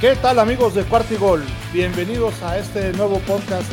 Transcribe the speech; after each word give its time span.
¿Qué 0.00 0.14
tal 0.14 0.38
amigos 0.38 0.76
de 0.76 0.84
Cuartigol? 0.84 1.42
Bienvenidos 1.72 2.40
a 2.44 2.56
este 2.56 2.92
nuevo 2.92 3.18
podcast 3.18 3.68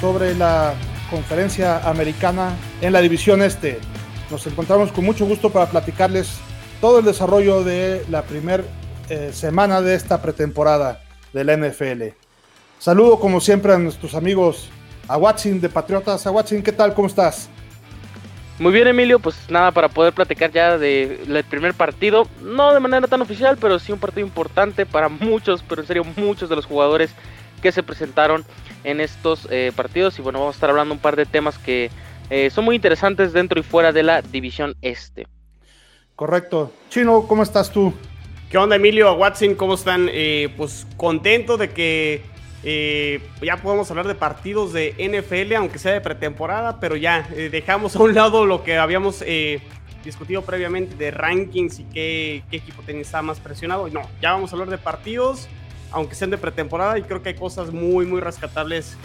sobre 0.00 0.32
la 0.36 0.74
conferencia 1.10 1.78
americana 1.88 2.54
en 2.80 2.92
la 2.92 3.00
división 3.00 3.42
este. 3.42 3.80
Nos 4.30 4.46
encontramos 4.46 4.92
con 4.92 5.04
mucho 5.04 5.26
gusto 5.26 5.50
para 5.50 5.66
platicarles 5.66 6.38
todo 6.80 7.00
el 7.00 7.04
desarrollo 7.04 7.64
de 7.64 8.06
la 8.10 8.22
primera 8.22 8.62
eh, 9.08 9.30
semana 9.32 9.80
de 9.80 9.96
esta 9.96 10.22
pretemporada 10.22 11.02
de 11.32 11.42
la 11.42 11.56
NFL. 11.56 12.14
Saludo 12.78 13.18
como 13.18 13.40
siempre 13.40 13.72
a 13.72 13.78
nuestros 13.78 14.14
amigos 14.14 14.68
a 15.08 15.16
Watson 15.16 15.60
de 15.60 15.68
Patriotas. 15.68 16.28
A 16.28 16.30
Watson, 16.30 16.62
¿qué 16.62 16.70
tal? 16.70 16.94
¿Cómo 16.94 17.08
estás? 17.08 17.48
Muy 18.58 18.72
bien, 18.72 18.88
Emilio, 18.88 19.18
pues 19.18 19.50
nada, 19.50 19.70
para 19.70 19.88
poder 19.88 20.14
platicar 20.14 20.50
ya 20.50 20.78
del 20.78 21.44
primer 21.44 21.74
partido, 21.74 22.26
no 22.40 22.72
de 22.72 22.80
manera 22.80 23.06
tan 23.06 23.20
oficial, 23.20 23.58
pero 23.60 23.78
sí 23.78 23.92
un 23.92 23.98
partido 23.98 24.26
importante 24.26 24.86
para 24.86 25.08
muchos, 25.10 25.62
pero 25.62 25.82
en 25.82 25.86
serio 25.86 26.04
muchos 26.16 26.48
de 26.48 26.56
los 26.56 26.64
jugadores 26.64 27.14
que 27.60 27.70
se 27.70 27.82
presentaron 27.82 28.44
en 28.84 29.00
estos 29.00 29.46
eh, 29.50 29.72
partidos. 29.76 30.18
Y 30.18 30.22
bueno, 30.22 30.38
vamos 30.38 30.54
a 30.54 30.56
estar 30.56 30.70
hablando 30.70 30.94
un 30.94 31.00
par 31.00 31.16
de 31.16 31.26
temas 31.26 31.58
que 31.58 31.90
eh, 32.30 32.50
son 32.50 32.64
muy 32.64 32.76
interesantes 32.76 33.32
dentro 33.32 33.60
y 33.60 33.62
fuera 33.62 33.92
de 33.92 34.02
la 34.02 34.22
división 34.22 34.74
este. 34.80 35.26
Correcto. 36.14 36.72
Chino, 36.88 37.26
¿cómo 37.28 37.42
estás 37.42 37.70
tú? 37.70 37.92
¿Qué 38.50 38.56
onda, 38.56 38.76
Emilio? 38.76 39.12
Watson, 39.14 39.54
¿cómo 39.54 39.74
están? 39.74 40.08
Eh, 40.10 40.52
pues 40.56 40.86
contento 40.96 41.58
de 41.58 41.70
que 41.70 42.24
eh, 42.68 43.20
ya 43.40 43.58
podemos 43.58 43.88
hablar 43.92 44.08
de 44.08 44.16
partidos 44.16 44.72
de 44.72 44.92
NFL, 44.98 45.54
aunque 45.54 45.78
sea 45.78 45.92
de 45.92 46.00
pretemporada, 46.00 46.80
pero 46.80 46.96
ya 46.96 47.24
eh, 47.36 47.48
dejamos 47.48 47.94
a 47.94 48.02
un 48.02 48.12
lado 48.12 48.44
lo 48.44 48.64
que 48.64 48.76
habíamos 48.76 49.22
eh, 49.24 49.62
discutido 50.04 50.42
previamente 50.42 50.96
de 50.96 51.12
rankings 51.12 51.78
y 51.78 51.84
qué, 51.84 52.42
equipo 52.50 52.82
tenía 52.82 53.22
más 53.22 53.38
presionado. 53.38 53.86
No, 53.88 54.02
ya 54.20 54.32
vamos 54.32 54.50
a 54.50 54.56
hablar 54.56 54.68
de 54.68 54.78
partidos, 54.78 55.46
aunque 55.92 56.16
sean 56.16 56.30
de 56.30 56.38
pretemporada, 56.38 56.98
y 56.98 57.02
creo 57.02 57.22
que 57.22 57.28
hay 57.28 57.34
cosas 57.36 57.70
muy, 57.70 58.04
muy 58.04 58.20
rescatables 58.20 58.96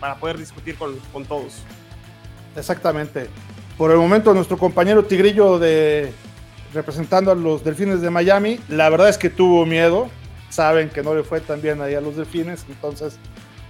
para 0.00 0.16
poder 0.16 0.36
discutir 0.36 0.74
con, 0.74 0.96
con 1.12 1.24
todos. 1.24 1.62
Exactamente. 2.56 3.28
Por 3.78 3.92
el 3.92 3.96
momento, 3.96 4.34
nuestro 4.34 4.58
compañero 4.58 5.04
Tigrillo 5.04 5.60
de 5.60 6.12
representando 6.74 7.30
a 7.30 7.36
los 7.36 7.62
Delfines 7.62 8.00
de 8.00 8.10
Miami, 8.10 8.58
la 8.68 8.90
verdad 8.90 9.08
es 9.08 9.18
que 9.18 9.30
tuvo 9.30 9.64
miedo 9.64 10.10
saben 10.48 10.88
que 10.88 11.02
no 11.02 11.14
le 11.14 11.22
fue 11.22 11.40
tan 11.40 11.60
bien 11.60 11.80
ahí 11.80 11.94
a 11.94 12.00
los 12.00 12.16
delfines, 12.16 12.64
entonces 12.68 13.18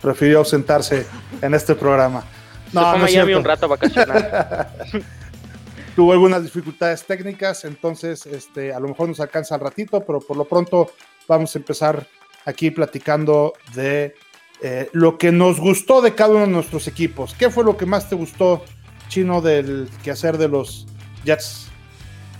prefirió 0.00 0.38
ausentarse 0.38 1.06
en 1.42 1.54
este 1.54 1.74
programa. 1.74 2.24
No, 2.72 2.96
no 2.96 3.38
un 3.38 3.44
rato 3.44 3.66
a 3.66 3.68
vacacionar. 3.68 4.76
Tuvo 5.96 6.12
algunas 6.12 6.42
dificultades 6.42 7.04
técnicas, 7.04 7.64
entonces 7.64 8.26
este, 8.26 8.74
a 8.74 8.80
lo 8.80 8.88
mejor 8.88 9.08
nos 9.08 9.20
alcanza 9.20 9.54
al 9.54 9.62
ratito, 9.62 10.04
pero 10.04 10.20
por 10.20 10.36
lo 10.36 10.44
pronto 10.44 10.92
vamos 11.26 11.54
a 11.54 11.58
empezar 11.58 12.06
aquí 12.44 12.70
platicando 12.70 13.54
de 13.74 14.14
eh, 14.62 14.88
lo 14.92 15.16
que 15.16 15.32
nos 15.32 15.58
gustó 15.58 16.02
de 16.02 16.14
cada 16.14 16.32
uno 16.34 16.40
de 16.40 16.48
nuestros 16.48 16.86
equipos. 16.86 17.34
¿Qué 17.38 17.50
fue 17.50 17.64
lo 17.64 17.76
que 17.76 17.86
más 17.86 18.08
te 18.08 18.14
gustó, 18.14 18.64
Chino, 19.08 19.40
del 19.40 19.88
quehacer 20.02 20.36
de 20.36 20.48
los 20.48 20.86
Jets 21.24 21.70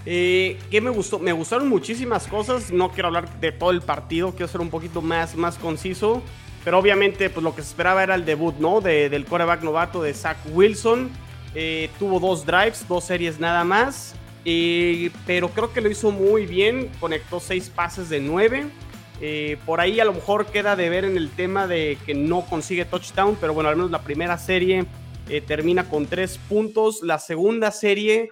eh, 0.09 0.57
¿Qué 0.71 0.81
me 0.81 0.91
gustó? 0.91 1.19
Me 1.19 1.33
gustaron 1.33 1.69
muchísimas 1.69 2.29
cosas. 2.29 2.71
No 2.71 2.91
quiero 2.91 3.09
hablar 3.09 3.41
de 3.41 3.51
todo 3.51 3.73
el 3.73 3.83
partido, 3.83 4.31
quiero 4.31 4.47
ser 4.47 4.61
un 4.61 4.71
poquito 4.71 5.03
más, 5.03 5.35
más 5.35 5.59
conciso. 5.59 6.23
Pero 6.65 6.79
obviamente, 6.79 7.29
pues 7.29 7.43
lo 7.43 7.55
que 7.55 7.63
se 7.63 7.69
esperaba 7.69 8.05
era 8.05 8.15
el 8.15 8.25
debut, 8.25 8.57
¿no? 8.59 8.81
del 8.81 9.25
coreback 9.25 9.63
novato 9.63 10.03
de 10.03 10.15
Zach 10.15 10.39
Wilson. 10.53 11.11
Eh, 11.55 11.91
tuvo 11.98 12.21
dos 12.21 12.47
drives, 12.47 12.87
dos 12.89 13.05
series 13.05 13.41
nada 13.41 13.65
más. 13.65 14.15
Eh, 14.45 15.11
pero 15.27 15.48
creo 15.51 15.73
que 15.73 15.81
lo 15.81 15.91
hizo 15.91 16.13
muy 16.13 16.47
bien. 16.47 16.89
Conectó 17.01 17.41
seis 17.41 17.69
pases 17.69 18.09
de 18.09 18.20
nueve. 18.20 18.67
por 19.65 19.81
ahí 19.81 19.98
a 19.98 20.05
lo 20.05 20.13
mejor 20.13 20.47
queda 20.47 20.77
de 20.77 20.89
ver 20.89 21.05
en 21.05 21.17
el 21.17 21.30
tema 21.30 21.67
de 21.67 21.98
que 22.07 22.14
no 22.14 22.42
consigue 22.47 22.85
touchdown. 22.85 23.36
Pero 23.41 23.55
bueno, 23.55 23.70
al 23.70 23.77
menos 23.77 23.91
la 23.91 24.03
primera 24.03 24.39
serie 24.39 24.86
termina 25.48 25.89
con 25.89 26.07
tres 26.07 26.39
puntos. 26.48 27.01
La 27.03 27.19
segunda 27.19 27.73
serie 27.73 28.30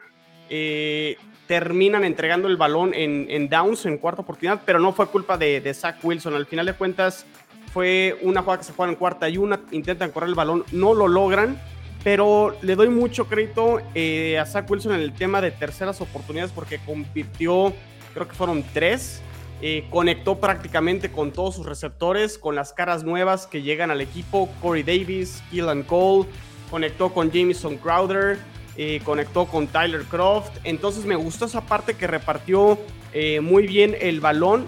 terminan 1.46 2.04
entregando 2.04 2.48
el 2.48 2.56
balón 2.56 2.92
en, 2.94 3.48
downs, 3.48 3.86
en 3.86 3.98
cuarta 3.98 4.22
oportunidad, 4.22 4.62
pero 4.64 4.78
no 4.78 4.92
fue 4.92 5.06
culpa 5.06 5.36
de, 5.36 5.74
Zach 5.74 5.96
Wilson. 6.02 6.34
Al 6.34 6.46
final 6.46 6.66
de 6.66 6.74
cuentas, 6.74 7.26
fue 7.72 8.18
una 8.22 8.40
jugada 8.42 8.58
que 8.58 8.64
se 8.64 8.72
juega 8.72 8.92
en 8.92 8.98
cuarta 8.98 9.28
y 9.28 9.36
una, 9.36 9.60
intentan 9.72 10.10
correr 10.10 10.28
el 10.28 10.34
balón, 10.34 10.64
no 10.72 10.94
lo 10.94 11.08
logran, 11.08 11.60
pero 12.02 12.56
le 12.62 12.76
doy 12.76 12.88
mucho 12.88 13.26
crédito 13.26 13.80
eh, 13.94 14.38
a 14.38 14.46
Zach 14.46 14.70
Wilson 14.70 14.94
en 14.94 15.00
el 15.00 15.12
tema 15.12 15.40
de 15.40 15.50
terceras 15.50 16.00
oportunidades 16.00 16.52
porque 16.52 16.78
convirtió, 16.78 17.72
creo 18.12 18.28
que 18.28 18.34
fueron 18.34 18.64
tres, 18.72 19.22
eh, 19.60 19.86
conectó 19.90 20.38
prácticamente 20.38 21.10
con 21.10 21.32
todos 21.32 21.56
sus 21.56 21.66
receptores, 21.66 22.38
con 22.38 22.54
las 22.54 22.72
caras 22.72 23.02
nuevas 23.02 23.46
que 23.46 23.62
llegan 23.62 23.90
al 23.90 24.00
equipo, 24.00 24.48
Corey 24.60 24.82
Davis, 24.82 25.42
Keelan 25.50 25.82
Cole, 25.84 26.28
conectó 26.70 27.12
con 27.12 27.30
Jameson 27.30 27.78
Crowder, 27.78 28.38
eh, 28.76 29.00
conectó 29.04 29.46
con 29.46 29.68
Tyler 29.68 30.02
Croft. 30.02 30.50
Entonces 30.64 31.04
me 31.04 31.16
gustó 31.16 31.44
esa 31.44 31.60
parte 31.60 31.94
que 31.94 32.06
repartió 32.06 32.78
eh, 33.12 33.40
muy 33.40 33.66
bien 33.66 33.96
el 34.00 34.20
balón. 34.20 34.66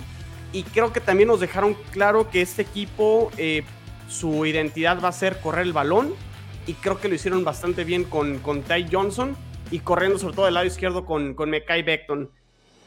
Y 0.53 0.63
creo 0.63 0.93
que 0.93 1.01
también 1.01 1.29
nos 1.29 1.41
dejaron 1.41 1.77
claro 1.91 2.31
que 2.31 2.41
este 2.41 2.63
equipo, 2.63 3.31
eh, 3.37 3.65
su 4.09 4.47
identidad 4.47 5.03
va 5.03 5.09
a 5.09 5.13
ser 5.13 5.41
correr 5.41 5.67
el 5.67 5.73
balón. 5.73 6.15
Y 6.67 6.75
creo 6.75 7.01
que 7.01 7.09
lo 7.09 7.15
hicieron 7.15 7.45
bastante 7.45 7.85
bien 7.85 8.05
con, 8.05 8.39
con 8.39 8.63
Ty 8.63 8.87
Johnson 8.91 9.37
y 9.71 9.81
corriendo 9.81 10.19
sobre 10.19 10.35
todo 10.35 10.45
del 10.45 10.55
lado 10.55 10.67
izquierdo 10.67 11.05
con, 11.05 11.35
con 11.35 11.51
Mekai 11.51 11.83
Beckton. 11.83 12.31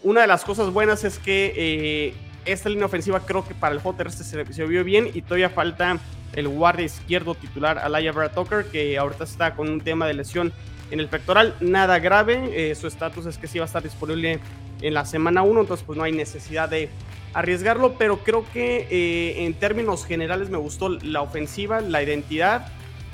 Una 0.03 0.22
de 0.22 0.28
las 0.28 0.46
cosas 0.46 0.72
buenas 0.72 1.03
es 1.03 1.19
que 1.19 2.13
esta 2.46 2.69
línea 2.69 2.86
ofensiva 2.86 3.19
creo 3.25 3.46
que 3.46 3.53
para 3.53 3.75
el 3.75 3.81
terrestre 3.81 4.24
se, 4.25 4.53
se, 4.53 4.66
vio 4.66 4.84
bien 4.84 5.09
y 5.13 5.22
todavía 5.22 5.50
falta 5.50 5.97
el 6.34 6.47
guardia 6.47 6.86
izquierdo 6.86 7.36
titular 7.36 7.78
Alaya 7.80 8.12
Vera 8.12 8.31
Tucker 8.31 8.66
que 8.66 8.97
ahorita 8.97 9.24
está 9.24 9.56
con 9.56 9.69
un 9.69 9.81
tema 9.81 10.07
de 10.07 10.13
lesión 10.13 10.53
en 10.92 11.00
el 11.00 11.08
pectoral, 11.08 11.56
nada 11.60 12.00
grave, 12.00 12.72
eh, 12.72 12.76
su 12.76 12.88
estatus 12.88 13.26
es 13.26 13.38
que 13.38 13.48
sí 13.48 13.60
va 13.60 13.66
a 13.66 13.68
estar 13.68 13.84
disponible 13.84 14.40
en 14.82 14.94
la 14.94 15.06
semana 15.06 15.44
1, 15.44 15.62
entonces 15.62 15.86
pues 15.86 15.98
no 15.98 16.04
hay 16.04 16.12
necesidad 16.12 16.70
de 16.70 16.90
arriesgarlo, 17.34 17.94
pero 17.98 18.20
creo 18.20 18.46
que 18.52 18.88
eh, 18.90 19.46
en 19.46 19.54
términos 19.54 20.06
generales 20.06 20.50
me 20.50 20.58
gustó 20.58 20.90
la 20.90 21.22
ofensiva, 21.22 21.82
la 21.82 22.02
identidad, 22.02 22.68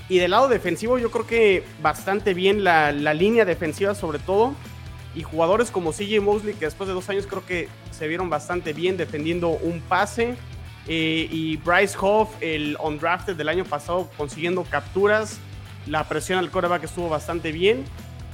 y 0.08 0.19
del 0.19 0.31
lado 0.31 0.47
defensivo 0.47 1.00
yo 1.00 1.12
creo 1.12 1.25
que 1.25 1.64
bastante 1.81 2.34
bien 2.34 2.64
la, 2.64 2.91
línea 2.91 3.46
defensiva 3.46 3.96
sobre 3.96 4.19
todo, 4.19 4.53
y 5.16 5.24
jugadores 5.24 5.72
como 5.72 5.91
CJ 5.91 6.22
Mosley 6.22 6.56
que 6.56 6.66
después 6.66 6.88
de 6.88 6.94
dos 6.94 7.09
años 7.09 7.25
creo 7.25 7.46
que 7.46 7.69
se 7.91 8.08
vieron 8.08 8.30
bastante 8.30 8.74
bien 8.74 8.97
defendiendo 8.97 9.50
un 9.50 9.81
pase, 9.81 10.35
eh, 10.88 11.28
y 11.31 11.58
Bryce 11.58 11.97
Hoff, 12.00 12.30
el 12.41 12.78
undrafted 12.81 13.35
del 13.35 13.50
año 13.50 13.66
pasado, 13.66 14.09
consiguiendo 14.18 14.64
capturas, 14.64 15.40
la 15.88 16.07
presión 16.07 16.40
al 16.40 16.51
coreback 16.51 16.84
estuvo 16.84 17.09
bastante 17.09 17.51
bien. 17.51 17.85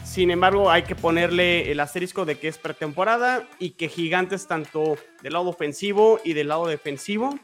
Sin 0.04 0.32
embargo, 0.32 0.72
hay 0.72 0.84
que 0.84 0.96
ponerle 0.96 1.72
el 1.72 1.80
asterisco 1.80 2.26
de 2.26 2.40
que 2.40 2.48
es 2.48 2.58
pretemporada 2.58 3.48
y 3.60 3.72
que 3.72 3.88
Gigantes, 3.88 4.48
tanto 4.48 4.98
del 5.22 5.34
lado 5.34 5.50
ofensivo 5.50 6.20
y 6.24 6.34
del 6.34 6.48
lado 6.48 6.66
defensivo, 6.66 7.38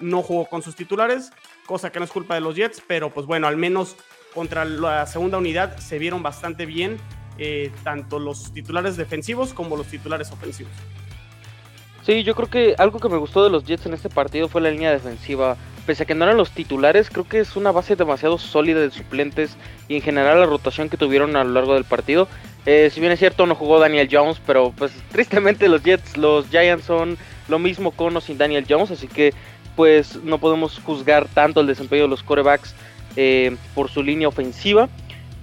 no 0.00 0.22
jugó 0.22 0.46
con 0.46 0.62
sus 0.62 0.76
titulares, 0.76 1.32
cosa 1.66 1.90
que 1.90 1.98
no 1.98 2.04
es 2.04 2.10
culpa 2.10 2.34
de 2.34 2.40
los 2.40 2.54
Jets, 2.54 2.82
pero 2.86 3.12
pues 3.12 3.26
bueno, 3.26 3.46
al 3.46 3.56
menos 3.56 3.96
contra 4.32 4.64
la 4.64 5.06
segunda 5.06 5.38
unidad 5.38 5.76
se 5.78 5.98
vieron 5.98 6.22
bastante 6.22 6.66
bien 6.66 6.98
eh, 7.38 7.72
tanto 7.82 8.18
los 8.18 8.52
titulares 8.52 8.96
defensivos 8.96 9.52
como 9.52 9.76
los 9.76 9.86
titulares 9.86 10.30
ofensivos. 10.30 10.72
Sí, 12.02 12.22
yo 12.22 12.34
creo 12.34 12.50
que 12.50 12.74
algo 12.78 13.00
que 13.00 13.08
me 13.08 13.16
gustó 13.16 13.42
de 13.42 13.50
los 13.50 13.64
Jets 13.64 13.86
en 13.86 13.94
este 13.94 14.08
partido 14.08 14.48
fue 14.48 14.60
la 14.60 14.70
línea 14.70 14.90
defensiva 14.90 15.56
pese 15.86 16.02
a 16.02 16.06
que 16.06 16.14
no 16.14 16.24
eran 16.24 16.36
los 16.36 16.50
titulares, 16.50 17.10
creo 17.10 17.28
que 17.28 17.40
es 17.40 17.56
una 17.56 17.72
base 17.72 17.96
demasiado 17.96 18.38
sólida 18.38 18.80
de 18.80 18.90
suplentes 18.90 19.56
y 19.88 19.96
en 19.96 20.02
general 20.02 20.40
la 20.40 20.46
rotación 20.46 20.88
que 20.88 20.96
tuvieron 20.96 21.36
a 21.36 21.44
lo 21.44 21.50
largo 21.52 21.74
del 21.74 21.84
partido. 21.84 22.28
Eh, 22.66 22.90
si 22.92 23.00
bien 23.00 23.12
es 23.12 23.18
cierto, 23.18 23.46
no 23.46 23.54
jugó 23.54 23.78
Daniel 23.78 24.08
Jones, 24.10 24.40
pero 24.46 24.72
pues 24.76 24.92
tristemente 25.12 25.68
los 25.68 25.82
Jets, 25.82 26.16
los 26.16 26.48
Giants 26.48 26.84
son 26.84 27.18
lo 27.48 27.58
mismo 27.58 27.90
con 27.90 28.16
o 28.16 28.20
sin 28.20 28.38
Daniel 28.38 28.66
Jones, 28.68 28.90
así 28.90 29.06
que 29.06 29.34
pues 29.76 30.16
no 30.22 30.38
podemos 30.38 30.80
juzgar 30.80 31.26
tanto 31.28 31.60
el 31.60 31.66
desempeño 31.66 32.02
de 32.02 32.08
los 32.08 32.22
corebacks 32.22 32.74
eh, 33.16 33.56
por 33.74 33.90
su 33.90 34.02
línea 34.02 34.28
ofensiva. 34.28 34.88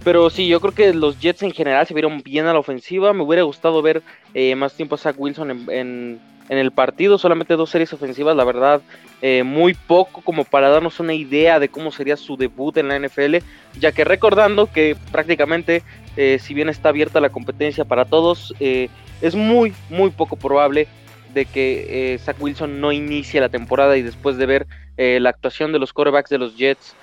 Pero 0.03 0.29
sí, 0.29 0.47
yo 0.47 0.59
creo 0.59 0.73
que 0.73 0.93
los 0.93 1.19
Jets 1.19 1.43
en 1.43 1.51
general 1.51 1.85
se 1.85 1.93
vieron 1.93 2.21
bien 2.23 2.47
a 2.47 2.53
la 2.53 2.59
ofensiva. 2.59 3.13
Me 3.13 3.23
hubiera 3.23 3.43
gustado 3.43 3.81
ver 3.81 4.01
eh, 4.33 4.55
más 4.55 4.73
tiempo 4.73 4.95
a 4.95 4.97
Zach 4.97 5.15
Wilson 5.17 5.69
en 5.69 6.19
en 6.51 6.57
el 6.57 6.71
partido, 6.71 7.17
solamente 7.17 7.55
dos 7.55 7.69
series 7.69 7.93
ofensivas, 7.93 8.35
la 8.35 8.43
verdad, 8.43 8.81
eh, 9.21 9.41
muy 9.41 9.73
poco 9.73 10.19
como 10.19 10.43
para 10.43 10.67
darnos 10.67 10.99
una 10.99 11.13
idea 11.13 11.59
de 11.59 11.69
cómo 11.69 11.93
sería 11.93 12.17
su 12.17 12.35
debut 12.35 12.75
en 12.75 12.89
la 12.89 12.99
NFL, 12.99 13.37
ya 13.79 13.93
que 13.93 14.03
recordando 14.03 14.69
que 14.69 14.97
prácticamente, 15.13 15.81
eh, 16.17 16.39
si 16.41 16.53
bien 16.53 16.67
está 16.67 16.89
abierta 16.89 17.21
la 17.21 17.29
competencia 17.29 17.85
para 17.85 18.03
todos, 18.03 18.53
eh, 18.59 18.89
es 19.21 19.33
muy, 19.33 19.73
muy 19.89 20.09
poco 20.09 20.35
probable 20.35 20.89
de 21.33 21.45
que 21.45 22.19
Zach 22.21 22.35
Wilson 22.37 22.81
no 22.81 22.91
inicie 22.91 23.39
la 23.39 23.47
temporada 23.47 23.95
y 23.95 24.01
después 24.01 24.35
de 24.35 24.45
ver 24.45 24.67
la 24.97 25.29
actuación 25.29 25.71
de 25.71 25.79
los 25.79 25.93
quarterbacks 25.93 26.29
de 26.29 26.37
los 26.37 26.57
Jets, 26.57 26.95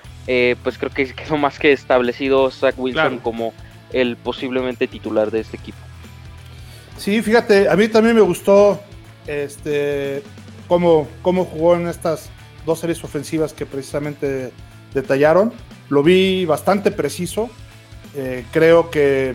pues 0.63 0.77
creo 0.77 0.91
que 0.91 1.15
quedó 1.15 1.37
más 1.37 1.59
que 1.59 1.73
establecido 1.73 2.51
Zach 2.51 2.75
Wilson 2.77 3.19
como 3.19 3.55
el 3.93 4.17
posiblemente 4.17 4.87
titular 4.87 5.31
de 5.31 5.41
este 5.41 5.57
equipo. 5.57 5.79
Sí, 6.99 7.23
fíjate, 7.23 7.69
a 7.69 7.77
mí 7.77 7.89
también 7.89 8.17
me 8.17 8.23
gustó 8.23 8.81
este, 9.27 10.23
cómo, 10.67 11.09
cómo 11.23 11.45
jugó 11.45 11.77
en 11.77 11.87
estas 11.87 12.29
dos 12.67 12.81
series 12.81 13.03
ofensivas 13.05 13.53
que 13.53 13.67
precisamente 13.67 14.53
detallaron. 14.93 15.53
Lo 15.89 16.03
vi 16.03 16.45
bastante 16.45 16.91
preciso. 16.91 17.49
Eh, 18.15 18.45
creo 18.53 18.91
que 18.91 19.35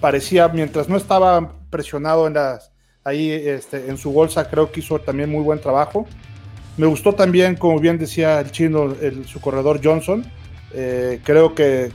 parecía, 0.00 0.48
mientras 0.48 0.88
no 0.88 0.96
estaba 0.96 1.52
presionado 1.70 2.26
en 2.26 2.34
las, 2.34 2.70
ahí 3.02 3.30
este, 3.30 3.88
en 3.88 3.96
su 3.96 4.12
bolsa, 4.12 4.48
creo 4.50 4.70
que 4.70 4.80
hizo 4.80 5.00
también 5.00 5.30
muy 5.30 5.42
buen 5.42 5.60
trabajo. 5.60 6.06
Me 6.76 6.86
gustó 6.86 7.12
también, 7.12 7.56
como 7.56 7.78
bien 7.78 7.98
decía 7.98 8.40
el 8.40 8.50
chino, 8.50 8.94
su 9.26 9.40
corredor 9.40 9.80
Johnson. 9.82 10.24
Eh, 10.72 11.20
creo 11.22 11.54
que, 11.54 11.92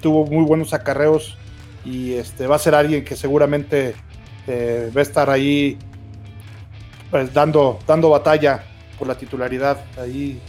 tuvo 0.00 0.26
muy 0.26 0.44
buenos 0.44 0.72
acarreos 0.72 1.36
y 1.84 2.14
este, 2.14 2.46
va 2.46 2.56
a 2.56 2.58
ser 2.58 2.74
alguien 2.74 3.04
que 3.04 3.16
seguramente 3.16 3.94
eh, 4.46 4.90
va 4.96 5.00
a 5.00 5.02
estar 5.02 5.28
ahí 5.28 5.76
pues, 7.10 7.32
dando, 7.34 7.78
dando 7.86 8.08
batalla 8.08 8.64
por 8.98 9.08
la 9.08 9.14
titularidad 9.16 9.78
ahí 9.98 10.40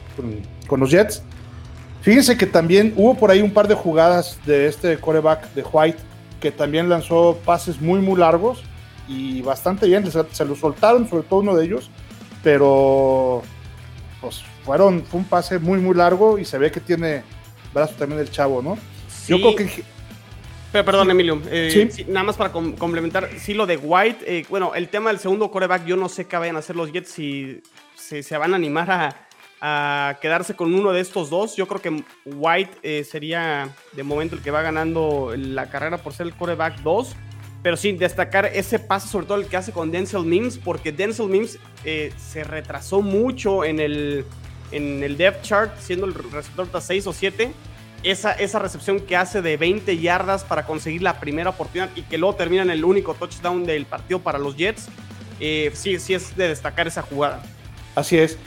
con, 0.68 0.80
los 0.80 0.90
Jets. 0.90 1.24
Fíjense 2.02 2.38
que 2.38 2.46
también 2.46 2.94
hubo 2.96 3.16
por 3.16 3.30
ahí 3.30 3.42
un 3.42 3.52
par 3.52 3.68
de 3.68 3.76
jugadas 3.76 4.40
de 4.46 4.68
este 4.68 4.98
coreback 4.98 5.54
de 5.54 5.64
White 5.64 6.00
que 6.40 6.52
también 6.52 6.90
lanzó 6.90 7.38
pases 7.46 7.80
muy, 7.80 8.00
muy 8.00 8.20
largos 8.20 8.64
y 9.08 9.42
bastante 9.42 9.86
bien. 9.86 10.04
Se, 10.32 10.46
lo 10.46 10.56
soltaron, 10.56 11.08
sobre 11.08 11.24
todo 11.24 11.40
uno 11.40 11.56
de 11.56 11.66
ellos, 11.66 11.90
pero 12.44 13.44
pues 14.20 14.44
fueron, 14.64 15.04
fue 15.04 15.20
un 15.20 15.26
pase 15.26 15.60
muy, 15.60 15.80
muy 15.80 15.96
largo 15.96 16.38
y 16.38 16.46
se 16.46 16.58
ve 16.58 16.72
que 16.72 16.80
tiene 16.80 17.24
brazo 17.74 17.96
también 17.98 18.22
el 18.22 18.30
chavo, 18.30 18.62
¿no? 18.62 18.78
Yo 19.28 19.38
creo 19.38 19.56
que. 19.56 19.84
Pero, 20.72 20.86
perdón, 20.86 21.12
Emilio. 21.12 21.42
Eh, 21.50 21.90
¿Sí? 21.92 22.06
nada 22.08 22.24
más 22.24 22.38
para 22.38 22.52
complementar, 22.52 23.30
sí, 23.38 23.54
lo 23.54 23.66
de 23.66 23.78
White. 23.78 24.24
Eh, 24.26 24.46
bueno, 24.50 24.74
el 24.74 24.88
tema 24.88 25.10
del 25.10 25.20
segundo 25.20 25.52
coreback, 25.52 25.86
yo 25.86 25.98
no 25.98 26.08
sé 26.08 26.28
qué 26.28 26.38
vayan 26.38 26.56
a 26.56 26.60
hacer 26.60 26.76
los 26.76 26.92
Jets 26.92 27.12
si, 27.12 27.62
se 27.96 28.38
van 28.38 28.54
a 28.54 28.56
animar 28.56 29.18
a, 29.62 30.18
quedarse 30.22 30.56
con 30.56 30.74
uno 30.74 30.92
de 30.92 31.02
estos 31.02 31.30
dos. 31.30 31.56
Yo 31.56 31.68
creo 31.68 31.82
que 31.82 32.04
White 32.26 32.78
eh, 32.84 33.04
sería 33.04 33.70
de 33.94 34.04
momento 34.04 34.36
el 34.36 34.42
que 34.42 34.50
va 34.50 34.62
ganando 34.62 35.34
la 35.36 35.70
carrera 35.70 35.98
por 35.98 36.14
ser 36.14 36.28
el 36.28 36.34
coreback 36.34 36.80
2. 36.80 37.16
Pero 37.64 37.78
sí, 37.78 37.92
destacar 37.92 38.48
ese 38.48 38.80
paso, 38.80 39.08
sobre 39.08 39.28
todo 39.28 39.38
el 39.38 39.46
que 39.46 39.58
hace 39.58 39.72
con 39.72 39.92
Denzel 39.92 40.26
Mims, 40.26 40.58
porque 40.58 40.92
Denzel 40.92 41.28
Mims 41.28 41.60
se 41.84 42.44
retrasó 42.44 43.02
mucho 43.02 43.64
en 43.64 43.80
el, 43.80 44.26
en 44.72 45.04
el 45.04 45.16
depth 45.18 45.44
chart, 45.44 45.78
siendo 45.80 46.08
el 46.08 46.14
receptor 46.14 46.68
6 46.82 47.08
o 47.08 47.14
7 47.14 47.52
esa, 48.04 48.32
esa 48.32 48.60
recepción 48.60 49.00
que 49.00 49.16
hace 49.16 49.42
de 49.42 49.58
20 49.58 49.98
yardas 50.00 50.44
para 50.44 50.66
conseguir 50.66 51.02
la 51.02 51.20
primera 51.20 51.52
oportunidad 51.52 51.90
y 51.96 52.02
que 52.04 52.18
luego 52.18 52.36
termina 52.36 52.64
en 52.64 52.72
el 52.72 52.84
único 52.84 53.14
touchdown 53.14 53.66
del 53.66 53.86
partido 53.86 54.20
para 54.20 54.40
los 54.40 54.56
Jets, 54.56 54.88
eh, 55.40 55.72
sí, 55.74 56.00
sí 56.00 56.14
es 56.14 56.36
de 56.36 56.48
destacar 56.48 56.88
esa 56.88 57.02
jugada. 57.02 57.44
Así 57.96 58.18
es. 58.18 58.38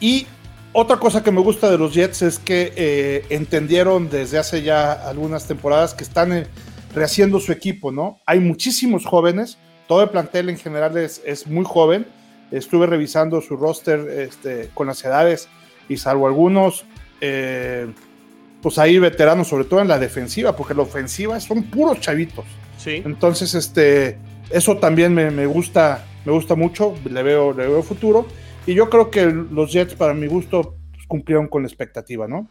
Y 0.00 0.26
otra 0.72 0.96
cosa 0.96 1.22
que 1.22 1.30
me 1.30 1.40
gusta 1.40 1.70
de 1.70 1.78
los 1.78 1.94
Jets 1.94 2.22
es 2.22 2.38
que 2.38 2.72
eh, 2.76 3.26
entendieron 3.30 4.10
desde 4.10 4.38
hace 4.38 4.62
ya 4.62 4.92
algunas 4.92 5.46
temporadas 5.46 5.94
que 5.94 6.02
están 6.02 6.32
eh, 6.32 6.46
rehaciendo 6.94 7.40
su 7.40 7.52
equipo, 7.52 7.92
¿no? 7.92 8.20
Hay 8.26 8.40
muchísimos 8.40 9.04
jóvenes, 9.04 9.58
todo 9.88 10.02
el 10.02 10.10
plantel 10.10 10.48
en 10.48 10.58
general 10.58 10.96
es, 10.96 11.22
es 11.24 11.46
muy 11.46 11.64
joven. 11.64 12.06
Estuve 12.50 12.86
revisando 12.86 13.40
su 13.40 13.56
roster 13.56 14.00
este, 14.08 14.70
con 14.74 14.86
las 14.86 15.04
edades 15.04 15.48
y 15.88 15.96
salvo 15.96 16.26
algunos 16.26 16.84
pues 18.64 18.78
ahí 18.78 18.98
veteranos, 18.98 19.48
sobre 19.48 19.64
todo 19.64 19.80
en 19.80 19.88
la 19.88 19.98
defensiva, 19.98 20.56
porque 20.56 20.72
la 20.72 20.82
ofensiva 20.82 21.38
son 21.38 21.64
puros 21.64 22.00
chavitos. 22.00 22.46
Sí. 22.78 23.02
Entonces, 23.04 23.54
este, 23.54 24.16
eso 24.48 24.78
también 24.78 25.14
me, 25.14 25.46
gusta, 25.46 26.06
me 26.24 26.32
gusta 26.32 26.54
mucho, 26.54 26.94
le 27.04 27.22
veo, 27.22 27.52
le 27.52 27.66
veo 27.66 27.82
futuro. 27.82 28.26
Y 28.66 28.72
yo 28.72 28.88
creo 28.88 29.10
que 29.10 29.26
los 29.26 29.70
Jets, 29.70 29.94
para 29.94 30.14
mi 30.14 30.26
gusto, 30.28 30.76
pues, 30.92 31.06
cumplieron 31.06 31.48
con 31.48 31.62
la 31.62 31.68
expectativa, 31.68 32.26
¿no? 32.26 32.48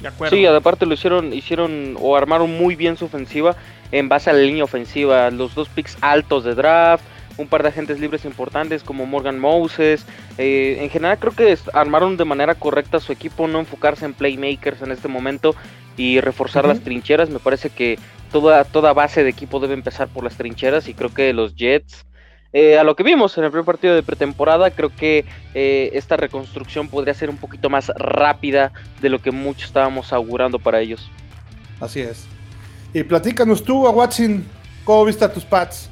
De 0.00 0.08
acuerdo. 0.08 0.36
Sí, 0.36 0.46
aparte 0.46 0.86
lo 0.86 0.94
hicieron, 0.94 1.32
hicieron 1.32 1.96
o 2.00 2.16
armaron 2.16 2.56
muy 2.56 2.76
bien 2.76 2.96
su 2.96 3.04
ofensiva 3.04 3.56
en 3.92 4.08
base 4.08 4.30
a 4.30 4.32
la 4.32 4.40
línea 4.40 4.64
ofensiva. 4.64 5.30
Los 5.30 5.54
dos 5.54 5.68
picks 5.68 5.96
altos 6.00 6.44
de 6.44 6.54
draft, 6.54 7.04
un 7.36 7.46
par 7.46 7.62
de 7.62 7.68
agentes 7.68 8.00
libres 8.00 8.24
importantes 8.24 8.82
como 8.82 9.06
Morgan 9.06 9.38
Moses. 9.38 10.04
Eh, 10.38 10.78
en 10.80 10.90
general 10.90 11.18
creo 11.18 11.32
que 11.32 11.56
armaron 11.72 12.16
de 12.16 12.24
manera 12.24 12.54
correcta 12.54 13.00
su 13.00 13.12
equipo, 13.12 13.46
no 13.46 13.60
enfocarse 13.60 14.04
en 14.04 14.14
playmakers 14.14 14.82
en 14.82 14.92
este 14.92 15.08
momento 15.08 15.54
y 15.96 16.20
reforzar 16.20 16.66
las 16.66 16.80
trincheras. 16.80 17.30
Me 17.30 17.38
parece 17.38 17.70
que 17.70 17.98
toda, 18.32 18.64
toda 18.64 18.92
base 18.92 19.22
de 19.22 19.30
equipo 19.30 19.60
debe 19.60 19.74
empezar 19.74 20.08
por 20.08 20.24
las 20.24 20.36
trincheras 20.36 20.88
y 20.88 20.94
creo 20.94 21.12
que 21.12 21.32
los 21.32 21.54
Jets... 21.54 22.06
Eh, 22.52 22.78
a 22.78 22.84
lo 22.84 22.94
que 22.96 23.02
vimos 23.02 23.36
en 23.38 23.44
el 23.44 23.50
primer 23.50 23.64
partido 23.64 23.94
de 23.94 24.02
pretemporada, 24.02 24.70
creo 24.70 24.94
que 24.94 25.24
eh, 25.54 25.90
esta 25.94 26.16
reconstrucción 26.16 26.88
podría 26.88 27.14
ser 27.14 27.30
un 27.30 27.38
poquito 27.38 27.70
más 27.70 27.88
rápida 27.96 28.72
de 29.00 29.08
lo 29.08 29.20
que 29.20 29.30
muchos 29.30 29.64
estábamos 29.64 30.12
augurando 30.12 30.58
para 30.58 30.80
ellos. 30.80 31.10
Así 31.80 32.00
es. 32.00 32.26
Y 32.92 33.02
platícanos 33.04 33.64
tú, 33.64 33.86
Watson, 33.86 34.44
¿cómo 34.84 35.04
viste 35.06 35.24
a 35.24 35.32
tus 35.32 35.44
Pats? 35.44 35.88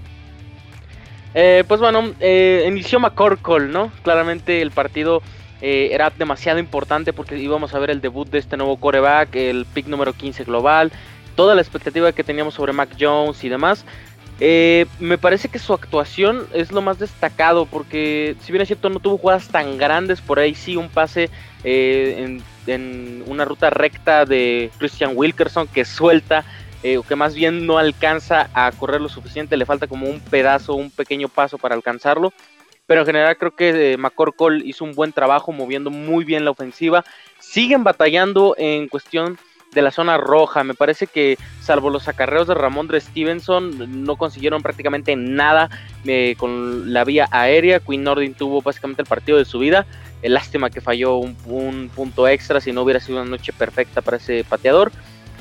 Eh, 1.34 1.64
pues 1.66 1.80
bueno, 1.80 2.12
eh, 2.20 2.64
inició 2.66 2.98
McCorkle, 2.98 3.68
¿no? 3.68 3.92
Claramente 4.02 4.60
el 4.62 4.70
partido 4.70 5.22
eh, 5.60 5.90
era 5.92 6.10
demasiado 6.10 6.58
importante 6.58 7.12
porque 7.12 7.38
íbamos 7.38 7.74
a 7.74 7.78
ver 7.78 7.90
el 7.90 8.00
debut 8.00 8.28
de 8.28 8.38
este 8.38 8.56
nuevo 8.56 8.76
coreback, 8.78 9.34
el 9.36 9.66
pick 9.66 9.86
número 9.86 10.12
15 10.12 10.44
global, 10.44 10.90
toda 11.36 11.54
la 11.54 11.60
expectativa 11.60 12.12
que 12.12 12.24
teníamos 12.24 12.54
sobre 12.54 12.72
Mac 12.72 12.90
Jones 12.98 13.44
y 13.44 13.48
demás. 13.48 13.84
Me 14.40 15.18
parece 15.18 15.48
que 15.48 15.58
su 15.58 15.74
actuación 15.74 16.46
es 16.54 16.72
lo 16.72 16.80
más 16.80 16.98
destacado 16.98 17.66
porque 17.66 18.36
si 18.40 18.52
bien 18.52 18.62
es 18.62 18.68
cierto 18.68 18.88
no 18.88 18.98
tuvo 18.98 19.18
jugadas 19.18 19.48
tan 19.48 19.76
grandes, 19.76 20.22
por 20.22 20.38
ahí 20.38 20.54
sí 20.54 20.76
un 20.76 20.88
pase 20.88 21.28
en, 21.62 22.42
en 22.66 23.22
una 23.26 23.44
ruta 23.44 23.68
recta 23.68 24.24
de 24.24 24.70
Christian 24.78 25.12
Wilkerson 25.14 25.68
que 25.68 25.84
suelta 25.84 26.44
eh, 26.82 26.96
o 26.96 27.02
que 27.02 27.16
más 27.16 27.34
bien 27.34 27.66
no 27.66 27.76
alcanza 27.76 28.48
a 28.54 28.72
correr 28.72 29.00
lo 29.00 29.10
suficiente, 29.10 29.56
le 29.56 29.66
falta 29.66 29.86
como 29.86 30.06
un 30.06 30.20
pedazo, 30.20 30.74
un 30.74 30.90
pequeño 30.90 31.28
paso 31.28 31.58
para 31.58 31.74
alcanzarlo. 31.74 32.32
Pero 32.86 33.02
en 33.02 33.06
general 33.06 33.36
creo 33.36 33.54
que 33.54 33.92
eh, 33.92 33.96
McCorkle 33.98 34.62
hizo 34.64 34.84
un 34.84 34.94
buen 34.94 35.12
trabajo 35.12 35.52
moviendo 35.52 35.90
muy 35.90 36.24
bien 36.24 36.44
la 36.44 36.50
ofensiva. 36.50 37.04
Siguen 37.38 37.84
batallando 37.84 38.54
en 38.58 38.88
cuestión 38.88 39.38
de 39.72 39.82
la 39.82 39.90
zona 39.90 40.16
roja. 40.16 40.64
Me 40.64 40.74
parece 40.74 41.06
que 41.06 41.38
salvo 41.60 41.90
los 41.90 42.08
acarreos 42.08 42.48
de 42.48 42.54
Ramondre 42.54 43.00
Stevenson, 43.00 44.04
no 44.04 44.16
consiguieron 44.16 44.62
prácticamente 44.62 45.14
nada 45.16 45.70
eh, 46.04 46.34
con 46.38 46.92
la 46.92 47.04
vía 47.04 47.28
aérea. 47.30 47.80
Quinn 47.80 48.04
Nordin 48.04 48.34
tuvo 48.34 48.62
básicamente 48.62 49.02
el 49.02 49.08
partido 49.08 49.38
de 49.38 49.44
su 49.44 49.58
vida. 49.58 49.86
lástima 50.22 50.70
que 50.70 50.80
falló 50.80 51.16
un, 51.16 51.36
un, 51.46 51.90
punto 51.94 52.28
extra, 52.28 52.60
si 52.60 52.72
no 52.72 52.82
hubiera 52.82 53.00
sido 53.00 53.20
una 53.20 53.30
noche 53.30 53.52
perfecta 53.52 54.02
para 54.02 54.16
ese 54.16 54.44
pateador. 54.44 54.92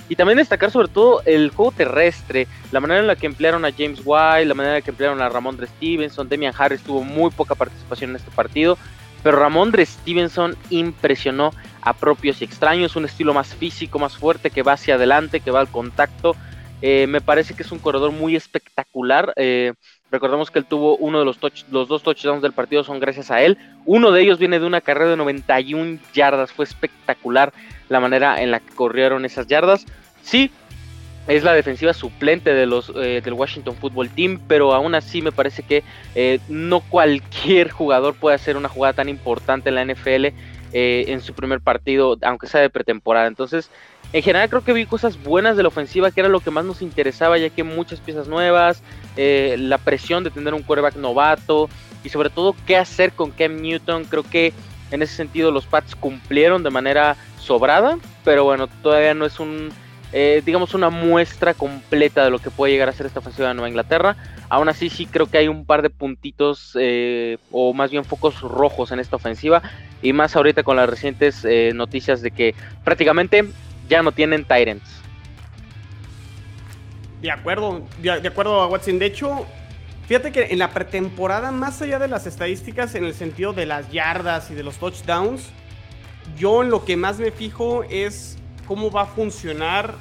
Y 0.09 0.15
también 0.15 0.37
destacar 0.37 0.71
sobre 0.71 0.87
todo 0.87 1.21
el 1.25 1.51
juego 1.51 1.71
terrestre, 1.71 2.47
la 2.71 2.79
manera 2.79 2.99
en 2.99 3.05
la 3.05 3.15
que 3.15 3.27
emplearon 3.27 3.63
a 3.63 3.71
James 3.71 4.01
White, 4.03 4.45
la 4.45 4.55
manera 4.55 4.75
en 4.75 4.79
la 4.79 4.81
que 4.81 4.89
emplearon 4.89 5.21
a 5.21 5.29
Ramondre 5.29 5.67
Stevenson, 5.67 6.27
Demian 6.27 6.53
Harris 6.57 6.81
tuvo 6.81 7.03
muy 7.03 7.29
poca 7.29 7.53
participación 7.53 8.09
en 8.09 8.15
este 8.15 8.31
partido, 8.31 8.75
pero 9.21 9.37
Ramondre 9.37 9.85
Stevenson 9.85 10.57
impresionó 10.71 11.51
a 11.81 11.93
propios 11.93 12.41
y 12.41 12.45
extraños, 12.45 12.95
un 12.95 13.05
estilo 13.05 13.33
más 13.33 13.53
físico, 13.55 13.99
más 13.99 14.17
fuerte, 14.17 14.49
que 14.49 14.63
va 14.63 14.73
hacia 14.73 14.95
adelante, 14.95 15.39
que 15.39 15.51
va 15.51 15.59
al 15.59 15.69
contacto. 15.69 16.35
Eh, 16.81 17.07
me 17.07 17.21
parece 17.21 17.55
que 17.55 17.63
es 17.63 17.71
un 17.71 17.79
corredor 17.79 18.11
muy 18.11 18.35
espectacular. 18.35 19.33
Eh, 19.35 19.73
recordemos 20.11 20.49
que 20.49 20.59
él 20.59 20.65
tuvo 20.65 20.95
uno 20.97 21.19
de 21.19 21.25
los, 21.25 21.39
los 21.71 21.87
dos 21.87 22.03
touchdowns 22.03 22.41
del 22.41 22.53
partido, 22.53 22.83
son 22.83 22.99
gracias 22.99 23.31
a 23.31 23.41
él. 23.41 23.57
Uno 23.85 24.11
de 24.11 24.21
ellos 24.21 24.39
viene 24.39 24.59
de 24.59 24.65
una 24.65 24.81
carrera 24.81 25.11
de 25.11 25.17
91 25.17 25.99
yardas, 26.13 26.51
fue 26.51 26.65
espectacular 26.65 27.53
la 27.89 27.99
manera 27.99 28.41
en 28.41 28.51
la 28.51 28.59
que 28.59 28.73
corrieron 28.73 29.25
esas 29.25 29.47
yardas. 29.47 29.85
Sí, 30.21 30.51
es 31.27 31.43
la 31.43 31.53
defensiva 31.53 31.93
suplente 31.93 32.53
de 32.53 32.65
los, 32.65 32.91
eh, 32.95 33.21
del 33.23 33.33
Washington 33.33 33.75
Football 33.75 34.09
Team, 34.09 34.39
pero 34.47 34.73
aún 34.73 34.95
así 34.95 35.21
me 35.21 35.31
parece 35.31 35.63
que 35.63 35.83
no 36.47 36.79
cualquier 36.81 37.69
jugador 37.69 38.15
puede 38.15 38.35
hacer 38.35 38.57
una 38.57 38.69
jugada 38.69 38.93
tan 38.93 39.09
importante 39.09 39.69
en 39.69 39.75
la 39.75 39.85
NFL 39.85 40.27
eh, 40.73 41.05
en 41.07 41.21
su 41.21 41.33
primer 41.33 41.61
partido, 41.61 42.17
aunque 42.21 42.47
sea 42.47 42.61
de 42.61 42.69
pretemporada. 42.69 43.27
Entonces, 43.27 43.69
en 44.13 44.21
general 44.21 44.49
creo 44.49 44.63
que 44.63 44.73
vi 44.73 44.85
cosas 44.85 45.21
buenas 45.23 45.57
de 45.57 45.63
la 45.63 45.69
ofensiva, 45.69 46.11
que 46.11 46.19
era 46.21 46.29
lo 46.29 46.39
que 46.39 46.51
más 46.51 46.65
nos 46.65 46.81
interesaba, 46.81 47.37
ya 47.37 47.49
que 47.49 47.63
muchas 47.63 47.99
piezas 47.99 48.27
nuevas, 48.27 48.81
la 49.15 49.77
presión 49.77 50.23
de 50.23 50.31
tener 50.31 50.53
un 50.53 50.63
quarterback 50.63 50.95
novato 50.95 51.69
y 52.03 52.09
sobre 52.09 52.29
todo 52.29 52.55
qué 52.65 52.77
hacer 52.77 53.11
con 53.11 53.31
Cam 53.31 53.61
Newton. 53.61 54.05
Creo 54.05 54.23
que 54.23 54.53
en 54.91 55.01
ese 55.01 55.15
sentido 55.15 55.51
los 55.51 55.65
Pats 55.65 55.95
cumplieron 55.95 56.63
de 56.63 56.69
manera 56.69 57.15
sobrada, 57.39 57.97
pero 58.23 58.43
bueno, 58.43 58.67
todavía 58.81 59.13
no 59.13 59.25
es 59.25 59.39
un, 59.39 59.69
eh, 60.11 60.41
digamos, 60.43 60.73
una 60.73 60.89
muestra 60.89 61.53
completa 61.53 62.23
de 62.23 62.31
lo 62.31 62.39
que 62.39 62.49
puede 62.49 62.73
llegar 62.73 62.89
a 62.89 62.93
ser 62.93 63.05
esta 63.05 63.19
ofensiva 63.19 63.47
de 63.47 63.53
Nueva 63.53 63.69
Inglaterra. 63.69 64.15
Aún 64.49 64.67
así, 64.67 64.89
sí 64.89 65.05
creo 65.05 65.27
que 65.27 65.37
hay 65.37 65.47
un 65.47 65.65
par 65.65 65.81
de 65.83 65.89
puntitos, 65.89 66.75
eh, 66.79 67.37
o 67.51 67.73
más 67.73 67.91
bien 67.91 68.03
focos 68.03 68.41
rojos 68.41 68.91
en 68.91 68.99
esta 68.99 69.17
ofensiva, 69.17 69.61
y 70.01 70.13
más 70.13 70.35
ahorita 70.35 70.63
con 70.63 70.77
las 70.77 70.89
recientes 70.89 71.45
eh, 71.45 71.71
noticias 71.75 72.21
de 72.21 72.31
que 72.31 72.55
prácticamente 72.83 73.45
ya 73.87 74.01
no 74.01 74.11
tienen 74.11 74.45
Tyrants. 74.45 74.89
De 77.21 77.29
acuerdo, 77.29 77.83
de, 78.01 78.27
acuerdo 78.27 78.61
a 78.61 78.67
Watson. 78.67 78.99
De 78.99 79.05
hecho, 79.05 79.45
Fíjate 80.07 80.31
que 80.31 80.45
en 80.45 80.57
la 80.57 80.71
pretemporada, 80.71 81.51
más 81.51 81.83
allá 81.83 81.99
de 81.99 82.07
las 82.07 82.25
estadísticas 82.25 82.95
en 82.95 83.03
el 83.03 83.13
sentido 83.13 83.53
de 83.53 83.67
las 83.67 83.91
yardas 83.91 84.49
y 84.49 84.55
de 84.55 84.63
los 84.63 84.77
touchdowns, 84.77 85.51
yo 86.35 86.63
en 86.63 86.71
lo 86.71 86.83
que 86.83 86.97
más 86.97 87.19
me 87.19 87.29
fijo 87.29 87.83
es 87.83 88.38
cómo 88.69 88.91
va 88.91 89.01
a 89.01 89.05
funcionar 89.07 89.95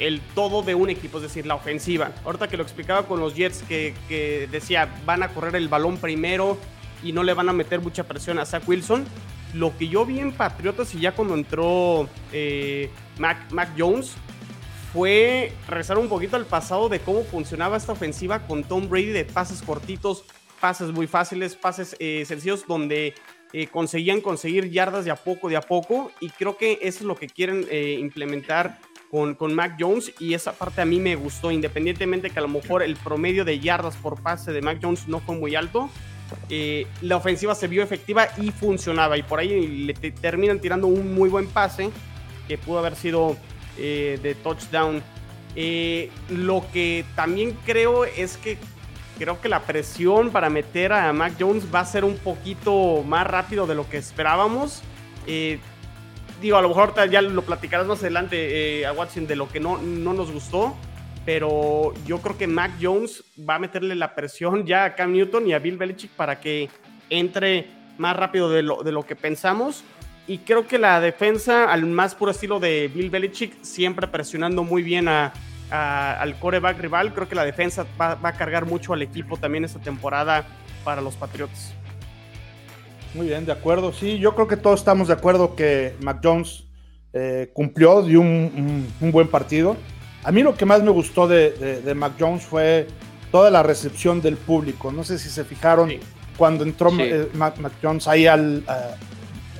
el 0.00 0.20
todo 0.34 0.62
de 0.62 0.74
un 0.74 0.90
equipo, 0.90 1.18
es 1.18 1.22
decir, 1.22 1.46
la 1.46 1.54
ofensiva. 1.54 2.10
Ahorita 2.24 2.48
que 2.48 2.56
lo 2.56 2.64
explicaba 2.64 3.06
con 3.06 3.20
los 3.20 3.36
Jets, 3.36 3.62
que, 3.62 4.48
decía, 4.50 4.92
van 5.06 5.22
a 5.22 5.28
correr 5.28 5.54
el 5.54 5.68
balón 5.68 5.98
primero 5.98 6.58
y 7.04 7.12
no 7.12 7.22
le 7.22 7.32
van 7.34 7.48
a 7.48 7.52
meter 7.52 7.80
mucha 7.80 8.02
presión 8.02 8.40
a 8.40 8.46
Zach 8.46 8.68
Wilson. 8.68 9.04
Lo 9.54 9.78
que 9.78 9.86
yo 9.86 10.04
vi 10.04 10.18
en 10.18 10.32
Patriotas 10.32 10.92
y 10.96 11.00
ya 11.00 11.12
cuando 11.12 11.34
entró 11.34 12.08
eh, 12.32 12.90
Mac, 13.16 13.70
Jones, 13.78 14.14
fue 14.92 15.52
regresar 15.68 15.96
un 15.96 16.08
poquito 16.08 16.34
al 16.34 16.46
pasado 16.46 16.88
de 16.88 16.98
cómo 16.98 17.22
funcionaba 17.22 17.76
esta 17.76 17.92
ofensiva 17.92 18.40
con 18.48 18.64
Tom 18.64 18.88
Brady 18.88 19.10
de 19.10 19.24
pases 19.24 19.62
cortitos, 19.62 20.24
pases 20.60 20.90
muy 20.90 21.06
fáciles, 21.06 21.54
pases 21.54 21.94
eh, 22.00 22.24
sencillos 22.26 22.66
donde 22.66 23.14
eh, 23.54 23.68
conseguían 23.68 24.20
conseguir 24.20 24.70
yardas 24.70 25.06
de 25.06 25.10
a 25.10 25.16
poco, 25.16 25.48
de 25.48 25.56
a 25.56 25.62
poco. 25.62 26.12
Y 26.20 26.28
creo 26.28 26.58
que 26.58 26.72
eso 26.82 26.98
es 26.98 27.02
lo 27.02 27.16
que 27.16 27.28
quieren 27.28 27.66
eh, 27.70 27.96
implementar 27.98 28.78
con, 29.10 29.34
con, 29.34 29.54
Mac 29.54 29.76
Jones. 29.78 30.12
Y 30.20 30.34
esa 30.34 30.52
parte 30.52 30.82
a 30.82 30.84
mí 30.84 31.00
me 31.00 31.16
gustó, 31.16 31.50
independientemente 31.50 32.28
que 32.28 32.38
a 32.38 32.42
lo 32.42 32.48
mejor 32.48 32.82
el 32.82 32.96
promedio 32.96 33.46
de 33.46 33.60
yardas 33.60 33.96
por 33.96 34.20
pase 34.20 34.52
de 34.52 34.60
Mac 34.60 34.78
Jones 34.82 35.08
no 35.08 35.20
fue 35.20 35.36
muy 35.36 35.54
alto. 35.54 35.88
la 37.00 37.16
ofensiva 37.16 37.54
se 37.54 37.68
vio 37.68 37.82
efectiva 37.82 38.28
y 38.36 38.50
funcionaba. 38.50 39.16
Y 39.16 39.22
por 39.22 39.38
ahí 39.38 39.66
le 39.86 39.94
terminan 39.94 40.60
tirando 40.60 40.88
un 40.88 41.14
muy 41.14 41.30
buen 41.30 41.46
pase 41.46 41.90
que 42.48 42.58
pudo 42.58 42.80
haber 42.80 42.96
sido 42.96 43.36
eh, 43.78 44.18
de 44.22 44.34
touchdown. 44.36 45.02
Eh, 45.56 46.10
lo 46.30 46.64
que 46.72 47.04
también 47.16 47.56
creo 47.64 48.04
es 48.04 48.36
que 48.36 48.56
creo 49.18 49.40
que 49.40 49.48
la 49.48 49.60
presión 49.60 50.30
para 50.30 50.50
meter 50.50 50.92
a 50.92 51.12
Mac 51.12 51.34
Jones 51.38 51.66
va 51.72 51.80
a 51.80 51.84
ser 51.84 52.04
un 52.04 52.16
poquito 52.16 53.02
más 53.02 53.26
rápido 53.26 53.66
de 53.66 53.74
lo 53.74 53.88
que 53.88 53.96
esperábamos. 53.96 54.82
Eh, 55.26 55.58
digo, 56.40 56.56
a 56.56 56.62
lo 56.62 56.68
mejor 56.68 56.94
ya 57.10 57.22
lo 57.22 57.42
platicarás 57.42 57.86
más 57.86 58.00
adelante 58.00 58.86
a 58.86 58.92
Watson 58.92 59.26
de 59.26 59.36
lo 59.36 59.48
que 59.48 59.60
no, 59.60 59.78
no 59.78 60.12
nos 60.12 60.30
gustó. 60.30 60.74
Pero 61.24 61.94
yo 62.06 62.20
creo 62.20 62.36
que 62.36 62.46
Mac 62.46 62.72
Jones 62.80 63.24
va 63.48 63.54
a 63.54 63.58
meterle 63.58 63.94
la 63.94 64.14
presión 64.14 64.66
ya 64.66 64.84
a 64.84 64.94
Cam 64.94 65.12
Newton 65.12 65.46
y 65.46 65.54
a 65.54 65.58
Bill 65.58 65.78
Belichick 65.78 66.10
para 66.10 66.38
que 66.38 66.68
entre 67.08 67.66
más 67.96 68.14
rápido 68.14 68.50
de 68.50 68.62
lo, 68.62 68.82
de 68.82 68.92
lo 68.92 69.04
que 69.04 69.16
pensamos. 69.16 69.84
Y 70.26 70.38
creo 70.38 70.66
que 70.66 70.78
la 70.78 71.00
defensa, 71.00 71.70
al 71.70 71.86
más 71.86 72.14
puro 72.14 72.30
estilo 72.30 72.60
de 72.60 72.90
Bill 72.92 73.10
Belichick, 73.10 73.62
siempre 73.62 74.06
presionando 74.06 74.64
muy 74.64 74.82
bien 74.82 75.08
a, 75.08 75.32
al 75.70 76.38
coreback 76.38 76.78
rival, 76.78 77.14
creo 77.14 77.28
que 77.28 77.34
la 77.34 77.44
defensa 77.44 77.86
va, 78.00 78.18
a 78.22 78.32
cargar 78.32 78.66
mucho 78.66 78.92
al 78.92 79.02
equipo 79.02 79.36
también 79.36 79.64
esta 79.64 79.78
temporada 79.78 80.46
para 80.84 81.00
los 81.00 81.16
Patriots. 81.16 81.72
Muy 83.14 83.28
bien, 83.28 83.46
de 83.46 83.52
acuerdo. 83.52 83.92
Sí, 83.92 84.18
yo 84.18 84.34
creo 84.34 84.48
que 84.48 84.56
todos 84.56 84.80
estamos 84.80 85.08
de 85.08 85.14
acuerdo 85.14 85.54
que 85.54 85.94
Mac 86.00 86.20
Jones 86.22 86.64
eh, 87.12 87.50
cumplió, 87.52 88.02
dio 88.02 88.20
un, 88.20 88.88
buen 89.00 89.28
partido. 89.28 89.76
A 90.24 90.32
mí 90.32 90.42
lo 90.42 90.54
que 90.54 90.66
más 90.66 90.82
me 90.82 90.90
gustó 90.90 91.28
de, 91.28 91.92
Mac 91.96 92.14
Jones 92.18 92.44
fue 92.44 92.88
toda 93.30 93.50
la 93.50 93.62
recepción 93.62 94.20
del 94.20 94.36
público. 94.36 94.90
No 94.90 95.04
sé 95.04 95.18
si 95.18 95.28
se 95.28 95.44
fijaron 95.44 95.92
cuando 96.36 96.64
entró 96.64 96.90
eh, 96.98 97.28
Mac, 97.34 97.54
Jones 97.80 98.08
ahí 98.08 98.26
al, 98.26 98.64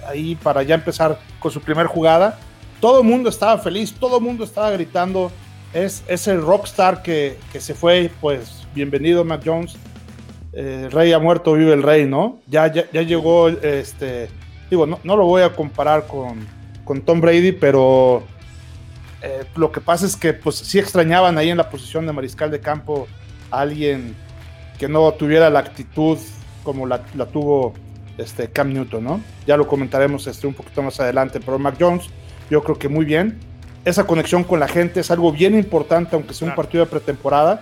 ahí 0.06 0.34
para 0.36 0.62
ya 0.62 0.74
empezar 0.74 1.18
con 1.38 1.50
su 1.50 1.60
primer 1.60 1.86
jugada. 1.86 2.38
Todo 2.80 3.00
el 3.00 3.06
mundo 3.06 3.30
estaba 3.30 3.58
feliz, 3.58 3.94
todo 3.94 4.18
el 4.18 4.24
mundo 4.24 4.44
estaba 4.44 4.70
gritando. 4.70 5.30
Es, 5.74 6.04
es 6.06 6.28
el 6.28 6.40
rockstar 6.40 7.02
que, 7.02 7.36
que 7.52 7.60
se 7.60 7.74
fue, 7.74 8.08
pues 8.20 8.64
bienvenido 8.76 9.24
Mac 9.24 9.42
Jones. 9.44 9.74
Eh, 10.52 10.88
rey 10.92 11.12
ha 11.12 11.18
muerto, 11.18 11.54
vive 11.54 11.72
el 11.72 11.82
rey, 11.82 12.06
¿no? 12.06 12.38
Ya, 12.46 12.72
ya, 12.72 13.02
llegó, 13.02 13.48
este, 13.48 14.28
digo, 14.70 14.86
no, 14.86 15.00
no, 15.02 15.16
lo 15.16 15.26
voy 15.26 15.42
a 15.42 15.52
comparar 15.52 16.06
con, 16.06 16.46
con 16.84 17.02
Tom 17.02 17.20
Brady, 17.20 17.50
pero 17.50 18.22
eh, 19.20 19.42
lo 19.56 19.72
que 19.72 19.80
pasa 19.80 20.06
es 20.06 20.16
que 20.16 20.32
pues 20.32 20.54
sí 20.54 20.78
extrañaban 20.78 21.36
ahí 21.38 21.50
en 21.50 21.56
la 21.56 21.68
posición 21.68 22.06
de 22.06 22.12
mariscal 22.12 22.52
de 22.52 22.60
campo 22.60 23.08
a 23.50 23.60
alguien 23.62 24.14
que 24.78 24.86
no 24.86 25.10
tuviera 25.14 25.50
la 25.50 25.58
actitud 25.58 26.18
como 26.62 26.86
la, 26.86 27.00
la 27.16 27.26
tuvo 27.26 27.74
este, 28.16 28.48
Cam 28.48 28.72
Newton, 28.72 29.02
¿no? 29.02 29.20
Ya 29.44 29.56
lo 29.56 29.66
comentaremos 29.66 30.24
este, 30.28 30.46
un 30.46 30.54
poquito 30.54 30.82
más 30.82 31.00
adelante, 31.00 31.40
pero 31.40 31.58
Mac 31.58 31.74
Jones, 31.80 32.04
yo 32.48 32.62
creo 32.62 32.78
que 32.78 32.88
muy 32.88 33.04
bien. 33.04 33.40
Esa 33.84 34.06
conexión 34.06 34.44
con 34.44 34.60
la 34.60 34.68
gente 34.68 35.00
es 35.00 35.10
algo 35.10 35.30
bien 35.30 35.54
importante, 35.54 36.16
aunque 36.16 36.32
sea 36.32 36.48
un 36.48 36.54
partido 36.54 36.84
de 36.84 36.90
pretemporada. 36.90 37.60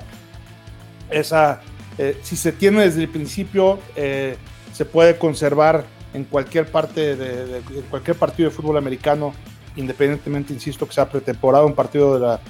Esa, 1.11 1.61
eh, 1.99 2.17
si 2.23 2.37
se 2.37 2.53
tiene 2.53 2.83
desde 2.83 3.03
el 3.03 3.09
principio, 3.09 3.81
eh, 3.97 4.37
se 4.73 4.85
puede 4.85 5.19
conservar 5.19 5.85
en 6.15 6.25
cualquier 6.25 6.67
parte 6.67 7.17
de, 7.17 7.61
cualquier 7.91 8.17
partido 8.17 8.51
de 8.51 8.55
fútbol 8.55 8.77
americano, 8.77 9.35
independientemente, 9.75 10.53
insisto, 10.53 10.87
que 10.87 10.93
sea 10.93 11.09
pretemporada, 11.09 11.65
un 11.65 11.75
partido 11.75 12.15
de 12.15 12.21
la 12.21 12.41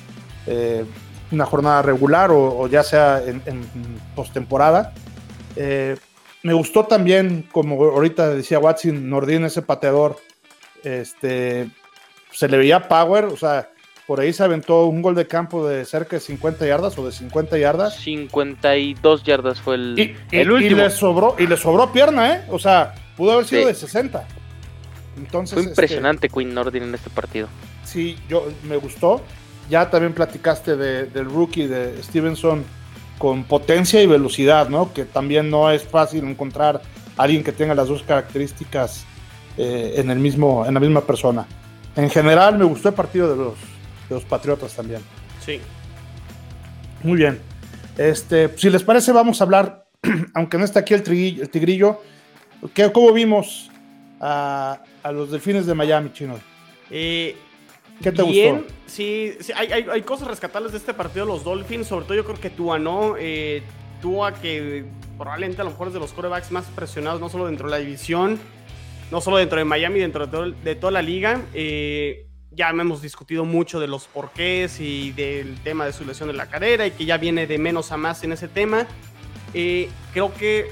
eh, 0.47 0.85
una 1.31 1.47
jornada 1.47 1.81
regular 1.81 2.31
o, 2.31 2.67
ya 2.67 2.83
sea 2.83 3.23
en, 3.25 3.41
en 3.47 3.63
postemporada. 4.15 4.93
Me 6.43 6.53
gustó 6.55 6.85
también, 6.85 7.49
como 7.53 7.83
ahorita 7.83 8.35
decía 8.35 8.59
Watson, 8.59 9.09
Nordin, 9.09 9.45
ese 9.45 9.63
pateador, 9.63 10.17
este, 10.83 11.71
se 12.33 12.49
le 12.49 12.57
veía 12.57 12.89
power, 12.89 13.27
o 13.27 13.37
sea, 13.37 13.71
por 14.07 14.21
ahí 14.21 14.33
se 14.33 14.43
aventó 14.43 14.87
un 14.87 15.01
gol 15.01 15.15
de 15.15 15.27
campo 15.27 15.67
de 15.67 15.85
cerca 15.85 16.17
de 16.17 16.21
50 16.21 16.67
yardas 16.67 16.99
o 16.99 17.07
de 17.07 17.13
50 17.13 17.57
yardas. 17.59 17.97
52 17.97 19.23
yardas 19.23 19.61
fue 19.61 19.77
el, 19.77 19.99
y, 19.99 20.39
último. 20.39 20.59
Y 20.59 20.71
le, 20.71 20.91
sobró, 20.91 21.37
y 21.39 21.47
le 21.47 21.57
sobró 21.57 21.93
pierna, 21.93 22.35
¿eh? 22.35 22.45
O 22.51 22.59
sea, 22.59 22.95
pudo 23.17 23.33
haber 23.33 23.47
sido 23.47 23.69
de 23.69 23.75
60. 23.75 24.27
Entonces, 25.17 25.55
fue 25.55 25.63
impresionante 25.63 26.29
Queen 26.29 26.53
Nordin 26.53 26.83
en 26.83 26.95
este 26.95 27.11
partido. 27.11 27.49
Sí, 27.85 28.19
yo 28.29 28.49
me 28.65 28.77
gustó. 28.77 29.21
Ya 29.71 29.89
también 29.89 30.13
platicaste 30.13 30.77
del 30.77 31.25
rookie 31.27 31.67
de 31.67 32.03
Stevenson 32.03 32.65
con 33.19 33.45
potencia 33.45 34.03
y 34.03 34.07
velocidad, 34.07 34.69
¿no? 34.69 34.93
Que 34.93 35.05
también 35.05 35.49
no 35.49 35.71
es 35.71 35.85
fácil 35.85 36.25
encontrar 36.25 36.83
a 37.17 37.23
alguien 37.23 37.45
que 37.45 37.53
tenga 37.53 37.75
las 37.75 37.89
dos 37.89 38.03
características 38.03 39.07
eh, 39.57 39.95
en, 39.97 40.11
el 40.11 40.19
mismo, 40.19 40.67
en 40.67 40.75
la 40.75 40.81
misma 40.81 41.03
persona. 41.03 41.47
En 41.97 42.11
general 42.11 42.59
me 42.59 42.65
gustó 42.65 42.89
el 42.89 42.95
partido 42.95 43.31
de 43.31 43.37
los, 43.37 43.55
de 44.09 44.15
los 44.15 44.25
Patriotas 44.25 44.75
también. 44.75 45.03
Sí. 45.45 45.61
Muy 47.03 47.17
bien. 47.17 47.41
Este, 47.99 48.57
si 48.57 48.71
les 48.71 48.83
parece, 48.83 49.13
vamos 49.13 49.41
a 49.41 49.45
hablar, 49.45 49.87
aunque 50.35 50.59
no 50.59 50.65
está 50.65 50.81
aquí 50.81 50.95
el, 50.95 51.03
tigrillo, 51.03 51.43
el 51.43 51.51
tigrillo 51.51 52.01
¿cómo 52.93 53.13
vimos 53.13 53.71
a, 54.21 54.81
a, 55.03 55.13
los 55.13 55.31
delfines 55.31 55.67
de 55.67 55.75
Miami, 55.75 56.13
Chino? 56.13 56.39
Eh, 56.91 57.37
¿Qué 58.03 58.13
te 58.13 58.23
gustó? 58.23 58.65
Sí, 58.87 59.33
hay, 59.55 60.03
cosas 60.03 60.29
rescatables 60.29 60.73
de 60.73 60.79
este 60.79 60.95
partido, 60.95 61.25
los 61.27 61.45
Dolphins, 61.45 61.87
sobre 61.87 62.05
todo 62.05 62.15
yo 62.15 62.25
creo 62.25 62.41
que 62.41 62.51
Tua, 62.51 62.79
¿no? 62.79 63.15
Eh, 63.19 63.63
Tua 64.01 64.35
que 64.35 64.85
probablemente 65.17 65.61
a 65.61 65.65
lo 65.65 65.71
mejor 65.71 65.89
es 65.89 65.95
de 65.95 66.01
los 66.01 66.13
corebacks 66.13 66.51
más 66.51 66.65
presionados, 66.75 67.21
no 67.21 67.29
solo 67.29 67.47
dentro 67.47 67.67
de 67.67 67.71
la 67.71 67.79
división, 67.79 68.39
no 69.13 69.21
solo 69.21 69.37
dentro 69.37 69.59
de 69.59 69.67
Miami, 69.67 70.01
dentro 70.01 70.27
de, 70.27 70.75
toda 70.75 70.91
la 70.91 71.03
liga. 71.03 71.43
Eh, 71.53 72.29
ya 72.51 72.71
hemos 72.71 73.03
discutido 73.03 73.45
mucho 73.45 73.79
de 73.79 73.87
los 73.87 74.07
porqués 74.07 74.81
y 74.81 75.13
del 75.13 75.61
tema 75.61 75.85
de 75.85 75.93
su 75.93 76.07
lesión 76.07 76.29
de 76.29 76.35
la 76.35 76.47
cadera 76.47 76.87
y 76.87 76.93
que 76.93 77.05
ya 77.05 77.19
viene 77.19 77.47
de 77.47 77.59
menos 77.59 77.93
a 77.93 77.99
más 77.99 78.25
en 78.25 78.33
ese 78.33 78.49
tema. 78.49 78.87
Eh, 79.53 79.91
creo 80.15 80.33
que 80.33 80.71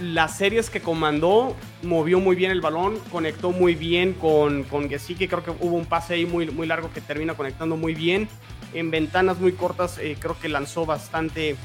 las 0.00 0.36
series 0.36 0.68
que 0.68 0.82
comandó, 0.82 1.56
movió 1.82 2.20
muy 2.20 2.36
bien 2.36 2.50
el 2.50 2.60
balón, 2.60 2.98
conectó 3.10 3.52
muy 3.52 3.74
bien 3.74 4.12
con, 4.12 4.64
con 4.64 4.90
Gesicki, 4.90 5.26
creo 5.26 5.42
que 5.42 5.52
hubo 5.52 5.74
un 5.74 5.86
pase 5.86 6.12
ahí 6.12 6.26
muy, 6.26 6.50
muy 6.50 6.66
largo 6.66 6.92
que 6.92 7.00
termina 7.00 7.32
conectando 7.32 7.78
muy 7.78 7.94
bien. 7.94 8.28
En 8.74 8.90
ventanas 8.90 9.40
muy 9.40 9.52
cortas 9.52 9.96
eh, 9.96 10.18
creo 10.20 10.38
que 10.38 10.50
lanzó 10.50 10.84
bastante, 10.84 11.56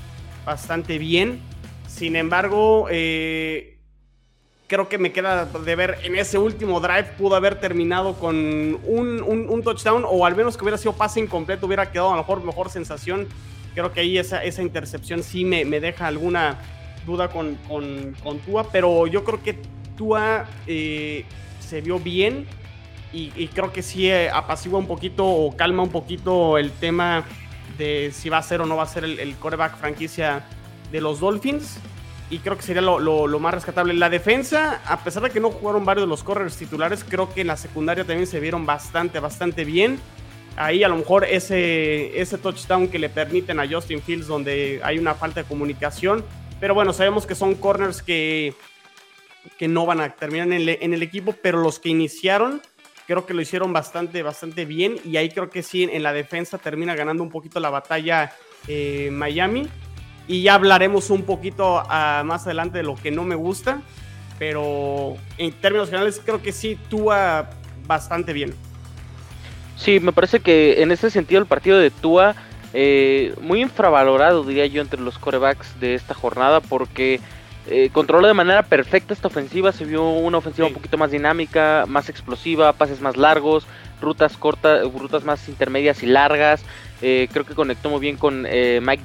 bastante 0.45 0.99
bien. 0.99 1.41
Sin 1.85 2.15
embargo, 2.15 2.87
eh, 2.89 3.76
creo 4.67 4.89
que 4.89 4.97
me 4.97 5.11
queda 5.11 5.45
de 5.45 5.75
ver 5.75 5.97
en 6.03 6.15
ese 6.15 6.37
último 6.37 6.79
drive 6.79 7.05
pudo 7.17 7.35
haber 7.35 7.59
terminado 7.59 8.15
con 8.15 8.35
un, 8.35 9.21
un, 9.23 9.63
touchdown 9.63 10.03
o 10.05 10.25
al 10.25 10.35
menos 10.35 10.57
que 10.57 10.63
hubiera 10.63 10.77
sido 10.77 10.93
pase 10.93 11.19
incompleto, 11.21 11.65
hubiera 11.65 11.89
quedado 11.91 12.09
a 12.09 12.11
lo 12.11 12.17
mejor 12.17 12.43
mejor 12.43 12.69
sensación. 12.69 13.27
Creo 13.73 13.93
que 13.93 14.01
ahí 14.01 14.17
esa, 14.17 14.43
esa 14.43 14.61
intercepción 14.61 15.23
sí 15.23 15.45
me, 15.45 15.63
me 15.63 15.79
deja 15.79 16.07
alguna 16.07 16.59
duda 17.05 17.29
con, 17.29 17.55
con, 17.67 18.15
con 18.21 18.39
Tua, 18.39 18.69
pero 18.71 19.07
yo 19.07 19.23
creo 19.23 19.41
que 19.41 19.57
Tua 19.95 20.45
eh, 20.67 21.25
se 21.59 21.81
vio 21.81 21.99
bien 21.99 22.45
y, 23.13 23.47
creo 23.47 23.73
que 23.73 23.81
sí 23.81 24.11
eh, 24.11 24.29
apacigua 24.29 24.77
un 24.77 24.85
poquito 24.85 25.25
o 25.25 25.55
calma 25.55 25.81
un 25.81 25.89
poquito 25.89 26.57
el 26.59 26.71
tema 26.71 27.25
de 27.77 28.11
si 28.13 28.29
va 28.29 28.37
a 28.37 28.43
ser 28.43 28.61
o 28.61 28.65
no 28.65 28.75
va 28.75 28.83
a 28.83 28.87
ser 28.87 29.05
el, 29.05 29.35
coreback 29.37 29.77
franquicia 29.77 30.45
de 30.91 31.01
los 31.01 31.19
Dolphins. 31.19 31.79
Y 32.29 32.39
creo 32.39 32.57
que 32.57 32.63
sería 32.63 32.81
lo, 32.81 32.99
lo, 32.99 33.39
más 33.39 33.53
rescatable. 33.53 33.93
La 33.93 34.09
defensa, 34.09 34.81
a 34.85 35.03
pesar 35.03 35.23
de 35.23 35.29
que 35.29 35.39
no 35.39 35.49
jugaron 35.49 35.85
varios 35.85 36.05
de 36.05 36.09
los 36.09 36.23
corners 36.23 36.57
titulares, 36.57 37.05
creo 37.07 37.33
que 37.33 37.41
en 37.41 37.47
la 37.47 37.55
secundaria 37.55 38.03
también 38.03 38.27
se 38.27 38.41
vieron 38.41 38.65
bastante, 38.65 39.19
bastante 39.19 39.63
bien. 39.63 39.97
Ahí 40.57 40.83
a 40.83 40.89
lo 40.89 40.97
mejor 40.97 41.23
ese, 41.23 42.19
ese 42.19 42.37
touchdown 42.37 42.89
que 42.89 42.99
le 42.99 43.09
permiten 43.09 43.59
a 43.59 43.67
Justin 43.67 44.01
Fields, 44.01 44.27
donde 44.27 44.81
hay 44.83 44.97
una 44.97 45.13
falta 45.13 45.41
de 45.41 45.47
comunicación, 45.47 46.25
Pero 46.59 46.73
bueno, 46.73 46.91
sabemos 46.91 47.25
que 47.25 47.35
son 47.35 47.53
corners 47.55 48.01
que, 48.01 48.55
que 49.57 49.67
no 49.67 49.85
van 49.85 50.01
a 50.01 50.15
terminar 50.15 50.47
en 50.47 50.53
el, 50.53 50.69
en 50.69 50.93
el 50.93 51.03
equipo, 51.03 51.33
pero 51.41 51.59
los 51.61 51.79
que 51.79 51.89
iniciaron 51.89 52.61
creo 53.05 53.25
que 53.25 53.33
lo 53.33 53.41
hicieron 53.41 53.71
bastante, 53.71 54.21
bastante 54.21 54.65
bien 54.65 54.97
y 55.05 55.15
ahí 55.15 55.29
creo 55.29 55.49
que 55.49 55.63
sí, 55.63 55.83
en 55.83 56.03
la 56.03 56.11
defensa 56.11 56.57
termina 56.57 56.93
ganando 56.93 57.23
un 57.23 57.29
poquito 57.29 57.59
la 57.61 57.69
batalla 57.69 58.33
eh, 58.67 59.09
Miami 59.13 59.69
y 60.27 60.43
ya 60.43 60.55
hablaremos 60.55 61.09
un 61.09 61.23
poquito 61.23 61.83
ah, 61.89 62.23
más 62.25 62.45
adelante 62.45 62.79
de 62.79 62.83
lo 62.83 62.95
que 62.95 63.11
no 63.11 63.23
me 63.23 63.35
gusta, 63.35 63.81
pero 64.37 65.15
en 65.37 65.51
términos 65.53 65.89
generales 65.89 66.21
creo 66.23 66.41
que 66.41 66.51
sí 66.51 66.77
Tua 66.89 67.49
bastante 67.85 68.33
bien. 68.33 68.53
Sí, 69.77 69.99
me 69.99 70.11
parece 70.11 70.39
que 70.39 70.81
en 70.81 70.91
ese 70.91 71.09
sentido 71.09 71.39
el 71.39 71.47
partido 71.47 71.77
de 71.77 71.91
Tua 71.91 72.35
eh, 72.73 73.33
muy 73.41 73.61
infravalorado 73.61 74.43
diría 74.43 74.65
yo 74.65 74.81
entre 74.81 74.99
los 74.99 75.17
corebacks 75.17 75.79
de 75.79 75.95
esta 75.95 76.13
jornada 76.13 76.59
porque 76.59 77.21
eh, 77.69 77.89
controló 77.91 78.27
de 78.27 78.33
manera 78.33 78.63
perfecta 78.63 79.13
esta 79.13 79.27
ofensiva, 79.27 79.73
se 79.73 79.83
vio 79.83 80.07
una 80.09 80.37
ofensiva 80.37 80.67
un 80.67 80.73
poquito 80.73 80.97
más 80.97 81.11
dinámica, 81.11 81.83
más 81.85 82.07
explosiva, 82.07 82.71
pases 82.71 83.01
más 83.01 83.17
largos, 83.17 83.67
rutas 84.01 84.37
cortas, 84.37 84.89
rutas 84.93 85.25
más 85.25 85.49
intermedias 85.49 86.01
y 86.01 86.05
largas. 86.05 86.63
Eh, 87.01 87.27
creo 87.31 87.45
que 87.45 87.55
conectó 87.55 87.89
muy 87.89 87.99
bien 87.99 88.15
con 88.15 88.45
eh, 88.47 88.79
Mike 88.81 89.03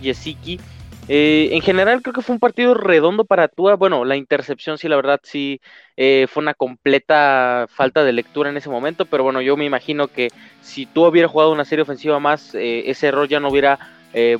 Yesiki. 1.06 1.54
en 1.54 1.62
general 1.62 2.02
creo 2.02 2.14
que 2.14 2.22
fue 2.22 2.34
un 2.34 2.40
partido 2.40 2.74
redondo 2.74 3.24
para 3.24 3.48
Tua. 3.48 3.76
Bueno, 3.76 4.04
la 4.04 4.16
intercepción 4.16 4.78
sí, 4.78 4.88
la 4.88 4.96
verdad 4.96 5.20
sí 5.22 5.60
fue 5.96 6.42
una 6.42 6.54
completa 6.54 7.66
falta 7.68 8.02
de 8.02 8.12
lectura 8.12 8.50
en 8.50 8.56
ese 8.56 8.70
momento, 8.70 9.06
pero 9.06 9.22
bueno, 9.22 9.40
yo 9.40 9.56
me 9.56 9.64
imagino 9.64 10.08
que 10.08 10.28
si 10.60 10.86
Tua 10.86 11.08
hubiera 11.08 11.28
jugado 11.28 11.52
una 11.52 11.64
serie 11.64 11.82
ofensiva 11.82 12.18
más, 12.18 12.54
ese 12.54 13.06
error 13.06 13.28
ya 13.28 13.40
no 13.40 13.48
hubiera 13.48 13.78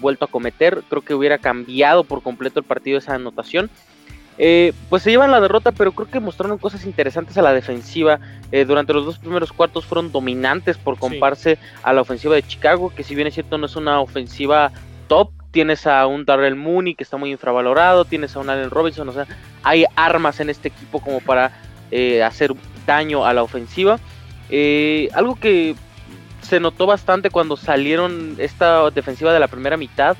vuelto 0.00 0.24
a 0.24 0.28
cometer. 0.28 0.82
Creo 0.88 1.02
que 1.02 1.14
hubiera 1.14 1.38
cambiado 1.38 2.04
por 2.04 2.22
completo 2.22 2.60
el 2.60 2.66
partido 2.66 2.98
esa 2.98 3.14
anotación. 3.14 3.70
Eh, 4.38 4.72
pues 4.88 5.02
se 5.02 5.10
llevan 5.10 5.30
la 5.30 5.40
derrota, 5.40 5.72
pero 5.72 5.92
creo 5.92 6.08
que 6.08 6.20
mostraron 6.20 6.58
cosas 6.58 6.84
interesantes 6.84 7.36
a 7.36 7.42
la 7.42 7.52
defensiva. 7.52 8.18
Eh, 8.50 8.64
durante 8.64 8.92
los 8.92 9.04
dos 9.04 9.18
primeros 9.18 9.52
cuartos 9.52 9.84
fueron 9.84 10.10
dominantes 10.10 10.78
por 10.78 10.98
comparse 10.98 11.58
a 11.82 11.92
la 11.92 12.00
ofensiva 12.00 12.34
de 12.34 12.42
Chicago, 12.42 12.92
que 12.94 13.04
si 13.04 13.14
bien 13.14 13.26
es 13.26 13.34
cierto 13.34 13.58
no 13.58 13.66
es 13.66 13.76
una 13.76 14.00
ofensiva 14.00 14.72
top, 15.08 15.30
tienes 15.52 15.86
a 15.86 16.06
un 16.06 16.24
Darrell 16.24 16.56
Mooney 16.56 16.96
que 16.96 17.04
está 17.04 17.16
muy 17.16 17.30
infravalorado, 17.30 18.04
tienes 18.04 18.34
a 18.34 18.40
un 18.40 18.50
Allen 18.50 18.70
Robinson, 18.70 19.08
o 19.08 19.12
sea, 19.12 19.26
hay 19.62 19.84
armas 19.94 20.40
en 20.40 20.50
este 20.50 20.68
equipo 20.68 21.00
como 21.00 21.20
para 21.20 21.52
eh, 21.92 22.22
hacer 22.22 22.52
daño 22.86 23.24
a 23.24 23.32
la 23.32 23.44
ofensiva. 23.44 24.00
algo 25.14 25.36
que 25.36 25.76
se 26.40 26.58
notó 26.58 26.86
bastante 26.86 27.30
cuando 27.30 27.56
salieron 27.56 28.34
esta 28.38 28.90
defensiva 28.90 29.32
de 29.32 29.38
la 29.38 29.46
primera 29.46 29.76
mitad 29.76 30.16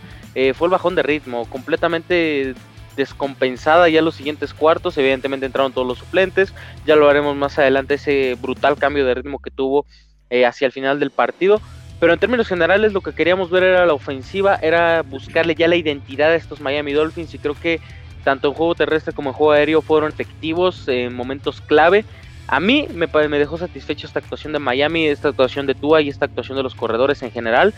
fue 0.54 0.66
el 0.66 0.70
bajón 0.70 0.94
de 0.94 1.02
ritmo, 1.02 1.44
completamente 1.50 2.54
descompensada 2.96 3.88
ya 3.88 4.02
los 4.02 4.14
siguientes 4.14 4.54
cuartos. 4.54 4.96
Evidentemente 4.98 5.46
entraron 5.46 5.72
todos 5.72 5.86
los 5.86 5.98
suplentes. 5.98 6.52
Ya 6.86 6.96
lo 6.96 7.08
haremos 7.08 7.36
más 7.36 7.58
adelante 7.58 7.94
ese 7.94 8.36
brutal 8.40 8.76
cambio 8.76 9.06
de 9.06 9.14
ritmo 9.14 9.40
que 9.40 9.50
tuvo 9.50 9.86
eh, 10.30 10.46
hacia 10.46 10.66
el 10.66 10.72
final 10.72 11.00
del 11.00 11.10
partido. 11.10 11.60
Pero 12.02 12.14
en 12.14 12.18
términos 12.18 12.48
generales 12.48 12.92
lo 12.92 13.00
que 13.00 13.12
queríamos 13.12 13.48
ver 13.48 13.62
era 13.62 13.86
la 13.86 13.94
ofensiva, 13.94 14.58
era 14.60 15.02
buscarle 15.02 15.54
ya 15.54 15.68
la 15.68 15.76
identidad 15.76 16.32
a 16.32 16.34
estos 16.34 16.60
Miami 16.60 16.92
Dolphins 16.92 17.32
y 17.32 17.38
creo 17.38 17.54
que 17.54 17.80
tanto 18.24 18.48
en 18.48 18.54
juego 18.54 18.74
terrestre 18.74 19.12
como 19.12 19.30
en 19.30 19.34
juego 19.34 19.52
aéreo 19.52 19.82
fueron 19.82 20.10
efectivos 20.10 20.88
en 20.88 21.14
momentos 21.14 21.60
clave. 21.60 22.04
A 22.48 22.58
mí 22.58 22.88
me, 22.92 23.06
me 23.06 23.38
dejó 23.38 23.56
satisfecho 23.56 24.08
esta 24.08 24.18
actuación 24.18 24.52
de 24.52 24.58
Miami, 24.58 25.06
esta 25.06 25.28
actuación 25.28 25.64
de 25.64 25.76
Tua 25.76 26.02
y 26.02 26.08
esta 26.08 26.24
actuación 26.24 26.56
de 26.56 26.64
los 26.64 26.74
corredores 26.74 27.22
en 27.22 27.30
general. 27.30 27.72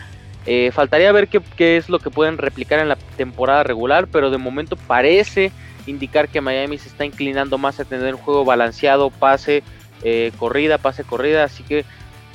Eh, 0.47 0.71
faltaría 0.73 1.11
ver 1.11 1.27
qué, 1.27 1.77
es 1.77 1.87
lo 1.87 1.99
que 1.99 2.09
pueden 2.09 2.39
replicar 2.39 2.79
en 2.79 2.89
la 2.89 2.95
temporada 2.95 3.61
regular, 3.61 4.07
pero 4.07 4.31
de 4.31 4.39
momento 4.39 4.75
parece 4.75 5.51
indicar 5.85 6.29
que 6.29 6.41
Miami 6.41 6.79
se 6.79 6.89
está 6.89 7.05
inclinando 7.05 7.59
más 7.59 7.79
a 7.79 7.85
tener 7.85 8.15
un 8.15 8.21
juego 8.21 8.43
balanceado, 8.43 9.11
pase, 9.11 9.61
eh, 10.01 10.31
corrida, 10.39 10.79
pase, 10.79 11.03
corrida, 11.03 11.43
así 11.43 11.61
que 11.61 11.85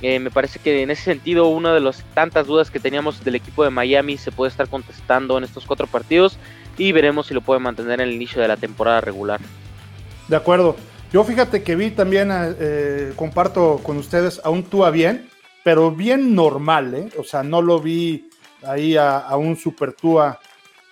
eh, 0.02 0.18
me 0.18 0.30
parece 0.30 0.58
que 0.58 0.82
en 0.82 0.90
ese 0.90 1.02
sentido 1.04 1.48
una 1.48 1.74
de 1.74 1.80
las 1.80 2.02
tantas 2.14 2.46
dudas 2.46 2.70
que 2.70 2.80
teníamos 2.80 3.22
del 3.24 3.34
equipo 3.34 3.64
de 3.64 3.70
Miami 3.70 4.16
se 4.16 4.32
puede 4.32 4.50
estar 4.50 4.68
contestando 4.68 5.36
en 5.36 5.44
estos 5.44 5.66
cuatro 5.66 5.86
partidos 5.86 6.38
y 6.78 6.92
veremos 6.92 7.26
si 7.26 7.34
lo 7.34 7.42
puede 7.42 7.60
mantener 7.60 8.00
en 8.00 8.08
el 8.08 8.14
inicio 8.14 8.40
de 8.40 8.48
la 8.48 8.56
temporada 8.56 9.00
regular. 9.00 9.40
De 10.28 10.36
acuerdo. 10.36 10.76
Yo 11.12 11.24
fíjate 11.24 11.64
que 11.64 11.74
vi 11.74 11.90
también, 11.90 12.30
comparto 13.16 13.80
con 13.82 13.96
ustedes, 13.96 14.40
a 14.44 14.50
un 14.50 14.62
Tua 14.62 14.90
bien, 14.90 15.28
pero 15.64 15.90
bien 15.90 16.36
normal, 16.36 16.94
¿eh? 16.94 17.08
O 17.18 17.24
sea, 17.24 17.42
no 17.42 17.60
lo 17.60 17.80
vi 17.80 18.30
ahí 18.62 18.96
a, 18.96 19.36
un 19.36 19.56
super 19.56 19.92
Tua, 19.92 20.38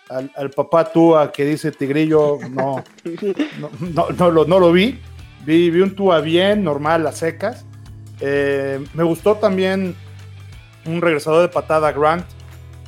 al, 0.08 0.50
papá 0.50 0.90
Tua 0.90 1.30
que 1.30 1.44
dice 1.44 1.70
Tigrillo, 1.70 2.38
no, 2.50 2.82
no, 3.94 4.08
no, 4.10 4.30
lo, 4.30 4.44
no 4.44 4.58
lo 4.58 4.72
vi. 4.72 4.98
vi. 5.44 5.70
Vi 5.70 5.80
un 5.80 5.94
Tua 5.94 6.20
bien, 6.20 6.64
normal, 6.64 7.06
a 7.06 7.12
secas. 7.12 7.64
Eh, 8.20 8.84
me 8.94 9.02
gustó 9.02 9.36
también 9.36 9.94
un 10.86 11.00
regresador 11.00 11.42
de 11.42 11.48
patada, 11.48 11.92
Grant, 11.92 12.24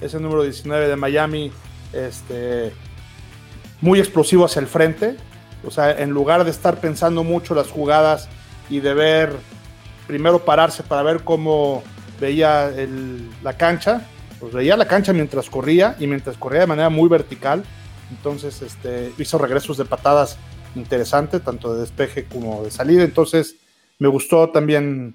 ese 0.01 0.19
número 0.19 0.43
19 0.43 0.89
de 0.89 0.97
Miami, 0.97 1.53
este, 1.93 2.73
muy 3.81 3.99
explosivo 3.99 4.45
hacia 4.45 4.61
el 4.61 4.67
frente. 4.67 5.17
O 5.65 5.71
sea, 5.71 5.91
en 5.91 6.11
lugar 6.11 6.45
de 6.45 6.51
estar 6.51 6.81
pensando 6.81 7.23
mucho 7.23 7.55
las 7.55 7.71
jugadas 7.71 8.29
y 8.71 8.81
de 8.81 8.95
ver 8.95 9.37
primero 10.07 10.45
pararse 10.45 10.83
para 10.83 11.03
ver 11.03 11.23
cómo 11.23 11.83
veía 12.19 12.73
la 13.43 13.57
cancha, 13.57 14.07
pues 14.41 14.53
veía 14.53 14.77
la 14.77 14.89
cancha 14.89 15.13
mientras 15.13 15.51
corría 15.51 15.97
y 15.99 16.07
mientras 16.07 16.37
corría 16.37 16.61
de 16.61 16.67
manera 16.67 16.89
muy 16.89 17.09
vertical. 17.09 17.63
Entonces 18.11 18.63
este, 18.63 19.13
hizo 19.19 19.39
regresos 19.39 19.77
de 19.77 19.85
patadas 19.85 20.39
interesantes, 20.75 21.43
tanto 21.43 21.75
de 21.75 21.81
despeje 21.81 22.25
como 22.25 22.63
de 22.63 22.71
salida. 22.71 23.05
Entonces 23.05 23.57
me 24.01 24.09
gustó 24.09 24.49
también 24.49 25.15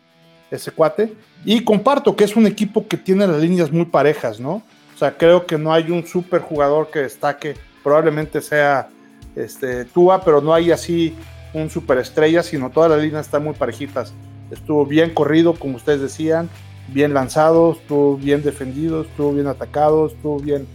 ese 0.49 0.71
cuate. 0.71 1.13
Y 1.43 1.65
comparto 1.65 2.15
que 2.15 2.23
es 2.23 2.37
un 2.37 2.47
equipo 2.47 2.87
que 2.87 2.95
tiene 2.95 3.27
las 3.27 3.41
líneas 3.41 3.69
muy 3.69 3.85
parejas, 3.85 4.39
¿no? 4.39 4.63
O 4.95 4.97
sea, 4.97 5.17
creo 5.17 5.45
que 5.45 5.57
no 5.57 5.73
hay 5.73 5.91
un 5.91 6.07
super 6.07 6.39
jugador 6.39 6.89
que 6.89 6.99
destaque. 6.99 7.55
Probablemente 7.83 8.39
sea 8.39 8.87
este, 9.35 9.83
Tua, 9.83 10.23
pero 10.23 10.39
no 10.39 10.53
hay 10.53 10.71
así 10.71 11.13
un 11.53 11.69
superestrella, 11.69 12.41
sino 12.41 12.69
todas 12.69 12.91
las 12.91 13.01
líneas 13.01 13.25
están 13.25 13.43
muy 13.43 13.53
parejitas 13.53 14.13
estuvo 14.51 14.85
bien 14.85 15.13
corrido, 15.13 15.53
como 15.53 15.77
ustedes 15.77 16.01
decían, 16.01 16.49
bien 16.87 17.13
lanzado, 17.13 17.73
estuvo 17.73 18.17
bien 18.17 18.43
defendido, 18.43 19.01
estuvo 19.01 19.33
bien 19.33 19.47
atacado, 19.47 20.07
estuvo 20.07 20.39
bien, 20.39 20.67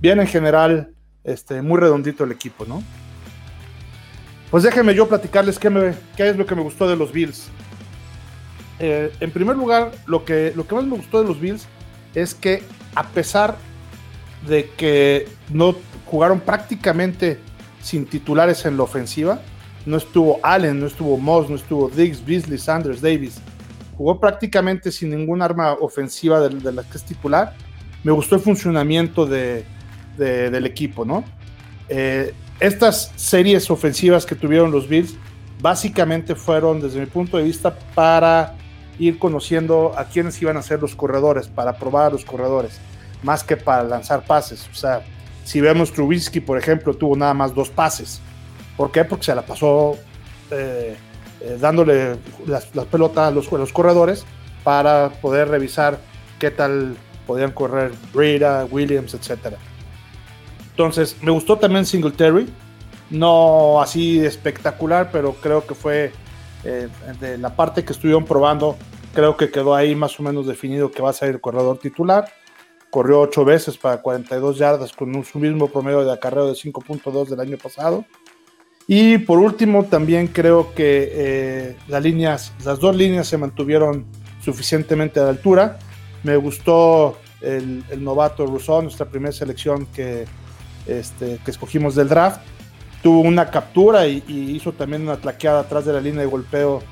bien 0.00 0.20
en 0.20 0.26
general, 0.26 0.90
este, 1.24 1.62
muy 1.62 1.80
redondito 1.80 2.24
el 2.24 2.32
equipo, 2.32 2.64
¿no? 2.66 2.82
Pues 4.50 4.62
déjenme 4.62 4.94
yo 4.94 5.08
platicarles 5.08 5.58
qué, 5.58 5.68
es 6.18 6.36
lo 6.36 6.46
que 6.46 6.54
me 6.54 6.62
gustó 6.62 6.88
de 6.88 6.96
los 6.96 7.12
Bills. 7.12 7.48
Eh, 8.78 9.12
en 9.20 9.30
primer 9.30 9.56
lugar, 9.56 9.92
lo 10.06 10.24
que, 10.24 10.52
lo 10.54 10.66
que 10.66 10.74
más 10.74 10.84
me 10.84 10.96
gustó 10.96 11.20
de 11.20 11.28
los 11.28 11.40
Bills 11.40 11.66
es 12.14 12.34
que 12.34 12.62
a 12.94 13.08
pesar 13.08 13.56
de 14.46 14.70
que 14.76 15.28
no 15.52 15.74
jugaron 16.04 16.40
prácticamente 16.40 17.38
sin 17.82 18.06
titulares 18.06 18.64
en 18.66 18.76
la 18.76 18.84
ofensiva, 18.84 19.40
no 19.84 19.96
estuvo 19.96 20.40
Allen, 20.42 20.80
no 20.80 20.86
estuvo 20.86 21.16
Moss, 21.16 21.48
no 21.48 21.56
estuvo 21.56 21.88
Diggs, 21.88 22.24
Beasley, 22.24 22.58
Sanders, 22.58 23.00
Davis. 23.00 23.40
Jugó 23.96 24.20
prácticamente 24.20 24.92
sin 24.92 25.10
ningún 25.10 25.42
arma 25.42 25.72
ofensiva 25.72 26.40
de, 26.40 26.72
la 26.72 26.82
que 26.82 26.98
es 26.98 27.04
titular. 27.04 27.54
Me 28.04 28.12
gustó 28.12 28.36
el 28.36 28.42
funcionamiento 28.42 29.26
de, 29.26 29.64
del 30.16 30.66
equipo, 30.66 31.04
¿no? 31.04 31.24
Eh, 31.88 32.34
estas 32.60 33.12
series 33.16 33.70
ofensivas 33.70 34.26
que 34.26 34.34
tuvieron 34.34 34.70
los 34.70 34.88
Bills 34.88 35.14
básicamente 35.60 36.34
fueron, 36.34 36.80
desde 36.80 37.00
mi 37.00 37.06
punto 37.06 37.36
de 37.36 37.44
vista, 37.44 37.78
para 37.94 38.54
ir 38.98 39.18
conociendo 39.18 39.92
a 39.96 40.04
quiénes 40.04 40.40
iban 40.40 40.56
a 40.56 40.62
ser 40.62 40.80
los 40.80 40.94
corredores, 40.94 41.48
para 41.48 41.76
probar 41.76 42.06
a 42.06 42.10
los 42.10 42.24
corredores, 42.24 42.78
más 43.22 43.44
que 43.44 43.56
para 43.56 43.84
lanzar 43.84 44.24
pases. 44.24 44.68
O 44.72 44.74
sea, 44.74 45.02
si 45.44 45.60
vemos 45.60 45.92
Trubisky, 45.92 46.40
por 46.40 46.58
ejemplo, 46.58 46.94
tuvo 46.94 47.16
nada 47.16 47.34
más 47.34 47.54
dos 47.54 47.70
pases 47.70 48.20
¿Por 48.76 48.92
qué? 48.92 49.04
Porque 49.04 49.24
se 49.24 49.34
la 49.34 49.42
pasó 49.42 49.96
eh, 50.50 50.96
eh, 51.40 51.58
dándole 51.58 52.16
las, 52.46 52.66
pelotas 52.66 53.28
a 53.28 53.30
los, 53.30 53.72
corredores 53.72 54.24
para 54.62 55.10
poder 55.22 55.48
revisar 55.48 55.98
qué 56.38 56.50
tal 56.50 56.96
podían 57.26 57.52
correr 57.52 57.92
Rita, 58.14 58.66
Williams, 58.70 59.14
etc. 59.14 59.56
Entonces, 60.76 61.16
me 61.22 61.30
gustó 61.30 61.56
también 61.56 61.86
Singletary. 61.86 62.46
No 63.08 63.80
así 63.80 64.20
espectacular, 64.20 65.08
pero 65.10 65.32
creo 65.32 65.66
que 65.66 65.74
fue 65.74 66.12
eh, 66.64 66.88
de 67.18 67.38
la 67.38 67.56
parte 67.56 67.82
que 67.82 67.94
estuvieron 67.94 68.26
probando, 68.26 68.76
creo 69.14 69.38
que 69.38 69.50
quedó 69.50 69.74
ahí 69.74 69.94
más 69.94 70.20
o 70.20 70.22
menos 70.22 70.46
definido 70.46 70.90
que 70.90 71.00
va 71.00 71.08
a 71.08 71.14
ser 71.14 71.30
el 71.30 71.40
corredor 71.40 71.78
titular. 71.78 72.28
Corrió 72.90 73.20
ocho 73.20 73.42
veces 73.42 73.78
para 73.78 74.02
42 74.02 74.58
yardas 74.58 74.92
con 74.92 75.24
su 75.24 75.38
mismo 75.38 75.68
promedio 75.68 76.04
de 76.04 76.12
acarreo 76.12 76.46
de 76.46 76.52
5.2 76.52 77.28
del 77.28 77.40
año 77.40 77.56
pasado. 77.56 78.04
Y 78.86 79.16
por 79.16 79.38
último, 79.38 79.84
también 79.84 80.26
creo 80.26 80.74
que 80.74 81.08
eh, 81.10 81.76
las 81.88 82.02
líneas, 82.02 82.52
las 82.66 82.80
dos 82.80 82.94
líneas 82.94 83.26
se 83.26 83.38
mantuvieron 83.38 84.04
suficientemente 84.42 85.20
a 85.20 85.24
la 85.24 85.30
altura. 85.30 85.78
Me 86.22 86.36
gustó 86.36 87.16
el, 87.40 87.82
novato 87.98 88.44
Rousseau, 88.44 88.82
nuestra 88.82 89.06
primera 89.06 89.32
selección 89.32 89.86
que, 89.86 90.26
este, 90.86 91.38
que 91.44 91.50
escogimos 91.50 91.94
del 91.94 92.08
draft. 92.08 92.40
Tuvo 93.02 93.20
una 93.20 93.50
captura 93.50 94.06
y, 94.06 94.22
hizo 94.28 94.72
también 94.72 95.02
una 95.02 95.16
tlaqueada 95.16 95.60
atrás 95.60 95.84
de 95.84 95.92
la 95.92 96.00
línea 96.00 96.20
de 96.20 96.26
golpeo 96.26 96.82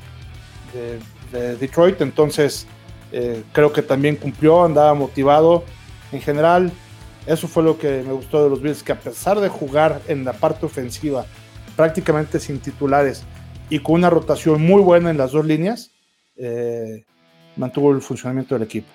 de, 0.73 1.57
Detroit. 1.57 2.01
Entonces, 2.01 2.67
eh, 3.11 3.43
creo 3.53 3.73
que 3.73 3.83
también 3.83 4.17
cumplió, 4.17 4.65
andaba 4.65 4.95
motivado. 4.95 5.65
En 6.13 6.21
general, 6.21 6.71
eso 7.27 7.49
fue 7.49 7.63
lo 7.63 7.79
que 7.79 8.03
me 8.07 8.13
gustó 8.13 8.45
de 8.45 8.51
los 8.51 8.63
Bills, 8.63 8.83
que 8.83 8.93
a 8.93 9.01
pesar 9.01 9.41
de 9.41 9.49
jugar 9.49 10.01
en 10.07 10.25
la 10.25 10.33
parte 10.33 10.67
ofensiva 10.67 11.27
prácticamente 11.75 12.39
sin 12.39 12.61
titulares 12.61 13.25
y 13.71 13.79
con 13.81 13.97
una 13.97 14.11
rotación 14.11 14.63
muy 14.63 14.83
buena 14.83 15.11
en 15.11 15.19
las 15.19 15.33
dos 15.33 15.45
líneas, 15.45 15.91
eh, 16.37 17.05
mantuvo 17.57 17.93
el 17.93 18.01
funcionamiento 18.01 18.55
del 18.55 18.65
equipo. 18.65 18.89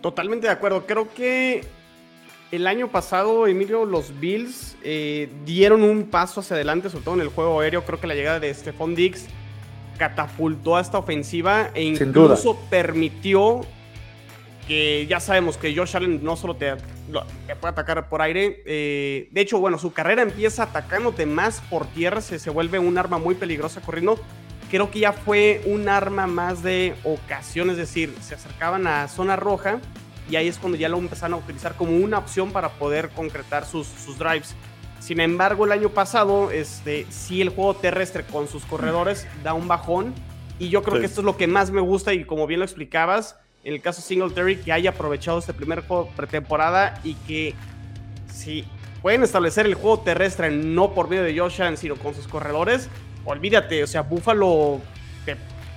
Totalmente 0.00 0.46
de 0.46 0.52
acuerdo. 0.54 0.86
Creo 0.86 1.12
que 1.12 1.66
el 2.52 2.66
año 2.66 2.88
pasado, 2.88 3.46
Emilio, 3.46 3.84
los 3.84 4.18
Bills 4.20 4.76
eh, 4.82 5.28
dieron 5.44 5.82
un 5.82 6.04
paso 6.04 6.40
hacia 6.40 6.54
adelante, 6.54 6.90
sobre 6.90 7.04
todo 7.04 7.14
en 7.14 7.20
el 7.22 7.28
juego 7.28 7.60
aéreo. 7.60 7.84
Creo 7.84 8.00
que 8.00 8.06
la 8.06 8.14
llegada 8.14 8.40
de 8.40 8.52
Stephon 8.52 8.94
Diggs 8.94 9.26
catapultó 9.98 10.76
a 10.76 10.80
esta 10.80 10.98
ofensiva 10.98 11.70
e 11.74 11.82
incluso 11.82 12.58
permitió 12.70 13.62
que 14.68 15.06
ya 15.06 15.20
sabemos 15.20 15.56
que 15.56 15.74
Josh 15.74 15.96
Allen 15.96 16.22
no 16.22 16.36
solo 16.36 16.56
te, 16.56 16.74
puede 17.60 17.72
atacar 17.72 18.08
por 18.08 18.20
aire, 18.20 18.62
eh, 18.66 19.28
de 19.30 19.40
hecho, 19.40 19.58
bueno, 19.58 19.78
su 19.78 19.92
carrera 19.92 20.22
empieza 20.22 20.64
atacándote 20.64 21.24
más 21.24 21.60
por 21.70 21.86
tierra, 21.86 22.20
se, 22.20 22.38
se 22.38 22.50
vuelve 22.50 22.78
un 22.78 22.98
arma 22.98 23.18
muy 23.18 23.36
peligrosa 23.36 23.80
corriendo. 23.80 24.18
Creo 24.70 24.90
que 24.90 24.98
ya 24.98 25.12
fue 25.12 25.62
un 25.66 25.88
arma 25.88 26.26
más 26.26 26.64
de 26.64 26.94
ocasión, 27.04 27.70
es 27.70 27.76
decir, 27.76 28.12
se 28.20 28.34
acercaban 28.34 28.88
a 28.88 29.06
zona 29.06 29.36
roja 29.36 29.80
y 30.30 30.36
ahí 30.36 30.48
es 30.48 30.58
cuando 30.58 30.76
ya 30.76 30.88
lo 30.88 30.98
empezaron 30.98 31.34
a 31.34 31.36
utilizar 31.36 31.76
como 31.76 31.96
una 31.96 32.18
opción 32.18 32.52
para 32.52 32.70
poder 32.70 33.10
concretar 33.10 33.64
sus, 33.64 33.86
sus 33.86 34.18
drives. 34.18 34.54
Sin 34.98 35.20
embargo, 35.20 35.64
el 35.64 35.72
año 35.72 35.90
pasado, 35.90 36.50
este, 36.50 37.06
sí 37.10 37.40
el 37.40 37.50
juego 37.50 37.74
terrestre 37.74 38.24
con 38.24 38.48
sus 38.48 38.64
corredores 38.64 39.26
da 39.44 39.54
un 39.54 39.68
bajón 39.68 40.14
y 40.58 40.68
yo 40.68 40.82
creo 40.82 40.98
que 40.98 41.06
esto 41.06 41.20
es 41.20 41.24
lo 41.24 41.36
que 41.36 41.46
más 41.46 41.70
me 41.70 41.80
gusta 41.80 42.14
y 42.14 42.24
como 42.24 42.46
bien 42.46 42.60
lo 42.60 42.66
explicabas, 42.66 43.36
en 43.62 43.74
el 43.74 43.82
caso 43.82 44.00
Singletary, 44.00 44.56
que 44.56 44.72
haya 44.72 44.90
aprovechado 44.90 45.38
este 45.38 45.52
primer 45.52 45.86
juego 45.86 46.08
pretemporada 46.16 47.00
y 47.04 47.14
que 47.14 47.54
si 48.32 48.64
pueden 49.02 49.22
establecer 49.22 49.66
el 49.66 49.74
juego 49.74 50.00
terrestre 50.00 50.50
no 50.50 50.92
por 50.94 51.08
medio 51.08 51.22
de 51.22 51.38
Josh 51.38 51.60
Allen, 51.60 51.76
sino 51.76 51.96
con 51.96 52.14
sus 52.14 52.26
corredores, 52.26 52.88
olvídate, 53.24 53.82
o 53.82 53.86
sea, 53.86 54.02
Buffalo 54.02 54.80
te 55.24 55.34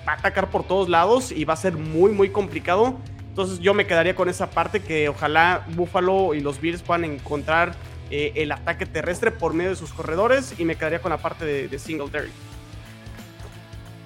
va 0.08 0.14
a 0.14 0.16
atacar 0.16 0.50
por 0.50 0.64
todos 0.64 0.88
lados 0.88 1.32
y 1.32 1.44
va 1.46 1.54
a 1.54 1.58
ser 1.58 1.74
muy, 1.74 2.12
muy 2.12 2.30
complicado. 2.30 2.98
Entonces 3.40 3.64
yo 3.64 3.74
me 3.74 3.88
quedaría 3.88 4.16
con 4.16 4.28
esa 4.28 4.50
parte 4.50 4.82
que 4.82 5.08
ojalá 5.08 5.66
Buffalo 5.70 6.34
y 6.34 6.42
los 6.42 6.60
Bills 6.60 6.82
puedan 6.82 7.06
encontrar 7.06 7.72
eh, 8.12 8.34
el 8.36 8.52
ataque 8.52 8.86
terrestre 8.86 9.32
por 9.32 9.54
medio 9.54 9.70
de 9.70 9.78
sus 9.78 9.94
corredores 9.94 10.56
y 10.58 10.66
me 10.66 10.76
quedaría 10.76 11.00
con 11.00 11.10
la 11.10 11.20
parte 11.20 11.46
de, 11.46 11.70
de 11.70 11.80
Singletary. 11.80 12.32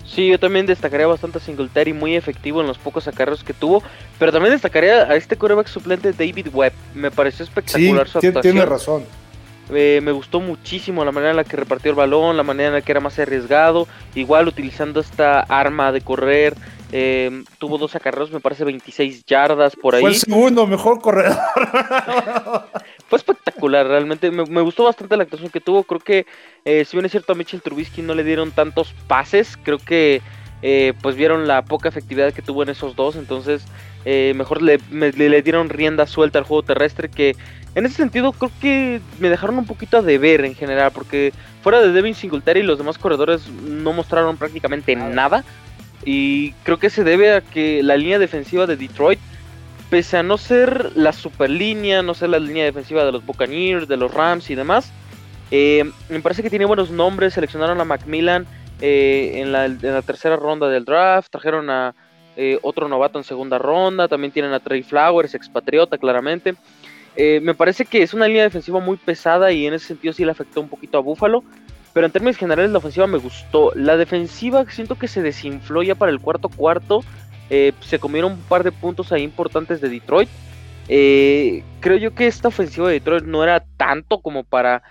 Sí, 0.06 0.28
yo 0.28 0.38
también 0.38 0.68
destacaría 0.68 1.08
bastante 1.08 1.40
a 1.40 1.42
Singletary, 1.42 1.94
muy 1.94 2.16
efectivo 2.16 2.62
en 2.62 2.68
los 2.68 2.78
pocos 2.78 3.08
acarreos 3.08 3.44
que 3.44 3.56
tuvo, 3.56 3.82
pero 4.20 4.32
también 4.32 4.54
destacaría 4.54 5.02
a 5.02 5.16
este 5.16 5.36
coreback 5.36 5.66
suplente 5.66 6.14
David 6.14 6.50
Webb. 6.54 6.74
Me 6.94 7.10
pareció 7.10 7.44
espectacular 7.44 8.08
su 8.08 8.20
actuación. 8.20 8.42
Tiene 8.44 8.66
razón. 8.68 9.04
Eh, 9.74 10.00
me 10.04 10.12
gustó 10.12 10.42
muchísimo 10.42 11.04
la 11.04 11.12
manera 11.12 11.32
en 11.32 11.38
la 11.38 11.44
que 11.44 11.58
repartió 11.58 11.90
el 11.90 11.96
balón, 11.96 12.38
la 12.38 12.44
manera 12.44 12.68
en 12.68 12.76
la 12.76 12.82
que 12.82 12.92
era 12.92 13.02
más 13.02 13.18
arriesgado, 13.18 13.88
igual 14.14 14.48
utilizando 14.48 15.00
esta 15.00 15.40
arma 15.40 15.92
de 15.92 16.02
correr. 16.02 16.54
Eh, 16.96 17.44
tuvo 17.58 17.80
dos 17.80 17.96
acarreos, 17.96 18.32
me 18.32 18.40
parece 18.40 18.64
26 18.64 19.26
yardas 19.26 19.76
por 19.76 19.96
ahí. 19.96 20.02
Fue 20.02 20.12
el 20.12 20.16
segundo 20.16 20.68
mejor 20.68 21.02
corredor. 21.02 21.36
Fue 23.08 23.18
espectacular, 23.18 23.88
realmente. 23.88 24.30
Me, 24.30 24.62
gustó 24.62 24.84
bastante 24.84 25.18
la 25.18 25.24
actuación 25.24 25.50
que 25.50 25.60
tuvo. 25.60 25.84
Creo 25.86 26.00
que, 26.00 26.28
eh, 26.66 26.86
si 26.86 26.96
bien 26.96 27.06
es 27.06 27.12
cierto, 27.12 27.34
a 27.34 27.36
Mitchell 27.36 27.64
Trubisky 27.64 28.04
no 28.04 28.14
le 28.14 28.24
dieron 28.24 28.52
tantos 28.52 28.94
pases, 29.08 29.58
creo 29.62 29.80
que 29.80 30.22
pues 31.02 31.18
vieron 31.18 31.46
la 31.46 31.66
poca 31.66 31.90
efectividad 31.90 32.32
que 32.32 32.42
tuvo 32.42 32.64
en 32.64 32.70
esos 32.70 32.96
dos. 32.96 33.16
Entonces, 33.16 33.66
mejor 34.06 34.62
le, 34.62 34.80
le, 34.92 35.42
dieron 35.42 35.70
rienda 35.70 36.08
suelta 36.08 36.40
al 36.40 36.46
juego 36.46 36.64
terrestre 36.64 37.10
que 37.10 37.36
en 37.76 37.86
ese 37.86 37.96
sentido, 37.96 38.34
creo 38.34 38.52
que 38.62 39.02
me 39.20 39.30
dejaron 39.30 39.58
un 39.58 39.66
poquito 39.66 39.98
a 39.98 40.02
deber 40.02 40.46
en 40.46 40.54
general, 40.54 40.92
porque 40.94 41.34
fuera 41.64 41.82
de 41.82 41.92
Devin 41.92 42.14
Singletary, 42.14 42.62
los 42.62 42.78
demás 42.78 43.00
corredores 43.00 43.48
no 43.50 43.94
mostraron 43.94 44.38
prácticamente 44.38 44.96
nada. 44.96 45.44
Y 46.06 46.52
creo 46.64 46.80
que 46.80 46.90
se 46.90 47.04
debe 47.04 47.34
a 47.34 47.42
que 47.42 47.82
la 47.84 47.98
línea 47.98 48.20
defensiva 48.20 48.68
de 48.68 48.76
Detroit, 48.76 49.20
pese 49.90 50.18
a 50.18 50.24
no 50.24 50.38
ser 50.38 50.92
la 50.96 51.14
super 51.14 51.50
línea, 51.50 52.02
no 52.02 52.14
ser 52.14 52.30
la 52.30 52.40
línea 52.40 52.66
defensiva 52.66 53.06
de 53.06 53.12
los 53.12 53.26
Buccaneers, 53.26 53.88
de 53.88 53.98
los 53.98 54.14
Rams 54.14 54.50
y 54.50 54.56
demás, 54.56 54.92
eh, 55.56 55.84
me 56.10 56.20
parece 56.20 56.42
que 56.42 56.50
tiene 56.50 56.66
buenos 56.66 56.90
nombres. 56.90 57.36
Seleccionaron 57.36 57.80
a 57.80 57.86
Macmillan 57.86 58.48
eh, 58.82 59.34
en, 59.36 59.52
la, 59.52 60.02
tercera 60.02 60.36
ronda 60.36 60.68
del 60.68 60.84
draft, 60.84 61.32
trajeron 61.32 61.70
a 61.70 61.94
eh, 62.36 62.58
otro 62.64 62.88
novato 62.88 63.20
en 63.20 63.24
segunda 63.24 63.60
ronda, 63.60 64.08
también 64.08 64.32
tienen 64.32 64.52
a 64.54 64.60
Trey 64.60 64.82
Flowers, 64.82 65.36
expatriota 65.36 66.00
claramente. 66.00 66.56
Me 67.16 67.54
parece 67.54 67.86
que 67.86 68.02
es 68.02 68.16
una 68.16 68.26
línea 68.26 68.42
defensiva 68.42 68.80
muy 68.80 68.98
pesada 68.98 69.52
y 69.52 69.68
en 69.68 69.76
ese 69.76 69.86
sentido 69.86 70.14
sí 70.16 70.26
le 70.26 70.32
afectó 70.32 70.62
un 70.62 70.70
poquito 70.70 70.98
a 70.98 71.02
Buffalo. 71.02 71.44
Pero 71.94 72.06
en 72.06 72.12
términos 72.12 72.38
generales 72.38 72.72
la 72.72 72.80
ofensiva 72.80 73.08
me 73.08 73.18
gustó. 73.18 73.72
La 73.76 73.98
defensiva 73.98 74.66
siento 74.70 74.96
que 74.96 75.08
se 75.08 75.22
desinfló 75.22 75.84
ya 75.84 75.96
para 75.96 76.12
el 76.12 76.20
cuarto 76.20 76.50
cuarto. 76.50 77.04
Eh, 77.50 77.74
se 77.82 78.00
comieron 78.00 78.34
un 78.34 78.40
par 78.40 78.64
de 78.64 78.72
puntos 78.72 79.12
ahí 79.12 79.24
importantes 79.24 79.80
de 79.80 79.90
Detroit. 79.90 80.30
Eh, 80.88 81.64
creo 81.80 81.98
yo 81.98 82.14
que 82.16 82.28
esta 82.28 82.48
ofensiva 82.48 82.88
de 82.88 82.96
Detroit 82.96 83.26
no 83.26 83.44
era 83.44 83.64
tanto 83.78 84.20
como 84.20 84.44
para 84.44 84.84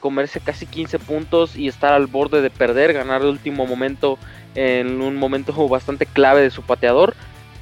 comerse 0.00 0.38
casi 0.38 0.66
15 0.66 0.98
puntos 0.98 1.56
y 1.56 1.66
estar 1.66 1.94
al 1.94 2.06
borde 2.06 2.42
de 2.42 2.50
perder, 2.50 2.92
ganar 2.92 3.22
el 3.22 3.28
último 3.28 3.66
momento 3.66 4.18
en 4.54 5.00
un 5.00 5.16
momento 5.16 5.66
bastante 5.68 6.04
clave 6.04 6.42
de 6.42 6.50
su 6.50 6.60
pateador. 6.60 7.14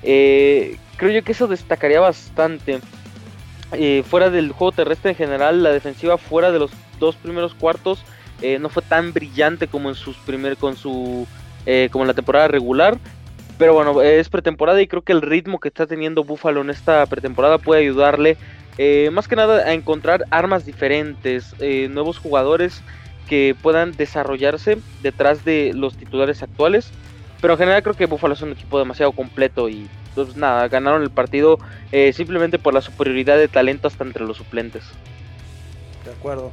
creo 0.02 1.10
yo 1.12 1.22
que 1.22 1.30
eso 1.30 1.46
destacaría 1.46 2.00
bastante. 2.00 2.80
Eh, 3.72 4.02
fuera 4.04 4.30
del 4.30 4.50
juego 4.50 4.72
terrestre 4.72 5.10
en 5.10 5.16
general, 5.16 5.62
la 5.62 5.70
defensiva 5.70 6.18
fuera 6.18 6.50
de 6.50 6.58
los 6.58 6.72
dos 6.98 7.14
primeros 7.16 7.54
cuartos 7.54 8.02
eh, 8.42 8.59
no 8.59 8.68
fue 8.68 8.83
tan 8.83 9.12
brillante 9.12 9.68
como 9.68 9.88
en 9.88 9.94
sus 9.94 10.16
primer, 10.18 10.57
con 10.57 10.76
su 10.76 11.26
eh, 11.66 11.88
como 11.92 12.05
la 12.05 12.14
temporada 12.14 12.48
regular. 12.48 12.98
Pero 13.59 13.74
bueno, 13.74 14.00
es 14.00 14.29
pretemporada 14.29 14.81
y 14.81 14.87
creo 14.87 15.03
que 15.03 15.12
el 15.12 15.20
ritmo 15.20 15.61
que 15.61 15.68
está 15.68 15.87
teniendo 15.87 16.24
Buffalo 16.24 16.62
en 16.62 16.70
esta 16.70 17.05
pretemporada 17.07 17.59
puede 17.59 17.83
ayudarle 17.83 18.38
más 19.12 19.29
que 19.29 19.37
nada 19.37 19.68
a 19.68 19.74
encontrar 19.74 20.24
armas 20.31 20.64
diferentes, 20.64 21.55
nuevos 21.90 22.16
jugadores 22.16 22.83
que 23.29 23.55
puedan 23.61 23.92
desarrollarse 23.92 24.79
detrás 25.03 25.44
de 25.44 25.72
los 25.74 25.98
titulares 25.98 26.42
actuales. 26.42 26.90
Pero 27.40 27.55
en 27.55 27.59
general 27.59 27.83
creo 27.83 27.94
que 27.94 28.07
Buffalo 28.07 28.35
es 28.35 28.42
un 28.42 28.53
equipo 28.53 28.79
demasiado 28.79 29.12
completo 29.12 29.68
y 29.68 29.88
pues 30.14 30.37
nada, 30.37 30.68
ganaron 30.68 31.03
el 31.03 31.11
partido 31.11 31.59
eh, 31.92 32.12
simplemente 32.12 32.59
por 32.59 32.74
la 32.74 32.81
superioridad 32.81 33.37
de 33.38 33.48
talento 33.48 33.88
hasta 33.88 34.05
entre 34.05 34.24
los 34.24 34.37
suplentes. 34.37 34.83
De 36.05 36.11
acuerdo. 36.11 36.50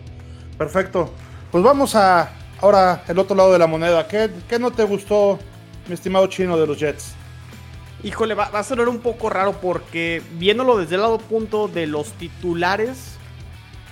Perfecto. 0.57 1.11
Pues 1.51 1.63
vamos 1.63 1.95
a 1.95 2.29
ahora 2.59 3.03
el 3.07 3.17
otro 3.19 3.35
lado 3.35 3.53
de 3.53 3.59
la 3.59 3.67
moneda. 3.67 4.05
¿Qué, 4.07 4.59
no 4.59 4.71
te 4.71 4.83
gustó, 4.83 5.39
mi 5.87 5.93
estimado 5.93 6.27
chino 6.27 6.57
de 6.57 6.67
los 6.67 6.77
Jets? 6.77 7.13
Híjole, 8.03 8.33
va, 8.33 8.49
va, 8.49 8.59
a 8.59 8.63
sonar 8.63 8.89
un 8.89 8.99
poco 8.99 9.29
raro 9.29 9.53
porque 9.53 10.21
viéndolo 10.33 10.77
desde 10.77 10.95
el 10.95 11.01
lado 11.01 11.17
punto 11.19 11.69
de 11.69 11.87
los 11.87 12.11
titulares, 12.13 13.15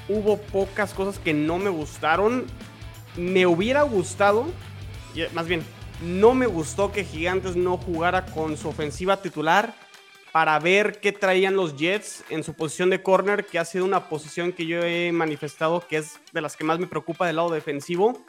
hubo 0.10 0.38
pocas 0.38 0.94
cosas 0.94 1.18
que 1.18 1.34
no 1.34 1.58
me 1.58 1.70
gustaron. 1.70 2.46
Me 3.16 3.46
hubiera 3.46 3.84
gustado, 3.84 4.46
más 5.34 5.48
bien, 5.48 5.64
no 6.04 6.34
me 6.34 6.48
gustó 6.48 6.92
que 6.92 7.06
Gigantes 7.06 7.56
no 7.56 7.78
jugara 7.78 8.26
con 8.26 8.58
su 8.58 8.68
ofensiva 8.68 9.22
titular 9.22 9.74
para 10.36 10.60
ver 10.60 11.00
qué 11.00 11.14
traían 11.14 11.56
los 11.56 11.78
Jets 11.78 12.26
en 12.30 12.44
su 12.44 12.56
posición 12.56 12.90
de 12.90 13.02
corner, 13.02 13.46
que 13.46 13.58
ha 13.58 13.64
sido 13.64 13.86
una 13.86 14.10
posición 14.10 14.52
que 14.52 14.66
yo 14.66 14.82
he 14.84 15.14
manifestado 15.14 15.88
que 15.88 15.96
es 15.96 16.20
de 16.34 16.42
las 16.42 16.58
que 16.58 16.66
más 16.66 16.78
me 16.78 16.88
preocupa 16.88 17.26
del 17.26 17.38
lado 17.38 17.52
defensivo. 17.52 18.20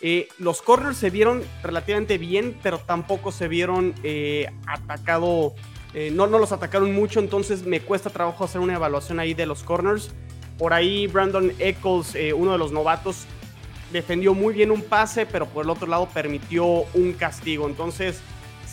Eh, 0.00 0.28
los 0.38 0.62
corners 0.62 0.96
se 0.96 1.10
vieron 1.10 1.42
relativamente 1.60 2.18
bien, 2.18 2.56
pero 2.62 2.78
tampoco 2.78 3.32
se 3.32 3.48
vieron 3.48 3.96
eh, 4.04 4.46
atacado, 4.68 5.56
eh, 5.92 6.12
no, 6.12 6.28
no 6.28 6.38
los 6.38 6.52
atacaron 6.52 6.94
mucho, 6.94 7.18
entonces 7.18 7.66
me 7.66 7.80
cuesta 7.80 8.10
trabajo 8.10 8.44
hacer 8.44 8.60
una 8.60 8.74
evaluación 8.76 9.18
ahí 9.18 9.34
de 9.34 9.46
los 9.46 9.64
corners. 9.64 10.12
Por 10.56 10.72
ahí 10.72 11.08
Brandon 11.08 11.52
Eccles, 11.58 12.14
uno 12.32 12.52
de 12.52 12.58
los 12.58 12.70
novatos, 12.70 13.26
defendió 13.92 14.34
muy 14.34 14.54
bien 14.54 14.70
un 14.70 14.82
pase, 14.82 15.26
pero 15.26 15.46
por 15.46 15.64
el 15.64 15.70
otro 15.70 15.88
lado 15.88 16.08
permitió 16.14 16.64
un 16.94 17.12
castigo. 17.14 17.66
Entonces, 17.66 18.20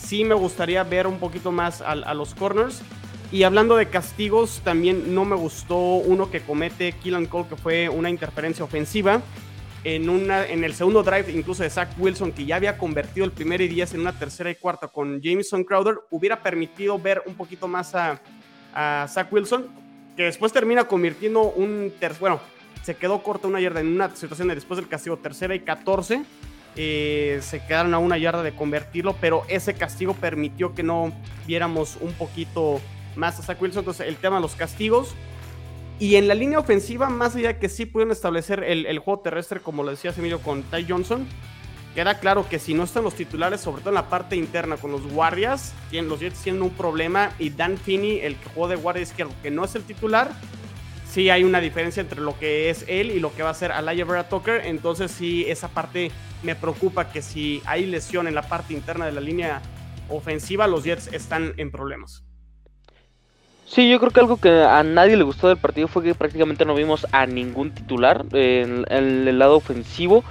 sí 0.08 0.24
me 0.24 0.34
gustaría 0.34 0.82
ver 0.84 1.06
un 1.06 1.18
poquito 1.18 1.52
más 1.52 1.82
a, 1.82 2.14
los 2.14 2.34
corners. 2.34 2.80
Y 3.30 3.42
hablando 3.42 3.76
de 3.76 3.90
castigos, 3.90 4.62
también 4.64 5.14
no 5.14 5.26
me 5.26 5.36
gustó 5.36 5.76
uno 5.76 6.30
que 6.30 6.40
comete 6.40 6.92
Killan 6.92 7.26
Cole, 7.26 7.46
que 7.50 7.56
fue 7.56 7.90
una 7.90 8.08
interferencia 8.08 8.64
ofensiva. 8.64 9.20
En, 9.84 10.08
una, 10.08 10.46
en 10.46 10.64
el 10.64 10.74
segundo 10.74 11.02
drive, 11.02 11.30
incluso 11.30 11.62
de 11.62 11.70
Zach 11.70 11.90
Wilson, 11.98 12.32
que 12.32 12.46
ya 12.46 12.56
había 12.56 12.78
convertido 12.78 13.26
el 13.26 13.32
primer 13.32 13.60
y 13.60 13.68
diez 13.68 13.92
en 13.92 14.00
una 14.00 14.18
tercera 14.18 14.50
y 14.50 14.54
cuarta 14.54 14.88
con 14.88 15.20
Jameson 15.20 15.62
Crowder, 15.62 15.96
hubiera 16.10 16.42
permitido 16.42 16.98
ver 16.98 17.22
un 17.26 17.34
poquito 17.34 17.68
más 17.68 17.94
a, 17.94 18.20
a 18.74 19.06
Zach 19.08 19.30
Wilson 19.30 19.66
que 20.16 20.24
después 20.24 20.52
termina 20.52 20.84
convirtiendo 20.84 21.42
un 21.42 21.92
tercer, 22.00 22.18
bueno, 22.18 22.40
se 22.82 22.96
quedó 22.96 23.22
corta 23.22 23.46
una 23.46 23.60
yarda 23.60 23.80
en 23.80 23.88
una 23.88 24.16
situación 24.16 24.48
de 24.48 24.56
después 24.56 24.78
del 24.78 24.88
castigo 24.88 25.18
tercera 25.18 25.54
y 25.54 25.60
14. 25.60 26.24
Eh, 26.76 27.40
se 27.42 27.64
quedaron 27.64 27.92
a 27.94 27.98
una 27.98 28.18
yarda 28.18 28.42
de 28.42 28.54
convertirlo, 28.54 29.16
pero 29.20 29.44
ese 29.48 29.74
castigo 29.74 30.14
permitió 30.14 30.74
que 30.74 30.82
no 30.82 31.12
viéramos 31.46 31.98
un 32.00 32.12
poquito 32.12 32.80
más 33.16 33.38
a 33.38 33.42
Zach. 33.42 33.58
Entonces, 33.60 34.06
el 34.06 34.16
tema 34.16 34.36
de 34.36 34.42
los 34.42 34.54
castigos. 34.54 35.14
Y 36.00 36.14
en 36.14 36.28
la 36.28 36.34
línea 36.34 36.60
ofensiva, 36.60 37.08
más 37.08 37.34
allá 37.34 37.58
que 37.58 37.68
sí 37.68 37.84
pudieron 37.84 38.12
establecer 38.12 38.62
el, 38.62 38.86
el 38.86 39.00
juego 39.00 39.20
terrestre, 39.20 39.58
como 39.58 39.82
lo 39.82 39.90
decía 39.90 40.14
Emilio 40.16 40.38
con 40.40 40.62
Ty 40.62 40.86
Johnson, 40.88 41.26
queda 41.92 42.20
claro 42.20 42.48
que 42.48 42.60
si 42.60 42.72
no 42.72 42.84
están 42.84 43.02
los 43.02 43.14
titulares, 43.14 43.60
sobre 43.60 43.80
todo 43.80 43.90
en 43.90 43.96
la 43.96 44.08
parte 44.08 44.36
interna 44.36 44.76
con 44.76 44.92
los 44.92 45.04
guardias, 45.12 45.72
tienen 45.90 46.08
los 46.08 46.20
Jets 46.20 46.40
tienen 46.40 46.62
un 46.62 46.70
problema 46.70 47.32
y 47.40 47.50
Dan 47.50 47.76
Finney, 47.76 48.20
el 48.20 48.36
que 48.36 48.48
jugó 48.50 48.68
de 48.68 48.76
guardia 48.76 49.02
izquierdo, 49.02 49.32
que 49.42 49.50
no 49.50 49.64
es 49.64 49.74
el 49.74 49.82
titular, 49.82 50.30
sí 51.08 51.30
hay 51.30 51.44
una 51.44 51.60
diferencia 51.60 52.00
entre 52.00 52.20
lo 52.20 52.38
que 52.38 52.70
es 52.70 52.84
él 52.88 53.10
y 53.10 53.20
lo 53.20 53.34
que 53.34 53.42
va 53.42 53.50
a 53.50 53.54
ser 53.54 53.72
Alaya 53.72 54.04
Vera 54.04 54.28
Tucker, 54.28 54.62
entonces 54.66 55.10
sí 55.10 55.44
esa 55.48 55.68
parte 55.68 56.10
me 56.42 56.54
preocupa 56.54 57.10
que 57.10 57.22
si 57.22 57.62
hay 57.66 57.86
lesión 57.86 58.28
en 58.28 58.34
la 58.34 58.42
parte 58.42 58.74
interna 58.74 59.06
de 59.06 59.12
la 59.12 59.20
línea 59.20 59.62
ofensiva, 60.08 60.66
los 60.66 60.84
Jets 60.84 61.12
están 61.12 61.54
en 61.56 61.70
problemas. 61.70 62.24
Sí, 63.66 63.90
yo 63.90 63.98
creo 64.00 64.10
que 64.10 64.20
algo 64.20 64.38
que 64.38 64.62
a 64.62 64.82
nadie 64.82 65.16
le 65.16 65.24
gustó 65.24 65.48
del 65.48 65.58
partido 65.58 65.88
fue 65.88 66.02
que 66.02 66.14
prácticamente 66.14 66.64
no 66.64 66.74
vimos 66.74 67.06
a 67.12 67.26
ningún 67.26 67.70
titular 67.70 68.24
en 68.32 68.86
el 68.88 69.38
lado 69.38 69.56
ofensivo. 69.56 70.24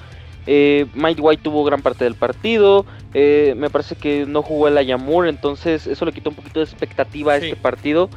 Eh, 0.48 0.88
Mike 0.96 1.22
White 1.22 1.44
tuvo 1.44 1.64
gran 1.64 1.82
parte 1.82 2.06
del 2.06 2.16
partido. 2.16 2.86
Eh, 3.14 3.54
me 3.58 3.70
parece 3.70 3.96
que 3.96 4.26
no 4.26 4.42
jugó 4.42 4.70
el 4.70 4.78
Ayamur, 4.78 5.28
entonces 5.28 5.86
eso 5.86 6.06
le 6.06 6.14
quitó 6.14 6.32
un 6.32 6.38
poquito 6.38 6.62
de 6.62 6.66
expectativa 6.66 7.34
a 7.34 7.38
este 7.38 7.56
partido. 7.56 8.10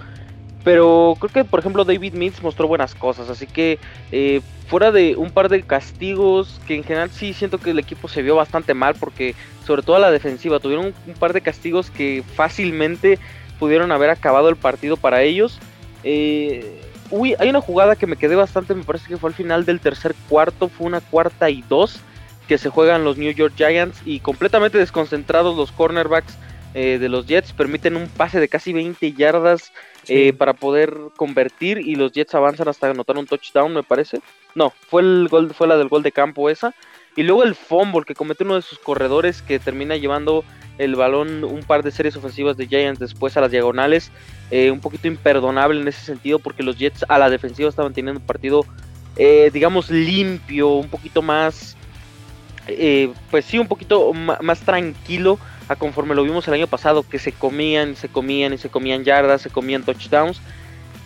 Pero 0.62 1.16
creo 1.18 1.32
que, 1.32 1.44
por 1.44 1.60
ejemplo, 1.60 1.84
David 1.84 2.12
Mills 2.12 2.42
mostró 2.42 2.68
buenas 2.68 2.94
cosas. 2.94 3.30
Así 3.30 3.46
que, 3.46 3.78
eh, 4.12 4.42
fuera 4.66 4.92
de 4.92 5.16
un 5.16 5.30
par 5.30 5.48
de 5.48 5.62
castigos, 5.62 6.60
que 6.66 6.74
en 6.74 6.84
general 6.84 7.10
sí 7.10 7.32
siento 7.32 7.58
que 7.58 7.70
el 7.70 7.78
equipo 7.78 8.08
se 8.08 8.22
vio 8.22 8.36
bastante 8.36 8.74
mal, 8.74 8.94
porque 8.94 9.34
sobre 9.66 9.82
todo 9.82 9.96
a 9.96 10.00
la 10.00 10.10
defensiva 10.10 10.60
tuvieron 10.60 10.94
un, 11.06 11.14
par 11.14 11.32
de 11.32 11.40
castigos 11.40 11.90
que 11.90 12.22
fácilmente 12.34 13.18
pudieron 13.58 13.90
haber 13.90 14.10
acabado 14.10 14.48
el 14.48 14.56
partido 14.56 14.96
para 14.96 15.22
ellos. 15.22 15.58
uy, 17.10 17.34
hay 17.38 17.48
una 17.48 17.60
jugada 17.60 17.96
que 17.96 18.06
me 18.06 18.16
quedé 18.16 18.36
bastante, 18.36 18.74
me 18.74 18.84
parece 18.84 19.08
que 19.08 19.16
fue 19.16 19.30
al 19.30 19.34
final 19.34 19.64
del 19.64 19.80
tercer 19.80 20.14
cuarto, 20.28 20.68
fue 20.68 20.86
una 20.86 21.00
cuarta 21.00 21.50
y 21.50 21.62
dos 21.68 22.00
que 22.50 22.58
se 22.58 22.68
juegan 22.68 23.04
los 23.04 23.16
New 23.16 23.32
York 23.32 23.54
Giants 23.56 24.02
y 24.04 24.18
completamente 24.20 24.76
desconcentrados 24.76 25.56
los 25.56 25.70
cornerbacks 25.70 26.36
eh, 26.74 26.98
de 26.98 27.08
los 27.08 27.26
Jets 27.26 27.52
permiten 27.52 27.96
un 27.96 28.08
pase 28.08 28.38
de 28.38 28.48
casi 28.48 28.72
20 28.72 29.12
yardas 29.12 29.72
eh, 30.10 30.32
para 30.32 30.54
poder 30.54 30.94
convertir 31.16 31.78
y 31.78 31.94
los 31.94 32.12
Jets 32.12 32.34
avanzan 32.34 32.68
hasta 32.68 32.90
anotar 32.90 33.16
un 33.16 33.26
touchdown 33.26 33.72
me 33.72 33.82
parece. 33.82 34.20
No 34.54 34.72
fue 34.88 35.02
el 35.02 35.28
gol 35.28 35.54
fue 35.54 35.68
la 35.68 35.76
del 35.76 35.88
gol 35.88 36.02
de 36.02 36.12
campo 36.12 36.50
esa. 36.50 36.74
Y 37.16 37.22
luego 37.22 37.42
el 37.42 37.54
fumble 37.54 38.04
que 38.04 38.14
comete 38.14 38.44
uno 38.44 38.56
de 38.56 38.62
sus 38.62 38.78
corredores 38.78 39.42
que 39.42 39.58
termina 39.58 39.96
llevando 39.96 40.44
el 40.78 40.94
balón 40.96 41.44
un 41.44 41.62
par 41.62 41.82
de 41.82 41.90
series 41.90 42.16
ofensivas 42.16 42.56
de 42.56 42.66
Giants 42.66 43.00
después 43.00 43.36
a 43.36 43.40
las 43.40 43.50
diagonales. 43.50 44.10
Eh, 44.50 44.70
un 44.70 44.80
poquito 44.80 45.08
imperdonable 45.08 45.80
en 45.80 45.88
ese 45.88 46.04
sentido 46.04 46.38
porque 46.38 46.62
los 46.62 46.76
Jets 46.76 47.04
a 47.08 47.18
la 47.18 47.30
defensiva 47.30 47.68
estaban 47.68 47.92
teniendo 47.92 48.20
un 48.20 48.26
partido 48.26 48.64
digamos 49.52 49.90
limpio 49.90 50.68
un 50.76 50.88
poquito 50.88 51.20
más 51.20 51.76
eh, 52.66 53.12
pues 53.30 53.44
sí, 53.44 53.58
un 53.58 53.66
poquito 53.66 54.12
más 54.12 54.60
tranquilo 54.60 55.38
a 55.70 55.76
conforme 55.76 56.16
lo 56.16 56.24
vimos 56.24 56.48
el 56.48 56.54
año 56.54 56.66
pasado, 56.66 57.04
que 57.08 57.20
se 57.20 57.30
comían, 57.30 57.94
se 57.94 58.08
comían 58.08 58.52
y 58.52 58.58
se 58.58 58.70
comían 58.70 59.04
yardas, 59.04 59.40
se 59.40 59.50
comían 59.50 59.84
touchdowns. 59.84 60.42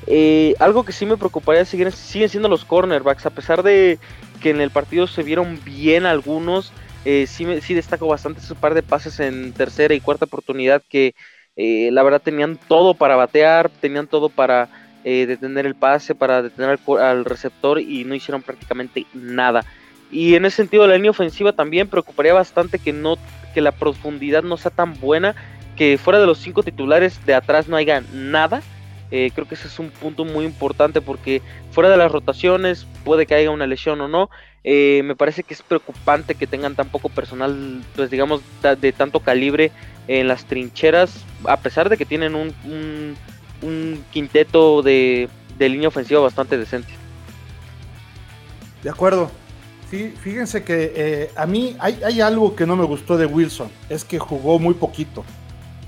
Eh, 0.07 0.55
algo 0.59 0.87
que 0.87 0.93
sí 0.93 1.05
me 1.05 1.19
preocuparía 1.19 1.67
siguen, 1.67 1.93
siendo 1.93 2.49
los 2.49 2.65
cornerbacks, 2.65 3.27
a 3.27 3.31
pesar 3.31 3.63
de 3.63 3.99
que 4.41 4.49
en 4.49 4.63
el 4.63 4.71
partido 4.71 5.07
se 5.07 5.23
vieron 5.23 5.61
bien 5.67 6.07
algunos, 6.07 6.73
eh, 7.05 7.27
sí, 7.29 7.47
sí 7.61 7.75
destaco 7.75 8.07
bastante 8.07 8.41
ese 8.41 8.55
par 8.55 8.73
de 8.73 8.83
pases 8.83 9.21
en 9.21 9.53
tercera 9.53 9.93
y 9.93 10.01
cuarta 10.01 10.25
oportunidad 10.25 10.83
que 10.89 11.15
la 11.57 12.03
verdad 12.03 12.23
tenían 12.23 12.59
todo 12.67 12.95
para 12.95 13.17
batear, 13.17 13.69
tenían 13.69 14.07
todo 14.07 14.31
para 14.31 14.71
detener 15.05 15.67
el 15.67 15.75
pase, 15.75 16.15
para 16.15 16.41
detener 16.41 16.79
al 17.01 17.25
receptor 17.27 17.81
y 17.81 18.05
no 18.05 18.15
hicieron 18.15 18.41
prácticamente 18.41 19.05
nada. 19.13 19.63
Y 20.11 20.37
en 20.37 20.47
ese 20.47 20.57
sentido 20.57 20.87
la 20.87 20.97
línea 20.97 21.11
ofensiva 21.11 21.53
también 21.53 21.89
preocuparía 21.89 22.33
bastante 22.33 22.79
que 22.79 22.95
no 22.95 23.19
que 23.55 23.61
la 23.61 23.73
profundidad 23.73 24.43
no 24.43 24.57
sea 24.57 24.71
tan 24.71 24.99
buena, 25.01 25.35
que 25.77 25.97
fuera 25.97 26.21
de 26.21 26.27
los 26.27 26.39
cinco 26.39 26.63
titulares 26.63 27.25
de 27.25 27.35
atrás 27.35 27.69
no 27.69 27.77
haya 27.77 28.03
nada. 28.13 28.63
Eh, 29.11 29.31
creo 29.35 29.47
que 29.47 29.55
ese 29.55 29.69
es 29.69 29.79
un 29.79 29.91
punto 29.91 30.25
muy 30.25 30.45
importante 30.45 31.01
porque 31.01 31.41
fuera 31.71 31.89
de 31.89 31.97
las 31.97 32.11
rotaciones 32.11 32.87
puede 33.05 33.27
que 33.27 33.35
haya 33.35 33.51
una 33.51 33.67
lesión 33.67 34.01
o 34.01 34.09
no. 34.09 34.29
Eh, 34.65 35.03
me 35.05 35.15
parece 35.15 35.43
que 35.43 35.55
es 35.55 35.63
preocupante 35.63 36.35
que 36.35 36.47
tengan 36.47 36.75
tan 36.75 36.89
poco 36.89 37.09
personal, 37.11 37.83
pues 37.95 38.11
digamos, 38.11 38.41
de, 38.81 38.93
tanto 38.93 39.21
calibre 39.21 39.71
en 40.09 40.27
las 40.27 40.47
trincheras, 40.47 41.25
a 41.47 41.59
pesar 41.59 41.89
de 41.91 41.97
que 41.97 42.07
tienen 42.07 42.35
un, 42.35 42.55
un, 43.63 44.05
quinteto 44.11 44.83
de, 44.83 45.29
de 45.59 45.69
línea 45.69 45.89
ofensiva 45.89 46.21
bastante 46.21 46.57
decente. 46.57 46.93
De 48.83 48.91
acuerdo, 48.91 49.31
fíjense 50.23 50.63
que 50.63 50.93
eh, 50.95 51.31
a 51.37 51.47
mí 51.47 51.77
hay, 51.79 52.21
algo 52.21 52.55
que 52.55 52.67
no 52.67 52.77
me 52.77 52.85
gustó 52.85 53.17
de 53.17 53.27
Wilson, 53.27 53.69
es 53.89 54.05
que 54.05 54.19
jugó 54.19 54.59
muy 54.59 54.75
poquito. 54.75 55.25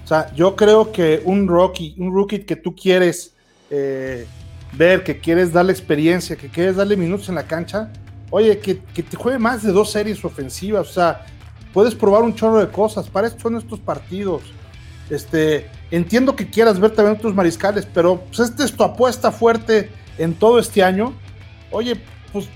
O 0.05 0.07
sea, 0.07 0.33
yo 0.35 0.55
creo 0.55 0.93
que 0.93 1.23
un 1.25 1.49
rookie, 1.49 1.95
un 1.99 2.13
rookie 2.15 2.41
que 2.41 2.57
tú 2.57 2.75
quieres 2.75 3.35
eh, 3.71 4.27
ver, 4.73 5.03
que 5.03 5.19
quieres 5.19 5.53
darle 5.53 5.73
experiencia, 5.73 6.37
que 6.37 6.49
quieres 6.49 6.77
darle 6.77 6.97
minutos 6.97 7.29
en 7.29 7.35
la 7.35 7.47
cancha, 7.47 7.91
oye, 8.31 8.59
que, 8.59 8.75
te 8.75 9.17
juegue 9.17 9.39
más 9.39 9.63
de 9.63 9.73
dos 9.73 9.91
series 9.91 10.25
ofensivas, 10.25 10.89
o 10.89 10.93
sea, 10.93 11.27
puedes 11.73 11.95
probar 11.95 12.23
un 12.23 12.35
chorro 12.35 12.59
de 12.59 12.69
cosas, 12.69 13.09
para 13.09 13.29
eso 13.29 13.39
son 13.41 13.57
estos 13.57 13.81
partidos. 13.81 14.43
Este, 15.11 15.71
entiendo 15.91 16.35
que 16.35 16.49
quieras 16.49 16.81
ver 16.81 16.91
también 16.91 17.17
otros 17.17 17.35
mariscales, 17.35 17.87
pero 17.87 18.21
pues 18.21 18.41
esta 18.41 18.65
es 18.65 18.73
tu 18.73 18.83
apuesta 18.83 19.31
fuerte 19.31 19.91
en 20.19 20.35
todo 20.35 20.59
este 20.59 20.83
año. 20.83 21.13
Oye, 21.71 21.97
pues 22.33 22.49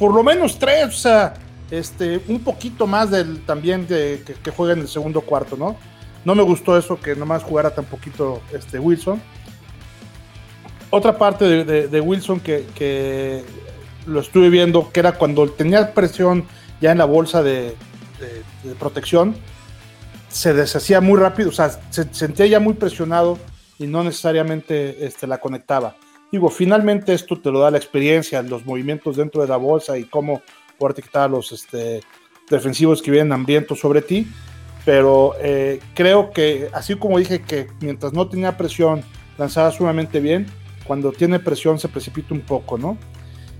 por 0.00 0.14
lo 0.14 0.22
menos 0.22 0.58
tres, 0.58 0.86
o 0.86 0.92
sea, 0.92 1.34
este, 1.70 2.22
un 2.28 2.40
poquito 2.40 2.86
más 2.86 3.10
del 3.10 3.44
también 3.44 3.86
de, 3.86 4.24
que, 4.42 4.50
juega 4.50 4.72
en 4.72 4.80
el 4.80 4.88
segundo 4.88 5.20
cuarto, 5.20 5.58
¿no? 5.58 5.76
No 6.24 6.34
me 6.34 6.42
gustó 6.42 6.78
eso 6.78 6.98
que 6.98 7.14
nomás 7.14 7.42
jugara 7.42 7.74
tan 7.74 7.84
poquito 7.84 8.40
este, 8.50 8.78
Wilson. 8.78 9.20
Otra 10.88 11.18
parte 11.18 11.64
de, 11.64 12.00
Wilson 12.00 12.40
que, 12.40 13.44
lo 14.06 14.20
estuve 14.20 14.48
viendo, 14.48 14.90
que 14.90 15.00
era 15.00 15.12
cuando 15.12 15.46
tenía 15.50 15.92
presión 15.92 16.46
ya 16.80 16.92
en 16.92 16.98
la 16.98 17.04
bolsa 17.04 17.42
de, 17.42 17.76
protección, 18.78 19.36
se 20.30 20.54
deshacía 20.54 21.02
muy 21.02 21.20
rápido, 21.20 21.50
o 21.50 21.52
sea, 21.52 21.78
se 21.90 22.08
sentía 22.14 22.46
ya 22.46 22.58
muy 22.58 22.72
presionado 22.72 23.38
y 23.78 23.86
no 23.86 24.02
necesariamente 24.02 25.04
este, 25.04 25.26
la 25.26 25.38
conectaba. 25.38 25.94
Digo, 26.32 26.48
finalmente 26.48 27.12
esto 27.12 27.40
te 27.40 27.50
lo 27.50 27.60
da 27.60 27.70
la 27.70 27.78
experiencia, 27.78 28.42
los 28.42 28.64
movimientos 28.64 29.16
dentro 29.16 29.42
de 29.42 29.48
la 29.48 29.56
bolsa 29.56 29.98
y 29.98 30.04
cómo 30.04 30.42
poder 30.78 31.04
a 31.12 31.28
los 31.28 31.52
este, 31.52 32.00
defensivos 32.48 33.02
que 33.02 33.10
vienen 33.10 33.32
hambrientos 33.32 33.80
sobre 33.80 34.02
ti. 34.02 34.26
Pero 34.84 35.34
eh, 35.40 35.80
creo 35.94 36.30
que, 36.30 36.70
así 36.72 36.94
como 36.96 37.18
dije 37.18 37.42
que 37.42 37.68
mientras 37.80 38.12
no 38.12 38.28
tenía 38.28 38.56
presión, 38.56 39.02
lanzaba 39.36 39.70
sumamente 39.72 40.20
bien, 40.20 40.46
cuando 40.84 41.12
tiene 41.12 41.38
presión 41.38 41.78
se 41.78 41.88
precipita 41.88 42.32
un 42.32 42.40
poco, 42.40 42.78
¿no? 42.78 42.96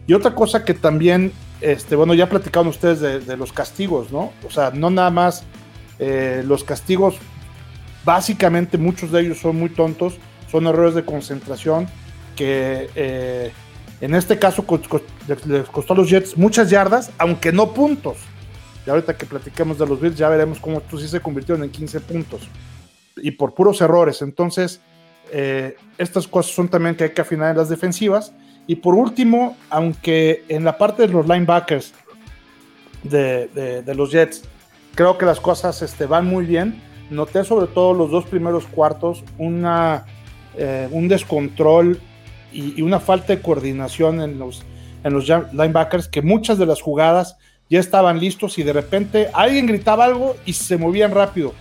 Y 0.07 0.15
otra 0.15 0.35
cosa 0.35 0.65
que 0.65 0.75
también, 0.75 1.33
este, 1.61 1.95
bueno, 1.95 2.15
ya 2.15 2.29
platicaron 2.29 2.69
ustedes 2.69 3.27
de, 3.27 3.37
los 3.37 3.53
castigos, 3.53 4.11
¿no? 4.11 4.33
O 4.47 4.51
sea, 4.51 4.71
no 4.71 4.91
nada 4.91 5.11
más 5.11 5.45
eh, 5.99 6.43
los 6.47 6.65
castigos, 6.65 7.17
básicamente 8.05 8.79
muchos 8.79 9.13
de 9.13 9.21
ellos 9.21 9.39
son 9.39 9.57
muy 9.57 9.69
tontos, 9.69 10.15
son 10.51 10.67
errores 10.67 10.95
de 10.95 11.05
concentración 11.05 11.87
eh, 12.45 13.53
en 14.01 14.15
este 14.15 14.39
caso 14.39 14.65
les 15.47 15.69
costó 15.69 15.93
a 15.93 15.97
los 15.97 16.09
Jets 16.09 16.37
muchas 16.37 16.71
yardas, 16.71 17.11
aunque 17.19 17.53
no 17.53 17.73
puntos. 17.75 18.17
Y 18.87 18.91
ahorita 18.91 19.17
que 19.17 19.27
platiquemos 19.27 19.79
de 19.79 19.87
los 19.87 20.01
Bills 20.01 20.17
ya 20.17 20.29
veremos 20.29 20.59
cómo 20.59 20.79
estos 20.79 21.03
sí 21.03 21.09
se 21.09 21.21
convirtieron 21.21 21.63
en 21.63 21.71
15 21.71 22.01
puntos. 22.01 22.49
Y 23.17 23.33
por 23.33 23.55
puros 23.55 23.81
errores. 23.83 24.23
Entonces, 24.23 24.81
eh, 25.33 25.77
estas 25.99 26.27
cosas 26.27 26.53
son 26.55 26.69
también 26.69 26.97
que 26.97 27.05
hay 27.05 27.11
que 27.11 27.21
afinar 27.21 27.51
en 27.51 27.59
las 27.59 27.69
defensivas. 27.69 28.33
Y 28.67 28.77
por 28.77 28.95
último, 28.95 29.57
aunque 29.69 30.45
en 30.49 30.65
la 30.65 30.79
parte 30.79 31.07
de 31.07 31.09
los 31.09 31.27
linebackers 31.29 31.93
de, 33.03 33.83
los 33.95 34.13
Jets, 34.13 34.45
creo 34.95 35.19
que 35.19 35.27
las 35.27 35.41
cosas 35.41 35.83
este, 35.83 36.07
van 36.07 36.27
muy 36.27 36.47
bien. 36.47 36.81
Noté 37.11 37.45
sobre 37.45 37.67
todo 37.67 37.93
los 37.93 38.11
dos 38.11 38.25
primeros 38.25 38.65
cuartos 38.67 39.25
eh, 39.39 40.89
un 40.91 41.09
descontrol 41.09 42.01
y, 42.53 42.83
una 42.83 43.01
falta 43.01 43.35
de 43.35 43.43
coordinación 43.43 44.21
en 44.21 44.39
los, 44.39 44.63
en 45.05 45.13
los 45.13 45.29
linebackers, 45.53 46.09
que 46.09 46.23
muchas 46.23 46.59
de 46.59 46.67
las 46.67 46.81
jugadas 46.81 47.37
ya 47.69 47.79
estaban 47.79 48.19
listos 48.19 48.59
y 48.59 48.63
de 48.63 48.73
repente 48.73 49.31
alguien 49.33 49.67
gritaba 49.67 50.05
algo 50.05 50.37
y 50.45 50.53
se 50.53 50.77
movían 50.77 51.13
rápido. 51.13 51.55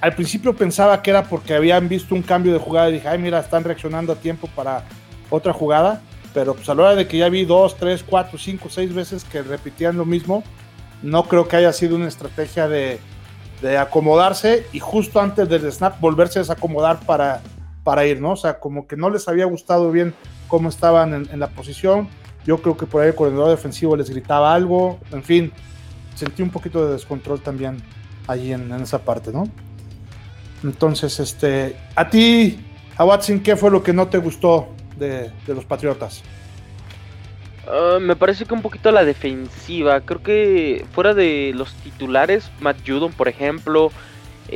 Al 0.00 0.14
principio 0.14 0.54
pensaba 0.54 1.02
que 1.02 1.10
era 1.10 1.24
porque 1.24 1.54
habían 1.54 1.88
visto 1.88 2.14
un 2.14 2.22
cambio 2.22 2.52
de 2.52 2.58
jugada 2.58 2.90
y 2.90 2.94
dije, 2.94 3.08
ay, 3.08 3.18
mira, 3.18 3.40
están 3.40 3.64
reaccionando 3.64 4.12
a 4.12 4.16
tiempo 4.16 4.48
para 4.54 4.84
otra 5.30 5.52
jugada, 5.52 6.02
pero 6.32 6.54
pues 6.54 6.68
a 6.68 6.74
la 6.74 6.82
hora 6.82 6.94
de 6.94 7.08
que 7.08 7.18
ya 7.18 7.28
vi 7.28 7.44
dos, 7.44 7.76
tres, 7.76 8.04
cuatro, 8.06 8.38
cinco, 8.38 8.68
seis 8.68 8.92
veces 8.94 9.24
que 9.24 9.42
repetían 9.42 9.96
lo 9.96 10.04
mismo, 10.04 10.44
no 11.02 11.24
creo 11.24 11.48
que 11.48 11.56
haya 11.56 11.72
sido 11.72 11.96
una 11.96 12.08
estrategia 12.08 12.68
de, 12.68 13.00
de 13.62 13.78
acomodarse 13.78 14.66
y 14.72 14.78
justo 14.78 15.20
antes 15.20 15.48
del 15.48 15.70
snap 15.72 15.98
volverse 16.00 16.38
a 16.38 16.42
desacomodar 16.42 17.00
para, 17.00 17.40
para 17.84 18.06
ir, 18.06 18.20
¿no? 18.20 18.32
O 18.32 18.36
sea, 18.36 18.58
como 18.58 18.88
que 18.88 18.96
no 18.96 19.10
les 19.10 19.28
había 19.28 19.44
gustado 19.44 19.92
bien 19.92 20.14
cómo 20.48 20.70
estaban 20.70 21.28
en, 21.30 21.38
la 21.38 21.48
posición. 21.48 22.08
Yo 22.44 22.58
creo 22.58 22.76
que 22.76 22.86
por 22.86 23.02
ahí 23.02 23.08
el 23.08 23.14
coordinador 23.14 23.50
defensivo 23.50 23.94
les 23.96 24.10
gritaba 24.10 24.54
algo. 24.54 24.98
En 25.12 25.22
fin, 25.22 25.52
sentí 26.14 26.42
un 26.42 26.50
poquito 26.50 26.84
de 26.86 26.94
descontrol 26.94 27.40
también 27.40 27.82
allí 28.26 28.52
en, 28.52 28.72
esa 28.72 28.98
parte, 29.04 29.32
¿no? 29.32 29.48
Entonces, 30.62 31.20
este, 31.20 31.76
a 31.94 32.08
ti, 32.08 32.58
a 32.96 33.04
Watson, 33.04 33.40
¿qué 33.40 33.54
fue 33.54 33.70
lo 33.70 33.82
que 33.82 33.92
no 33.92 34.08
te 34.08 34.16
gustó 34.16 34.68
de, 34.96 35.30
los 35.46 35.66
Patriotas? 35.66 36.22
Ah, 37.66 37.98
me 38.00 38.16
parece 38.16 38.46
que 38.46 38.54
un 38.54 38.62
poquito 38.62 38.90
la 38.92 39.04
defensiva. 39.04 40.00
Creo 40.00 40.22
que 40.22 40.86
fuera 40.92 41.12
de 41.12 41.52
los 41.54 41.74
titulares, 41.74 42.50
Matt 42.60 42.78
Judon, 42.86 43.12
por 43.12 43.28
ejemplo, 43.28 43.90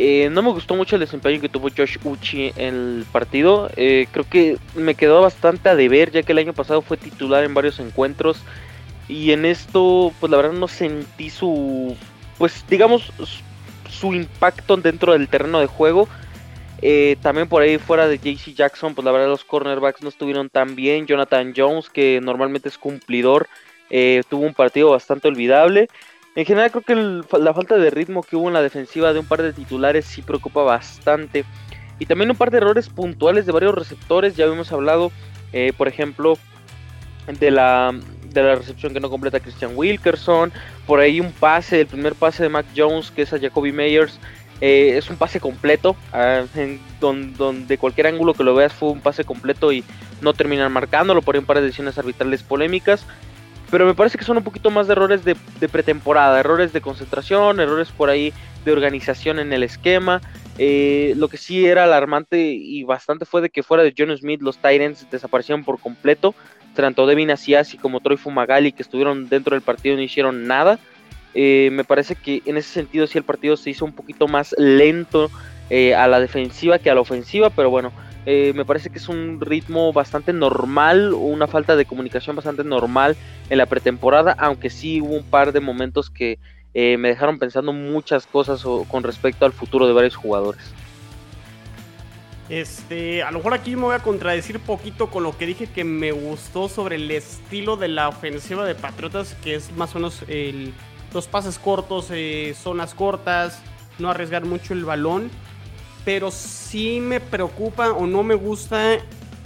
eh, 0.00 0.30
no 0.30 0.42
me 0.42 0.52
gustó 0.52 0.76
mucho 0.76 0.94
el 0.94 1.00
desempeño 1.00 1.40
que 1.40 1.48
tuvo 1.48 1.70
Josh 1.76 1.96
Uchi 2.04 2.52
en 2.54 2.74
el 2.98 3.06
partido. 3.10 3.68
Eh, 3.74 4.06
creo 4.12 4.24
que 4.30 4.56
me 4.76 4.94
quedó 4.94 5.20
bastante 5.20 5.68
a 5.68 5.74
deber, 5.74 6.12
ya 6.12 6.22
que 6.22 6.30
el 6.30 6.38
año 6.38 6.52
pasado 6.52 6.82
fue 6.82 6.96
titular 6.96 7.42
en 7.42 7.52
varios 7.52 7.80
encuentros. 7.80 8.40
Y 9.08 9.32
en 9.32 9.44
esto, 9.44 10.12
pues 10.20 10.30
la 10.30 10.36
verdad 10.36 10.52
no 10.52 10.68
sentí 10.68 11.30
su, 11.30 11.96
pues 12.38 12.64
digamos, 12.70 13.12
su 13.90 14.14
impacto 14.14 14.76
dentro 14.76 15.14
del 15.14 15.26
terreno 15.26 15.58
de 15.58 15.66
juego. 15.66 16.08
Eh, 16.80 17.16
también 17.20 17.48
por 17.48 17.62
ahí 17.62 17.78
fuera 17.78 18.06
de 18.06 18.18
JC 18.18 18.54
Jackson, 18.54 18.94
pues 18.94 19.04
la 19.04 19.10
verdad 19.10 19.26
los 19.26 19.44
cornerbacks 19.44 20.02
no 20.02 20.10
estuvieron 20.10 20.48
tan 20.48 20.76
bien. 20.76 21.08
Jonathan 21.08 21.52
Jones, 21.56 21.90
que 21.90 22.20
normalmente 22.22 22.68
es 22.68 22.78
cumplidor, 22.78 23.48
tuvo 24.28 24.46
un 24.46 24.54
partido 24.54 24.90
bastante 24.90 25.26
olvidable. 25.26 25.88
En 26.38 26.44
general 26.44 26.70
creo 26.70 26.84
que 26.84 27.36
la 27.36 27.52
falta 27.52 27.76
de 27.78 27.90
ritmo 27.90 28.22
que 28.22 28.36
hubo 28.36 28.46
en 28.46 28.54
la 28.54 28.62
defensiva 28.62 29.12
de 29.12 29.18
un 29.18 29.26
par 29.26 29.42
de 29.42 29.52
titulares 29.52 30.04
sí 30.04 30.22
preocupa 30.22 30.62
bastante. 30.62 31.44
Y 31.98 32.06
también 32.06 32.30
un 32.30 32.36
par 32.36 32.52
de 32.52 32.58
errores 32.58 32.88
puntuales 32.88 33.44
de 33.44 33.50
varios 33.50 33.74
receptores. 33.74 34.36
Ya 34.36 34.44
habíamos 34.44 34.70
hablado, 34.70 35.10
eh, 35.52 35.72
por 35.76 35.88
ejemplo, 35.88 36.38
de 37.40 37.50
la, 37.50 37.92
de 38.30 38.40
la 38.40 38.54
recepción 38.54 38.94
que 38.94 39.00
no 39.00 39.10
completa 39.10 39.40
Christian 39.40 39.72
Wilkerson. 39.74 40.52
Por 40.86 41.00
ahí 41.00 41.18
un 41.18 41.32
pase, 41.32 41.80
el 41.80 41.88
primer 41.88 42.14
pase 42.14 42.44
de 42.44 42.50
Mac 42.50 42.66
Jones, 42.76 43.10
que 43.10 43.22
es 43.22 43.32
a 43.32 43.40
Jacoby 43.40 43.72
Meyers. 43.72 44.20
Eh, 44.60 44.96
es 44.96 45.10
un 45.10 45.16
pase 45.16 45.40
completo, 45.40 45.96
ah, 46.12 46.44
donde, 47.00 47.78
cualquier 47.78 48.06
ángulo 48.06 48.34
que 48.34 48.44
lo 48.44 48.54
veas 48.54 48.72
fue 48.72 48.90
un 48.90 49.00
pase 49.00 49.24
completo 49.24 49.72
y 49.72 49.82
no 50.20 50.34
terminan 50.34 50.72
marcándolo 50.72 51.20
por 51.20 51.34
ahí 51.34 51.40
un 51.40 51.46
par 51.46 51.56
de 51.56 51.64
decisiones 51.64 51.98
arbitrales 51.98 52.44
polémicas. 52.44 53.04
Pero 53.70 53.84
me 53.84 53.94
parece 53.94 54.16
que 54.16 54.24
son 54.24 54.38
un 54.38 54.44
poquito 54.44 54.70
más 54.70 54.86
de 54.86 54.92
errores 54.92 55.24
de, 55.24 55.34
pretemporada, 55.68 56.40
errores 56.40 56.72
de 56.72 56.80
concentración, 56.80 57.60
errores 57.60 57.90
por 57.90 58.08
ahí 58.08 58.32
de 58.64 58.72
organización 58.72 59.38
en 59.38 59.52
el 59.52 59.62
esquema. 59.62 60.22
Eh, 60.56 61.12
lo 61.16 61.28
que 61.28 61.36
sí 61.36 61.66
era 61.66 61.84
alarmante 61.84 62.38
y 62.38 62.82
bastante 62.84 63.26
fue 63.26 63.42
de 63.42 63.50
que 63.50 63.62
fuera 63.62 63.82
de 63.82 63.94
John 63.96 64.16
Smith 64.16 64.40
los 64.40 64.56
Titans 64.56 65.06
desaparecieron 65.10 65.64
por 65.64 65.78
completo. 65.78 66.34
Tanto 66.74 67.06
Devin 67.06 67.30
Asiasi 67.30 67.76
como 67.76 68.00
Troy 68.00 68.16
Fumagalli 68.16 68.72
que 68.72 68.82
estuvieron 68.82 69.28
dentro 69.28 69.54
del 69.54 69.62
partido 69.62 69.96
no 69.96 70.02
hicieron 70.02 70.46
nada. 70.46 70.78
Eh, 71.34 71.68
me 71.72 71.84
parece 71.84 72.16
que 72.16 72.42
en 72.46 72.56
ese 72.56 72.70
sentido 72.70 73.06
sí 73.06 73.18
el 73.18 73.24
partido 73.24 73.56
se 73.56 73.70
hizo 73.70 73.84
un 73.84 73.92
poquito 73.92 74.28
más 74.28 74.54
lento 74.56 75.30
eh, 75.68 75.94
a 75.94 76.08
la 76.08 76.20
defensiva 76.20 76.78
que 76.78 76.88
a 76.88 76.94
la 76.94 77.02
ofensiva, 77.02 77.50
pero 77.50 77.68
bueno, 77.68 77.92
eh, 78.30 78.52
me 78.54 78.64
parece 78.64 78.90
que 78.90 78.98
es 78.98 79.08
un 79.08 79.40
ritmo 79.40 79.92
bastante 79.92 80.32
normal, 80.32 81.14
una 81.14 81.46
falta 81.46 81.76
de 81.76 81.86
comunicación 81.86 82.36
bastante 82.36 82.62
normal 82.62 83.16
en 83.48 83.58
la 83.58 83.66
pretemporada, 83.66 84.36
aunque 84.38 84.68
sí 84.70 85.00
hubo 85.00 85.14
un 85.14 85.24
par 85.24 85.52
de 85.52 85.60
momentos 85.60 86.10
que 86.10 86.38
me 86.74 87.08
dejaron 87.08 87.40
pensando 87.40 87.72
muchas 87.72 88.26
cosas 88.26 88.62
con 88.88 89.02
respecto 89.02 89.44
al 89.44 89.52
futuro 89.52 89.88
de 89.88 89.92
varios 89.92 90.14
jugadores. 90.14 90.62
Este, 92.48 93.22
a 93.22 93.30
lo 93.30 93.38
mejor 93.38 93.54
aquí 93.54 93.76
me 93.76 93.82
voy 93.82 93.94
a 93.94 93.98
contradecir 93.98 94.58
poquito 94.60 95.08
con 95.10 95.22
lo 95.22 95.36
que 95.36 95.44
dije 95.44 95.66
que 95.66 95.84
me 95.84 96.12
gustó 96.12 96.68
sobre 96.68 96.96
el 96.96 97.10
estilo 97.10 97.76
de 97.76 97.88
la 97.88 98.08
ofensiva 98.08 98.64
de 98.64 98.74
Patriotas, 98.74 99.34
que 99.42 99.54
es 99.54 99.72
más 99.72 99.94
o 99.94 99.98
menos 99.98 100.24
los 101.12 101.26
pases 101.26 101.58
cortos, 101.58 102.08
eh, 102.10 102.54
zonas 102.56 102.94
cortas, 102.94 103.60
no 103.98 104.10
arriesgar 104.10 104.44
mucho 104.44 104.72
el 104.72 104.84
balón. 104.84 105.30
Pero 106.08 106.30
sí 106.30 107.00
me 107.00 107.20
preocupa 107.20 107.92
o 107.92 108.06
no 108.06 108.22
me 108.22 108.34
gusta, 108.34 108.96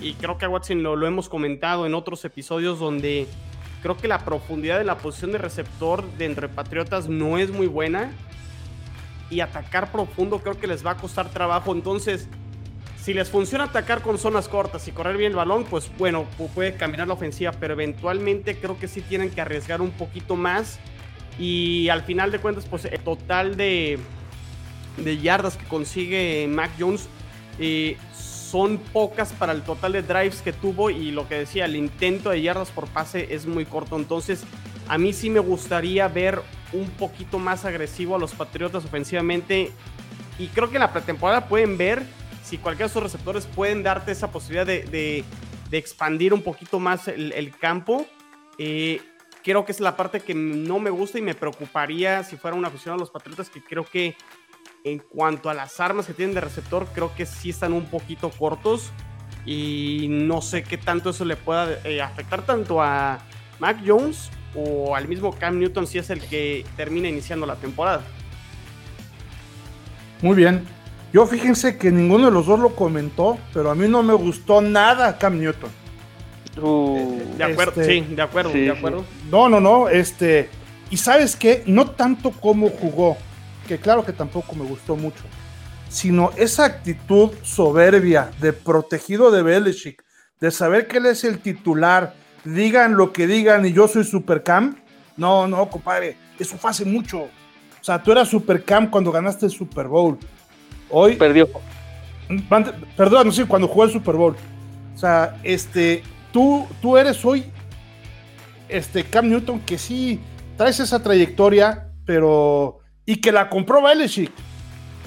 y 0.00 0.14
creo 0.14 0.38
que 0.38 0.44
a 0.44 0.48
Watson 0.48 0.80
lo, 0.80 1.04
hemos 1.04 1.28
comentado 1.28 1.86
en 1.86 1.92
otros 1.92 2.24
episodios 2.24 2.78
donde 2.78 3.26
creo 3.82 3.96
que 3.96 4.06
la 4.06 4.20
profundidad 4.20 4.78
de 4.78 4.84
la 4.84 4.96
posición 4.98 5.32
de 5.32 5.38
receptor 5.38 6.08
de 6.18 6.26
entre 6.26 6.48
Patriotas 6.48 7.08
no 7.08 7.36
es 7.36 7.50
muy 7.50 7.66
buena. 7.66 8.12
Y 9.28 9.40
atacar 9.40 9.90
profundo 9.90 10.38
creo 10.38 10.56
que 10.56 10.68
les 10.68 10.86
va 10.86 10.92
a 10.92 10.96
costar 10.98 11.30
trabajo. 11.30 11.72
Entonces, 11.72 12.28
si 12.96 13.12
les 13.12 13.28
funciona 13.28 13.64
atacar 13.64 14.00
con 14.00 14.16
zonas 14.16 14.46
cortas 14.46 14.86
y 14.86 14.92
correr 14.92 15.16
bien 15.16 15.32
el 15.32 15.36
balón, 15.36 15.64
pues 15.64 15.90
bueno, 15.98 16.26
puede 16.54 16.76
caminar 16.76 17.08
la 17.08 17.14
ofensiva. 17.14 17.50
Pero 17.58 17.72
eventualmente 17.72 18.56
creo 18.56 18.78
que 18.78 18.86
sí 18.86 19.00
tienen 19.00 19.30
que 19.30 19.40
arriesgar 19.40 19.80
un 19.80 19.90
poquito 19.90 20.36
más 20.36 20.78
y 21.40 21.88
al 21.88 22.02
final 22.02 22.30
de 22.30 22.38
cuentas, 22.38 22.66
pues 22.70 22.84
el 22.84 23.00
total 23.00 23.56
de, 23.56 23.98
de 24.96 25.18
yardas 25.18 25.56
que 25.56 25.64
consigue 25.66 26.46
Mac 26.48 26.70
Jones 26.78 27.08
eh, 27.58 27.96
son 28.12 28.78
pocas 28.78 29.32
para 29.32 29.52
el 29.52 29.62
total 29.62 29.92
de 29.92 30.02
drives 30.02 30.42
que 30.42 30.52
tuvo. 30.52 30.90
Y 30.90 31.10
lo 31.10 31.26
que 31.28 31.36
decía, 31.36 31.64
el 31.64 31.76
intento 31.76 32.30
de 32.30 32.42
yardas 32.42 32.70
por 32.70 32.86
pase 32.88 33.34
es 33.34 33.46
muy 33.46 33.64
corto. 33.64 33.96
Entonces, 33.96 34.44
a 34.88 34.98
mí 34.98 35.12
sí 35.12 35.30
me 35.30 35.40
gustaría 35.40 36.06
ver 36.08 36.42
un 36.72 36.88
poquito 36.90 37.38
más 37.38 37.64
agresivo 37.64 38.16
a 38.16 38.18
los 38.18 38.32
Patriotas 38.34 38.84
ofensivamente. 38.84 39.72
Y 40.38 40.48
creo 40.48 40.68
que 40.68 40.76
en 40.76 40.82
la 40.82 40.92
pretemporada 40.92 41.48
pueden 41.48 41.78
ver 41.78 42.02
si 42.42 42.58
cualquiera 42.58 42.88
de 42.88 42.90
esos 42.90 43.02
receptores 43.02 43.46
pueden 43.46 43.82
darte 43.82 44.12
esa 44.12 44.30
posibilidad 44.30 44.66
de, 44.66 45.24
expandir 45.70 46.34
un 46.34 46.42
poquito 46.42 46.78
más 46.78 47.08
el, 47.08 47.54
campo. 47.58 48.06
Eh, 48.58 49.00
creo 49.42 49.64
que 49.64 49.72
es 49.72 49.80
la 49.80 49.96
parte 49.96 50.20
que 50.20 50.34
no 50.34 50.78
me 50.78 50.90
gusta 50.90 51.18
y 51.18 51.22
me 51.22 51.34
preocuparía 51.34 52.22
si 52.24 52.36
fuera 52.36 52.54
una 52.54 52.68
afición 52.68 52.94
a 52.94 52.98
los 52.98 53.10
Patriotas, 53.10 53.48
que 53.48 53.62
creo 53.62 53.84
que 53.84 54.14
en 54.84 54.98
cuanto 54.98 55.50
a 55.50 55.54
las 55.54 55.80
armas 55.80 56.06
que 56.06 56.14
tienen 56.14 56.34
de 56.34 56.40
receptor, 56.40 56.86
creo 56.94 57.14
que 57.14 57.26
sí 57.26 57.50
están 57.50 57.72
un 57.72 57.86
poquito 57.86 58.30
cortos 58.30 58.90
y 59.44 60.06
no 60.08 60.42
sé 60.42 60.62
qué 60.62 60.78
tanto 60.78 61.10
eso 61.10 61.24
le 61.24 61.36
pueda 61.36 61.78
eh, 61.84 62.00
afectar 62.00 62.42
tanto 62.42 62.80
a 62.80 63.18
Mac 63.58 63.78
Jones 63.84 64.30
o 64.54 64.94
al 64.94 65.08
mismo 65.08 65.32
Cam 65.32 65.58
Newton 65.58 65.86
si 65.86 65.98
es 65.98 66.10
el 66.10 66.20
que 66.20 66.64
termina 66.76 67.08
iniciando 67.08 67.46
la 67.46 67.56
temporada. 67.56 68.02
Muy 70.20 70.36
bien. 70.36 70.64
Yo 71.12 71.26
fíjense 71.26 71.76
que 71.76 71.90
ninguno 71.90 72.26
de 72.26 72.30
los 72.30 72.46
dos 72.46 72.58
lo 72.58 72.74
comentó, 72.74 73.36
pero 73.52 73.70
a 73.70 73.74
mí 73.74 73.86
no 73.88 74.02
me 74.02 74.14
gustó 74.14 74.62
nada 74.62 75.18
Cam 75.18 75.38
Newton. 75.38 75.70
Uh, 76.60 77.18
de 77.36 77.44
acuerdo, 77.44 77.80
este, 77.80 78.00
sí, 78.04 78.14
de 78.14 78.22
acuerdo, 78.22 78.52
de 78.52 78.70
acuerdo. 78.70 79.04
No, 79.30 79.48
no, 79.48 79.60
no, 79.60 79.88
este, 79.88 80.50
y 80.90 80.96
sabes 80.98 81.34
qué, 81.34 81.62
no 81.66 81.90
tanto 81.90 82.30
como 82.30 82.68
jugó, 82.68 83.16
que 83.66 83.78
claro 83.78 84.04
que 84.04 84.12
tampoco 84.12 84.54
me 84.54 84.64
gustó 84.64 84.96
mucho, 84.96 85.22
sino 85.88 86.30
esa 86.36 86.64
actitud 86.64 87.30
soberbia 87.42 88.30
de 88.40 88.52
protegido 88.52 89.30
de 89.30 89.42
Belichick, 89.42 90.02
de 90.40 90.50
saber 90.50 90.86
que 90.88 90.98
él 90.98 91.06
es 91.06 91.24
el 91.24 91.38
titular, 91.38 92.14
digan 92.44 92.96
lo 92.96 93.12
que 93.12 93.26
digan 93.26 93.64
y 93.66 93.72
yo 93.72 93.88
soy 93.88 94.04
Supercam. 94.04 94.76
No, 95.16 95.46
no, 95.46 95.68
compadre, 95.68 96.16
eso 96.38 96.56
fue 96.56 96.70
hace 96.70 96.84
mucho. 96.84 97.22
O 97.22 97.84
sea, 97.84 98.02
tú 98.02 98.12
eras 98.12 98.28
Supercam 98.28 98.90
cuando 98.90 99.12
ganaste 99.12 99.46
el 99.46 99.52
Super 99.52 99.88
Bowl. 99.88 100.18
Hoy. 100.88 101.16
Perdió. 101.16 101.48
Perdón, 102.96 103.26
no 103.26 103.32
sé, 103.32 103.44
cuando 103.46 103.68
jugó 103.68 103.84
el 103.84 103.90
Super 103.90 104.14
Bowl. 104.14 104.36
O 104.94 104.98
sea, 104.98 105.38
este, 105.42 106.02
tú, 106.32 106.66
tú 106.80 106.96
eres 106.96 107.24
hoy 107.24 107.44
este 108.68 109.04
Cam 109.04 109.28
Newton 109.28 109.60
que 109.60 109.78
sí 109.78 110.20
traes 110.56 110.80
esa 110.80 111.02
trayectoria, 111.02 111.88
pero 112.04 112.81
y 113.06 113.16
que 113.16 113.32
la 113.32 113.48
compró 113.48 113.82
Belichick, 113.82 114.32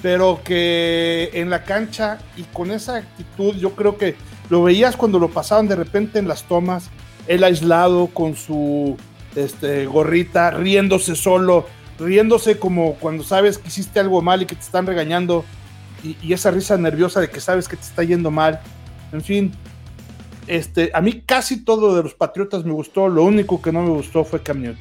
pero 0.02 0.40
que 0.44 1.30
en 1.32 1.50
la 1.50 1.64
cancha 1.64 2.18
y 2.36 2.42
con 2.42 2.70
esa 2.70 2.96
actitud 2.96 3.54
yo 3.56 3.74
creo 3.74 3.96
que 3.96 4.14
lo 4.50 4.62
veías 4.62 4.96
cuando 4.96 5.18
lo 5.18 5.30
pasaban 5.30 5.68
de 5.68 5.76
repente 5.76 6.18
en 6.18 6.28
las 6.28 6.44
tomas, 6.44 6.90
él 7.26 7.42
aislado 7.42 8.08
con 8.08 8.36
su 8.36 8.96
este, 9.34 9.86
gorrita, 9.86 10.50
riéndose 10.50 11.16
solo, 11.16 11.66
riéndose 11.98 12.58
como 12.58 12.94
cuando 12.94 13.24
sabes 13.24 13.58
que 13.58 13.68
hiciste 13.68 14.00
algo 14.00 14.22
mal 14.22 14.42
y 14.42 14.46
que 14.46 14.54
te 14.54 14.62
están 14.62 14.86
regañando 14.86 15.44
y, 16.02 16.32
esa 16.32 16.50
risa 16.50 16.76
nerviosa 16.76 17.20
de 17.20 17.30
que 17.30 17.40
sabes 17.40 17.68
que 17.68 17.76
te 17.76 17.82
está 17.82 18.04
yendo 18.04 18.30
mal. 18.30 18.60
En 19.12 19.22
fin, 19.22 19.52
este, 20.46 20.90
a 20.94 21.00
mí 21.00 21.22
casi 21.24 21.64
todo 21.64 21.96
de 21.96 22.02
los 22.02 22.14
Patriotas 22.14 22.64
me 22.64 22.72
gustó, 22.72 23.08
lo 23.08 23.24
único 23.24 23.60
que 23.60 23.72
no 23.72 23.82
me 23.82 23.90
gustó 23.90 24.24
fue 24.24 24.42
Cam. 24.42 24.76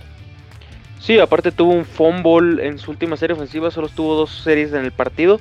Sí, 1.05 1.19
aparte 1.19 1.51
tuvo 1.51 1.71
un 1.71 1.85
fumble 1.85 2.65
en 2.65 2.79
su 2.79 2.89
última 2.89 3.15
serie 3.15 3.35
ofensiva, 3.35 3.69
solo 3.69 3.89
tuvo 3.89 4.15
dos 4.15 4.41
series 4.43 4.73
en 4.73 4.85
el 4.85 4.91
partido. 4.91 5.39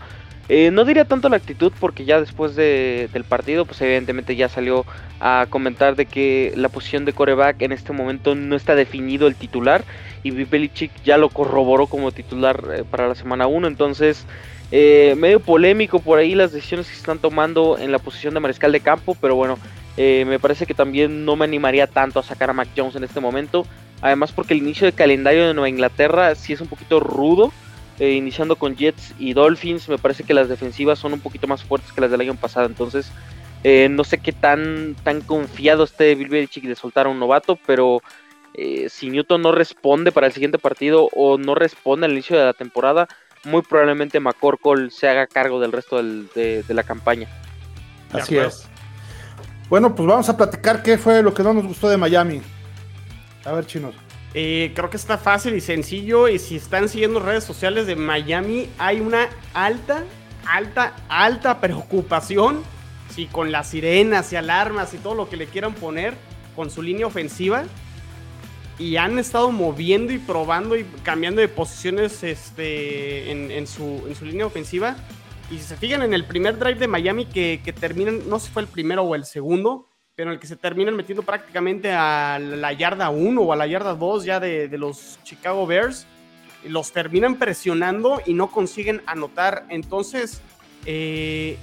Eh, 0.50 0.70
no 0.70 0.84
diría 0.84 1.06
tanto 1.06 1.30
la 1.30 1.38
actitud 1.38 1.72
porque 1.80 2.04
ya 2.04 2.20
después 2.20 2.54
de, 2.54 3.08
del 3.14 3.24
partido, 3.24 3.64
pues 3.64 3.80
evidentemente 3.80 4.36
ya 4.36 4.50
salió 4.50 4.84
a 5.20 5.46
comentar 5.48 5.96
de 5.96 6.04
que 6.04 6.52
la 6.54 6.68
posición 6.68 7.06
de 7.06 7.14
coreback 7.14 7.62
en 7.62 7.72
este 7.72 7.94
momento 7.94 8.34
no 8.34 8.56
está 8.56 8.74
definido 8.74 9.26
el 9.26 9.36
titular 9.36 9.84
y 10.22 10.32
Belichick 10.32 10.90
ya 11.02 11.16
lo 11.16 11.30
corroboró 11.30 11.86
como 11.86 12.12
titular 12.12 12.62
eh, 12.70 12.84
para 12.84 13.08
la 13.08 13.14
semana 13.14 13.46
1, 13.46 13.66
entonces 13.66 14.26
eh, 14.70 15.14
medio 15.16 15.40
polémico 15.40 15.98
por 15.98 16.18
ahí 16.18 16.34
las 16.34 16.52
decisiones 16.52 16.88
que 16.88 16.92
se 16.92 17.00
están 17.00 17.20
tomando 17.20 17.78
en 17.78 17.90
la 17.90 17.98
posición 17.98 18.34
de 18.34 18.40
mariscal 18.40 18.70
de 18.70 18.80
campo, 18.80 19.16
pero 19.18 19.34
bueno, 19.34 19.58
me 19.96 20.38
parece 20.38 20.66
que 20.66 20.74
también 20.74 21.24
no 21.24 21.36
me 21.36 21.44
animaría 21.44 21.86
tanto 21.86 22.18
a 22.18 22.22
sacar 22.22 22.50
a 22.50 22.52
Mac 22.52 22.68
Jones 22.76 22.96
en 22.96 23.04
este 23.04 23.20
momento, 23.20 23.66
además 24.00 24.32
porque 24.32 24.54
el 24.54 24.60
inicio 24.60 24.86
de 24.86 24.92
calendario 24.92 25.46
de 25.46 25.54
Nueva 25.54 25.68
Inglaterra 25.68 26.34
sí 26.34 26.52
es 26.52 26.60
un 26.60 26.68
poquito 26.68 27.00
rudo 27.00 27.52
eh, 28.00 28.12
iniciando 28.12 28.56
con 28.56 28.76
Jets 28.76 29.14
y 29.20 29.34
Dolphins, 29.34 29.88
me 29.88 29.98
parece 29.98 30.24
que 30.24 30.34
las 30.34 30.48
defensivas 30.48 30.98
son 30.98 31.12
un 31.12 31.20
poquito 31.20 31.46
más 31.46 31.62
fuertes 31.62 31.92
que 31.92 32.00
las 32.00 32.10
del 32.10 32.22
año 32.22 32.34
pasado, 32.34 32.66
entonces 32.66 33.12
eh, 33.62 33.88
no 33.88 34.02
sé 34.02 34.18
qué 34.18 34.32
tan, 34.32 34.96
tan 35.04 35.20
confiado 35.20 35.84
esté 35.84 36.16
Bill 36.16 36.28
Belichick 36.28 36.64
de 36.64 36.74
soltar 36.74 37.06
a 37.06 37.10
un 37.10 37.20
novato, 37.20 37.56
pero 37.66 38.02
eh, 38.54 38.88
si 38.88 39.10
Newton 39.10 39.42
no 39.42 39.52
responde 39.52 40.10
para 40.10 40.26
el 40.26 40.32
siguiente 40.32 40.58
partido 40.58 41.08
o 41.14 41.38
no 41.38 41.54
responde 41.54 42.06
al 42.06 42.12
inicio 42.12 42.36
de 42.36 42.44
la 42.44 42.52
temporada, 42.52 43.06
muy 43.44 43.62
probablemente 43.62 44.18
McCorkle 44.18 44.90
se 44.90 45.08
haga 45.08 45.28
cargo 45.28 45.60
del 45.60 45.70
resto 45.70 46.02
de, 46.02 46.64
la 46.68 46.82
campaña. 46.82 47.28
Así 48.12 48.36
es. 48.36 48.68
Bueno, 49.68 49.94
pues 49.94 50.06
vamos 50.06 50.28
a 50.28 50.36
platicar 50.36 50.82
qué 50.82 50.98
fue 50.98 51.22
lo 51.22 51.32
que 51.32 51.42
no 51.42 51.54
nos 51.54 51.66
gustó 51.66 51.88
de 51.88 51.96
Miami. 51.96 52.42
A 53.44 53.52
ver, 53.52 53.66
chinos. 53.66 53.94
Eh, 54.34 54.72
creo 54.74 54.90
que 54.90 54.96
está 54.96 55.16
fácil 55.16 55.54
y 55.54 55.60
sencillo. 55.60 56.28
Y 56.28 56.38
si 56.38 56.56
están 56.56 56.88
siguiendo 56.88 57.20
redes 57.20 57.44
sociales 57.44 57.86
de 57.86 57.96
Miami, 57.96 58.68
hay 58.78 59.00
una 59.00 59.28
alta, 59.54 60.04
alta, 60.46 60.94
alta 61.08 61.60
preocupación. 61.60 62.62
Si 63.10 63.26
con 63.26 63.52
las 63.52 63.68
sirenas 63.68 64.32
y 64.32 64.36
alarmas 64.36 64.92
y 64.92 64.98
todo 64.98 65.14
lo 65.14 65.28
que 65.28 65.36
le 65.36 65.46
quieran 65.46 65.74
poner 65.74 66.14
con 66.56 66.70
su 66.70 66.82
línea 66.82 67.06
ofensiva. 67.06 67.64
Y 68.78 68.96
han 68.96 69.18
estado 69.18 69.52
moviendo 69.52 70.12
y 70.12 70.18
probando 70.18 70.76
y 70.76 70.84
cambiando 71.04 71.40
de 71.40 71.48
posiciones 71.48 72.24
este, 72.24 73.30
en, 73.30 73.66
su, 73.68 74.04
en 74.08 74.16
su 74.16 74.24
línea 74.24 74.46
ofensiva. 74.46 74.96
Y 75.50 75.58
si 75.58 75.64
se 75.64 75.76
fijan 75.76 76.02
en 76.02 76.14
el 76.14 76.24
primer 76.24 76.58
drive 76.58 76.78
de 76.78 76.88
Miami 76.88 77.26
que, 77.26 77.60
que 77.64 77.72
terminan, 77.72 78.28
no 78.28 78.38
sé 78.38 78.46
si 78.46 78.52
fue 78.52 78.62
el 78.62 78.68
primero 78.68 79.02
o 79.02 79.14
el 79.14 79.24
segundo, 79.24 79.88
pero 80.16 80.30
en 80.30 80.34
el 80.34 80.40
que 80.40 80.46
se 80.46 80.56
terminan 80.56 80.94
metiendo 80.94 81.22
prácticamente 81.22 81.92
a 81.92 82.38
la 82.38 82.72
yarda 82.72 83.10
1 83.10 83.40
o 83.40 83.52
a 83.52 83.56
la 83.56 83.66
yarda 83.66 83.94
2 83.94 84.24
ya 84.24 84.40
de, 84.40 84.68
los 84.78 85.18
Chicago 85.24 85.66
Bears. 85.66 86.06
Los 86.66 86.92
terminan 86.92 87.36
presionando 87.36 88.22
y 88.24 88.32
no 88.32 88.50
consiguen 88.50 89.02
anotar. 89.06 89.66
Entonces, 89.68 90.40
eh, 90.86 91.58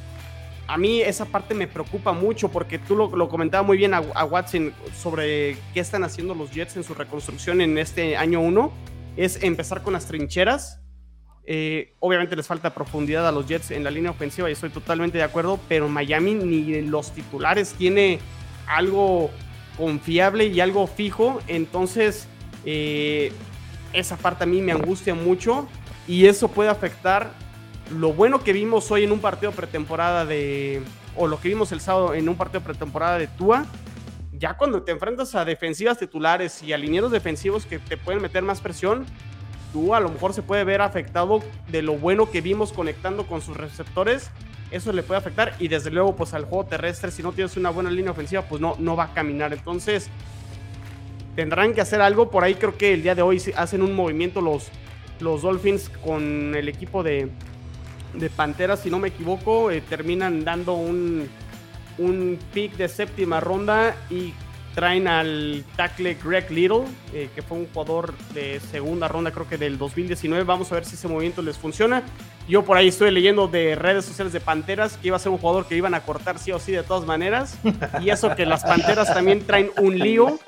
a 0.68 0.78
mí 0.78 1.02
esa 1.02 1.26
parte 1.26 1.54
me 1.54 1.68
preocupa 1.68 2.12
mucho 2.12 2.50
porque 2.50 2.78
tú 2.78 2.96
lo, 2.96 3.16
lo 3.16 3.30
comentabas 3.30 3.66
muy 3.66 3.78
bien 3.78 3.94
a, 3.94 4.02
Watson 4.02 4.74
sobre 4.96 5.58
qué 5.74 5.80
están 5.80 6.04
haciendo 6.04 6.36
los 6.36 6.52
Jets 6.52 6.76
en 6.76 6.84
su 6.84 6.94
reconstrucción 6.94 7.62
en 7.62 7.78
este 7.78 8.18
año 8.18 8.42
1. 8.42 8.72
Es 9.16 9.42
empezar 9.44 9.82
con 9.82 9.94
las 9.94 10.08
trincheras. 10.08 10.81
Eh, 11.46 11.94
obviamente 12.00 12.36
les 12.36 12.46
falta 12.46 12.74
profundidad 12.74 13.28
a 13.28 13.32
los 13.32 13.48
Jets 13.48 13.72
en 13.72 13.84
la 13.84 13.92
línea 13.92 14.12
ofensiva 14.12 14.50
y 14.50 14.54
estoy 14.54 14.70
totalmente 14.70 15.18
de 15.18 15.24
acuerdo, 15.24 15.60
pero 15.68 15.90
Miami 15.90 16.36
ni 16.36 16.82
los 16.82 17.14
titulares 17.14 17.74
tiene 17.74 18.20
algo 18.68 19.32
confiable 19.78 20.46
y 20.48 20.60
algo 20.60 20.88
fijo. 20.88 21.42
Entonces, 21.48 22.28
eh, 22.66 23.32
esa 23.94 24.18
parte 24.18 24.44
a 24.44 24.48
mí 24.48 24.62
me 24.62 24.72
angustia 24.72 25.16
mucho 25.16 25.68
y 26.08 26.26
eso 26.26 26.48
puede 26.48 26.70
afectar 26.70 27.32
lo 27.90 28.14
bueno 28.14 28.44
que 28.44 28.54
vimos 28.54 28.90
hoy 28.92 29.04
en 29.04 29.12
un 29.12 29.20
partido 29.20 29.52
pretemporada 29.52 30.26
de, 30.26 30.82
o 31.16 31.28
lo 31.28 31.40
que 31.40 31.50
vimos 31.50 31.72
el 31.72 31.82
sábado 31.82 32.14
en 32.14 32.30
un 32.30 32.36
partido 32.36 32.62
pretemporada 32.62 33.18
de 33.18 33.28
Tua. 33.28 33.66
Ya 34.34 34.56
cuando 34.56 34.82
te 34.82 34.92
enfrentas 34.92 35.36
a 35.36 35.46
defensivas 35.46 35.98
titulares 35.98 36.64
y 36.64 36.74
a 36.74 36.78
linieros 36.78 37.12
defensivos 37.12 37.66
que 37.66 37.80
te 37.80 37.98
pueden 37.98 38.22
meter 38.22 38.44
más 38.44 38.62
presión, 38.62 39.06
tú 39.74 39.96
a 39.96 40.00
lo 40.00 40.10
mejor 40.10 40.34
se 40.34 40.42
puede 40.42 40.64
ver 40.64 40.82
afectado 40.82 41.42
de 41.70 41.82
lo 41.82 41.94
bueno 41.94 42.30
que 42.30 42.42
vimos 42.42 42.74
conectando 42.74 43.26
con 43.26 43.42
sus 43.42 43.58
receptores 43.58 44.32
eso 44.72 44.94
le 44.94 45.04
puede 45.04 45.20
afectar 45.20 45.54
y 45.60 45.68
desde 45.68 45.92
luego 45.92 46.16
pues 46.16 46.34
al 46.34 46.46
juego 46.46 46.66
terrestre 46.66 47.12
si 47.12 47.22
no 47.22 47.34
tienes 47.34 47.58
una 47.58 47.70
buena 47.70 47.92
línea 47.92 48.12
ofensiva 48.12 48.44
pues 48.44 48.62
no, 48.62 48.76
no 48.80 48.96
va 48.96 49.06
a 49.06 49.14
caminar. 49.14 49.52
Entonces 49.52 50.10
tendrán 51.36 51.74
que 51.74 51.82
hacer 51.82 52.02
algo. 52.02 52.32
Por 52.32 52.46
ahí 52.46 52.56
creo 52.56 52.78
que 52.78 52.94
el 52.94 53.04
día 53.04 53.14
de 53.14 53.22
hoy 53.22 53.42
hacen 53.58 53.82
un 53.82 53.94
movimiento 53.94 54.40
los, 54.40 54.70
los 55.20 55.42
Dolphins 55.42 55.90
con 55.90 56.56
el 56.56 56.70
equipo 56.70 57.04
de, 57.04 57.30
de 58.14 58.30
Panteras, 58.30 58.80
si 58.80 58.90
no 58.90 58.98
me 58.98 59.10
equivoco. 59.10 59.72
Eh, 59.72 59.82
terminan 59.82 60.46
dando 60.46 60.74
un, 60.74 61.28
un 61.98 62.40
pick 62.54 62.78
de 62.78 62.88
séptima 62.88 63.42
ronda 63.42 63.98
y 64.10 64.34
traen 64.74 65.08
al 65.08 65.64
tackle 65.76 66.18
Greg 66.24 66.50
Little, 66.50 66.86
eh, 67.14 67.30
que 67.36 67.42
fue 67.42 67.58
un 67.58 67.68
jugador 67.68 68.18
de 68.34 68.60
segunda 68.60 69.08
ronda 69.08 69.32
creo 69.32 69.48
que 69.48 69.58
del 69.58 69.78
2019. 69.78 70.44
Vamos 70.44 70.72
a 70.72 70.76
ver 70.76 70.86
si 70.86 70.96
ese 70.96 71.08
movimiento 71.08 71.42
les 71.42 71.58
funciona. 71.58 72.04
Yo 72.48 72.64
por 72.64 72.78
ahí 72.78 72.88
estoy 72.88 73.12
leyendo 73.12 73.48
de 73.48 73.76
redes 73.76 74.06
sociales 74.06 74.34
de 74.34 74.40
Panteras 74.40 74.98
que 74.98 75.08
iba 75.08 75.18
a 75.18 75.20
ser 75.20 75.32
un 75.32 75.38
jugador 75.38 75.68
que 75.68 75.76
iban 75.76 75.94
a 75.94 76.02
cortar 76.02 76.40
sí 76.40 76.52
o 76.52 76.60
sí 76.60 76.72
de 76.72 76.84
todas 76.84 77.06
maneras. 77.06 77.58
Y 78.02 78.10
eso 78.10 78.36
que 78.36 78.46
las 78.46 78.64
Panteras 78.64 79.14
también 79.14 79.46
traen 79.46 79.72
un 79.78 79.98
lío. 79.98 80.40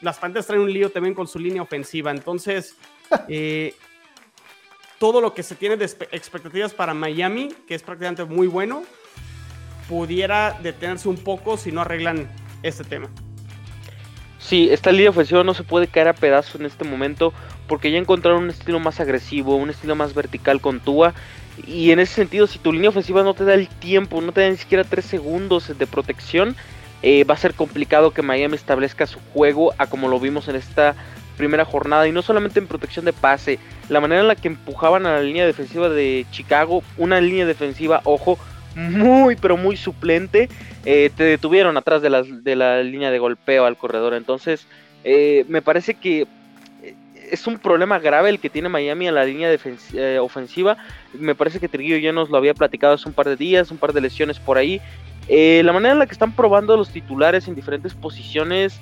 Las 0.00 0.18
Panteras 0.18 0.46
traen 0.46 0.62
un 0.62 0.72
lío 0.72 0.90
también 0.90 1.14
con 1.14 1.26
su 1.26 1.38
línea 1.38 1.62
ofensiva. 1.62 2.10
Entonces, 2.10 2.76
eh, 3.28 3.74
todo 4.98 5.20
lo 5.20 5.34
que 5.34 5.42
se 5.42 5.54
tiene 5.54 5.76
de 5.76 5.84
expectativas 5.84 6.74
para 6.74 6.94
Miami, 6.94 7.50
que 7.66 7.74
es 7.74 7.82
prácticamente 7.82 8.24
muy 8.24 8.46
bueno, 8.46 8.82
pudiera 9.88 10.58
detenerse 10.62 11.08
un 11.08 11.16
poco 11.16 11.56
si 11.56 11.72
no 11.72 11.80
arreglan 11.80 12.28
este 12.62 12.84
tema. 12.84 13.08
Sí, 14.38 14.68
esta 14.70 14.92
línea 14.92 15.10
ofensiva 15.10 15.42
no 15.44 15.52
se 15.52 15.64
puede 15.64 15.88
caer 15.88 16.08
a 16.08 16.12
pedazos 16.12 16.60
en 16.60 16.66
este 16.66 16.84
momento 16.84 17.32
porque 17.66 17.90
ya 17.90 17.98
encontraron 17.98 18.44
un 18.44 18.50
estilo 18.50 18.78
más 18.80 19.00
agresivo, 19.00 19.56
un 19.56 19.70
estilo 19.70 19.96
más 19.96 20.14
vertical 20.14 20.60
con 20.60 20.80
Tua 20.80 21.14
y 21.66 21.90
en 21.90 21.98
ese 21.98 22.14
sentido, 22.14 22.46
si 22.46 22.58
tu 22.58 22.72
línea 22.72 22.90
ofensiva 22.90 23.22
no 23.22 23.34
te 23.34 23.44
da 23.44 23.54
el 23.54 23.68
tiempo, 23.68 24.20
no 24.20 24.32
te 24.32 24.42
da 24.42 24.50
ni 24.50 24.56
siquiera 24.56 24.84
3 24.84 25.04
segundos 25.04 25.76
de 25.76 25.86
protección, 25.86 26.54
eh, 27.02 27.24
va 27.24 27.34
a 27.34 27.38
ser 27.38 27.54
complicado 27.54 28.12
que 28.12 28.22
Miami 28.22 28.54
establezca 28.54 29.06
su 29.06 29.18
juego 29.32 29.72
a 29.78 29.86
como 29.86 30.08
lo 30.08 30.20
vimos 30.20 30.48
en 30.48 30.56
esta 30.56 30.94
primera 31.36 31.64
jornada. 31.64 32.06
Y 32.06 32.12
no 32.12 32.22
solamente 32.22 32.58
en 32.58 32.66
protección 32.66 33.04
de 33.04 33.12
pase, 33.12 33.58
la 33.88 34.00
manera 34.00 34.20
en 34.20 34.28
la 34.28 34.36
que 34.36 34.48
empujaban 34.48 35.06
a 35.06 35.12
la 35.12 35.22
línea 35.22 35.46
defensiva 35.46 35.88
de 35.88 36.26
Chicago, 36.30 36.82
una 36.96 37.20
línea 37.20 37.46
defensiva, 37.46 38.02
ojo, 38.04 38.38
muy, 38.78 39.36
pero 39.36 39.56
muy 39.56 39.76
suplente, 39.76 40.48
eh, 40.84 41.10
te 41.16 41.24
detuvieron 41.24 41.76
atrás 41.76 42.02
de 42.02 42.10
la, 42.10 42.22
de 42.22 42.56
la 42.56 42.82
línea 42.82 43.10
de 43.10 43.18
golpeo 43.18 43.66
al 43.66 43.76
corredor. 43.76 44.14
Entonces, 44.14 44.66
eh, 45.04 45.44
me 45.48 45.62
parece 45.62 45.94
que 45.94 46.26
es 47.30 47.46
un 47.46 47.58
problema 47.58 47.98
grave 47.98 48.30
el 48.30 48.40
que 48.40 48.50
tiene 48.50 48.68
Miami 48.68 49.08
en 49.08 49.14
la 49.14 49.24
línea 49.24 49.50
eh, 49.52 50.18
ofensiva. 50.20 50.76
Me 51.12 51.34
parece 51.34 51.60
que 51.60 51.68
Triguillo 51.68 51.98
ya 51.98 52.12
nos 52.12 52.30
lo 52.30 52.36
había 52.36 52.54
platicado 52.54 52.94
hace 52.94 53.08
un 53.08 53.14
par 53.14 53.28
de 53.28 53.36
días, 53.36 53.70
un 53.70 53.78
par 53.78 53.92
de 53.92 54.00
lesiones 54.00 54.38
por 54.38 54.58
ahí. 54.58 54.80
Eh, 55.28 55.62
la 55.64 55.72
manera 55.72 55.92
en 55.92 55.98
la 55.98 56.06
que 56.06 56.12
están 56.12 56.32
probando 56.32 56.76
los 56.76 56.90
titulares 56.90 57.48
en 57.48 57.54
diferentes 57.54 57.94
posiciones, 57.94 58.80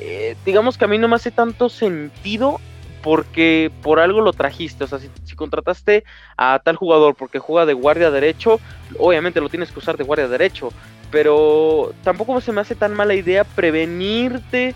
eh, 0.00 0.36
digamos 0.44 0.76
que 0.76 0.84
a 0.84 0.88
mí 0.88 0.98
no 0.98 1.08
me 1.08 1.16
hace 1.16 1.30
tanto 1.30 1.68
sentido 1.68 2.60
porque 3.02 3.70
por 3.82 4.00
algo 4.00 4.20
lo 4.20 4.32
trajiste. 4.32 4.84
O 4.84 4.86
sea, 4.86 4.98
si, 4.98 5.10
si, 5.24 5.36
contrataste 5.36 6.04
a 6.36 6.60
tal 6.62 6.76
jugador 6.76 7.14
porque 7.14 7.38
juega 7.38 7.66
de 7.66 7.74
guardia 7.74 8.10
derecho, 8.10 8.60
obviamente 8.98 9.40
lo 9.40 9.48
tienes 9.48 9.70
que 9.70 9.78
usar 9.78 9.96
de 9.96 10.04
guardia 10.04 10.28
derecho. 10.28 10.70
Pero 11.10 11.94
tampoco 12.04 12.40
se 12.40 12.52
me 12.52 12.60
hace 12.60 12.74
tan 12.74 12.94
mala 12.94 13.14
idea 13.14 13.44
prevenirte 13.44 14.74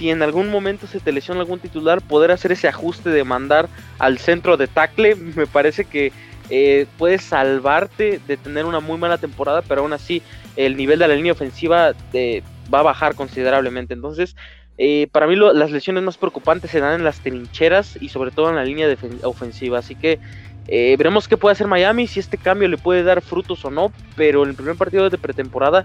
si 0.00 0.10
en 0.10 0.22
algún 0.22 0.50
momento 0.50 0.86
se 0.86 0.98
te 0.98 1.12
lesiona 1.12 1.40
algún 1.40 1.60
titular, 1.60 2.00
poder 2.00 2.30
hacer 2.30 2.52
ese 2.52 2.68
ajuste 2.68 3.10
de 3.10 3.22
mandar 3.22 3.68
al 3.98 4.16
centro 4.16 4.56
de 4.56 4.66
tackle, 4.66 5.14
me 5.36 5.46
parece 5.46 5.84
que 5.84 6.10
eh, 6.48 6.86
puede 6.96 7.18
salvarte 7.18 8.18
de 8.26 8.36
tener 8.36 8.64
una 8.64 8.80
muy 8.80 8.98
mala 8.98 9.18
temporada, 9.18 9.62
pero 9.62 9.82
aún 9.82 9.92
así 9.92 10.22
el 10.56 10.76
nivel 10.76 10.98
de 10.98 11.08
la 11.08 11.14
línea 11.14 11.32
ofensiva 11.32 11.92
eh, 12.12 12.42
va 12.72 12.80
a 12.80 12.84
bajar 12.84 13.14
considerablemente. 13.14 13.94
Entonces, 13.94 14.36
eh, 14.82 15.08
para 15.12 15.26
mí 15.26 15.36
las 15.36 15.70
lesiones 15.70 16.02
más 16.02 16.16
preocupantes 16.16 16.70
se 16.70 16.80
dan 16.80 16.94
en 16.94 17.04
las 17.04 17.20
trincheras 17.20 17.98
y 18.00 18.08
sobre 18.08 18.30
todo 18.30 18.48
en 18.48 18.56
la 18.56 18.64
línea 18.64 18.88
ofensiva. 19.24 19.78
Así 19.78 19.94
que 19.94 20.18
veremos 20.66 21.28
qué 21.28 21.36
puede 21.36 21.52
hacer 21.52 21.66
Miami, 21.66 22.06
si 22.06 22.18
este 22.18 22.38
cambio 22.38 22.66
le 22.66 22.78
puede 22.78 23.02
dar 23.02 23.20
frutos 23.20 23.62
o 23.66 23.70
no, 23.70 23.92
pero 24.16 24.42
en 24.44 24.50
el 24.50 24.54
primer 24.54 24.76
partido 24.76 25.10
de 25.10 25.18
pretemporada 25.18 25.84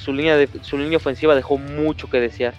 su, 0.00 0.12
línea 0.12 0.36
su 0.60 0.76
línea 0.76 0.98
ofensiva 0.98 1.34
dejó 1.34 1.56
mucho 1.56 2.10
que 2.10 2.20
desear. 2.20 2.52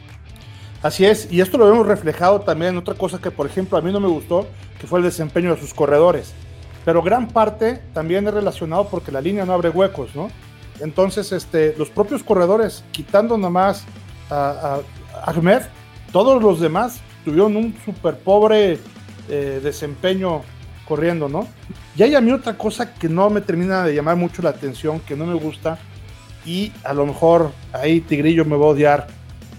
Así 0.82 1.06
es, 1.06 1.32
y 1.32 1.42
esto 1.42 1.58
lo 1.58 1.70
vemos 1.70 1.86
reflejado 1.86 2.42
también 2.42 2.72
en 2.72 2.78
otra 2.78 2.96
cosa 2.96 3.20
que, 3.20 3.30
por 3.30 3.46
ejemplo, 3.46 3.78
a 3.78 3.82
mí 3.82 3.92
no 3.92 4.00
me 4.00 4.08
gustó, 4.08 4.48
que 4.80 4.88
fue 4.88 5.00
el 5.00 5.06
desempeño 5.06 5.54
de 5.54 5.62
sus 5.62 5.74
corredores. 5.74 6.34
Pero 6.86 7.02
gran 7.02 7.28
parte 7.28 7.82
también 7.94 8.28
es 8.28 8.34
relacionado 8.34 8.88
porque 8.88 9.12
la 9.12 9.20
línea 9.20 9.46
no 9.46 9.54
abre 9.54 9.70
huecos, 9.70 10.16
¿no? 10.16 10.30
Entonces, 10.80 11.32
este, 11.32 11.76
los 11.78 11.90
propios 11.90 12.24
corredores, 12.24 12.84
quitando 12.92 13.38
nomás 13.38 13.86
a 14.30 14.80
Ahmed, 15.26 15.62
todos 16.12 16.42
los 16.42 16.60
demás 16.60 17.00
tuvieron 17.26 17.56
un 17.56 17.76
súper 17.84 18.18
pobre 18.18 18.80
eh, 19.30 19.60
desempeño 19.62 20.42
corriendo, 20.88 21.28
¿no? 21.28 21.48
Y 21.96 22.04
hay 22.04 22.16
a 22.16 22.22
mí 22.22 22.32
otra 22.32 22.58
cosa 22.58 22.94
que 22.94 23.10
no 23.10 23.30
me 23.30 23.42
termina 23.42 23.84
de 23.84 23.94
llamar 23.94 24.16
mucho 24.16 24.42
la 24.42 24.50
atención, 24.50 25.00
que 25.02 25.16
no 25.16 25.26
me 25.26 25.34
gusta, 25.34 25.78
y 26.46 26.72
a 26.84 26.94
lo 26.94 27.06
mejor 27.06 27.52
ahí 27.74 28.00
Tigrillo 28.00 28.46
me 28.46 28.56
va 28.56 28.68
a 28.68 28.70
odiar, 28.70 29.08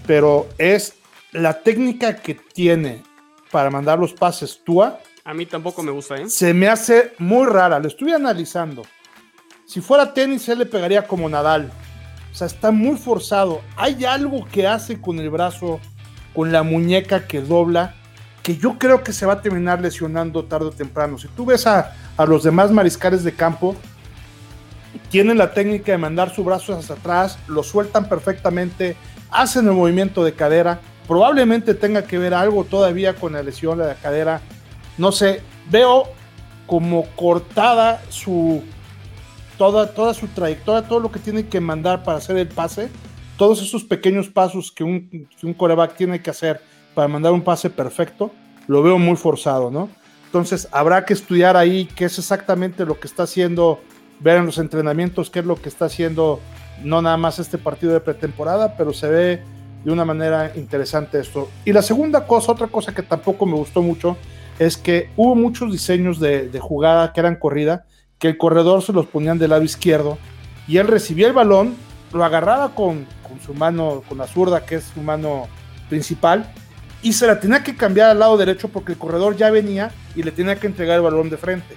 pero 0.07 0.47
es 0.57 0.95
la 1.31 1.61
técnica 1.61 2.15
que 2.15 2.33
tiene 2.33 3.03
para 3.51 3.69
mandar 3.69 3.99
los 3.99 4.13
pases 4.13 4.61
Tua. 4.63 4.99
A 5.23 5.33
mí 5.33 5.45
tampoco 5.45 5.83
me 5.83 5.91
gusta, 5.91 6.15
¿eh? 6.15 6.29
Se 6.29 6.53
me 6.53 6.67
hace 6.67 7.13
muy 7.19 7.45
rara, 7.45 7.79
lo 7.79 7.87
estuve 7.87 8.13
analizando. 8.13 8.83
Si 9.65 9.81
fuera 9.81 10.11
tenis, 10.11 10.49
él 10.49 10.59
le 10.59 10.65
pegaría 10.65 11.05
como 11.05 11.29
Nadal. 11.29 11.71
O 12.31 12.35
sea, 12.35 12.47
está 12.47 12.71
muy 12.71 12.97
forzado. 12.97 13.61
Hay 13.75 14.05
algo 14.05 14.45
que 14.45 14.67
hace 14.67 14.99
con 14.99 15.19
el 15.19 15.29
brazo, 15.29 15.79
con 16.33 16.51
la 16.51 16.63
muñeca 16.63 17.27
que 17.27 17.41
dobla, 17.41 17.95
que 18.43 18.57
yo 18.57 18.77
creo 18.77 19.03
que 19.03 19.13
se 19.13 19.25
va 19.25 19.33
a 19.33 19.41
terminar 19.41 19.81
lesionando 19.81 20.45
tarde 20.45 20.67
o 20.67 20.71
temprano. 20.71 21.17
Si 21.17 21.27
tú 21.29 21.45
ves 21.45 21.67
a, 21.67 21.93
a 22.17 22.25
los 22.25 22.43
demás 22.43 22.71
mariscales 22.71 23.23
de 23.23 23.33
campo, 23.33 23.75
tienen 25.09 25.37
la 25.37 25.53
técnica 25.53 25.91
de 25.91 25.97
mandar 25.97 26.33
su 26.33 26.43
brazo 26.43 26.77
hacia 26.77 26.95
atrás, 26.95 27.37
lo 27.47 27.63
sueltan 27.63 28.07
perfectamente, 28.07 28.95
hacen 29.31 29.67
el 29.67 29.73
movimiento 29.73 30.23
de 30.23 30.33
cadera. 30.33 30.79
Probablemente 31.07 31.73
tenga 31.73 32.03
que 32.03 32.17
ver 32.17 32.33
algo 32.33 32.63
todavía 32.63 33.15
con 33.15 33.33
la 33.33 33.41
lesión 33.41 33.77
de 33.79 33.87
la 33.87 33.95
cadera. 33.95 34.41
No 34.97 35.11
sé, 35.11 35.41
veo 35.69 36.03
como 36.67 37.05
cortada 37.15 38.01
su 38.09 38.63
toda, 39.59 39.93
toda 39.93 40.13
su 40.15 40.27
trayectoria, 40.29 40.87
todo 40.87 41.01
lo 41.01 41.11
que 41.11 41.19
tiene 41.19 41.45
que 41.45 41.59
mandar 41.59 42.03
para 42.03 42.17
hacer 42.17 42.37
el 42.37 42.47
pase, 42.47 42.89
todos 43.37 43.61
esos 43.61 43.83
pequeños 43.83 44.29
pasos 44.29 44.71
que 44.71 44.85
un, 44.85 45.09
que 45.09 45.45
un 45.45 45.53
coreback 45.53 45.97
tiene 45.97 46.21
que 46.21 46.29
hacer 46.29 46.61
para 46.95 47.09
mandar 47.09 47.33
un 47.33 47.41
pase 47.41 47.69
perfecto, 47.69 48.31
lo 48.67 48.81
veo 48.81 48.97
muy 48.97 49.17
forzado, 49.17 49.69
¿no? 49.69 49.89
Entonces 50.25 50.69
habrá 50.71 51.03
que 51.05 51.13
estudiar 51.13 51.57
ahí 51.57 51.89
qué 51.93 52.05
es 52.05 52.17
exactamente 52.17 52.85
lo 52.85 52.99
que 52.99 53.07
está 53.07 53.23
haciendo, 53.23 53.81
ver 54.21 54.37
en 54.37 54.45
los 54.45 54.59
entrenamientos 54.59 55.29
qué 55.29 55.39
es 55.39 55.45
lo 55.45 55.61
que 55.61 55.67
está 55.67 55.85
haciendo, 55.85 56.39
no 56.81 57.01
nada 57.01 57.17
más 57.17 57.37
este 57.39 57.57
partido 57.57 57.91
de 57.91 57.99
pretemporada, 57.99 58.77
pero 58.77 58.93
se 58.93 59.09
ve 59.09 59.43
de 59.83 59.91
una 59.91 60.05
manera 60.05 60.53
interesante 60.55 61.19
esto. 61.19 61.49
Y 61.65 61.73
la 61.73 61.81
segunda 61.81 62.25
cosa, 62.25 62.53
otra 62.53 62.67
cosa 62.67 62.93
que 62.93 63.03
tampoco 63.03 63.45
me 63.45 63.55
gustó 63.55 63.81
mucho, 63.81 64.15
es 64.57 64.77
que 64.77 65.09
hubo 65.17 65.35
muchos 65.35 65.71
diseños 65.71 66.19
de, 66.19 66.47
de 66.47 66.59
jugada 66.59 67.11
que 67.11 67.19
eran 67.19 67.35
corrida, 67.35 67.85
que 68.19 68.27
el 68.27 68.37
corredor 68.37 68.83
se 68.83 68.93
los 68.93 69.07
ponían 69.07 69.39
del 69.39 69.51
lado 69.51 69.63
izquierdo 69.63 70.17
y 70.67 70.77
él 70.77 70.87
recibía 70.87 71.27
el 71.27 71.33
balón, 71.33 71.75
lo 72.13 72.23
agarraba 72.23 72.75
con, 72.75 73.07
con 73.27 73.39
su 73.39 73.53
mano, 73.53 74.03
con 74.07 74.17
la 74.17 74.27
zurda, 74.27 74.65
que 74.65 74.75
es 74.75 74.83
su 74.93 75.01
mano 75.01 75.47
principal, 75.89 76.51
y 77.01 77.13
se 77.13 77.25
la 77.25 77.39
tenía 77.39 77.63
que 77.63 77.75
cambiar 77.75 78.11
al 78.11 78.19
lado 78.19 78.37
derecho 78.37 78.67
porque 78.67 78.91
el 78.91 78.97
corredor 78.97 79.37
ya 79.37 79.49
venía 79.49 79.91
y 80.15 80.23
le 80.23 80.31
tenía 80.31 80.57
que 80.57 80.67
entregar 80.67 80.97
el 80.97 81.01
balón 81.01 81.29
de 81.29 81.37
frente. 81.37 81.75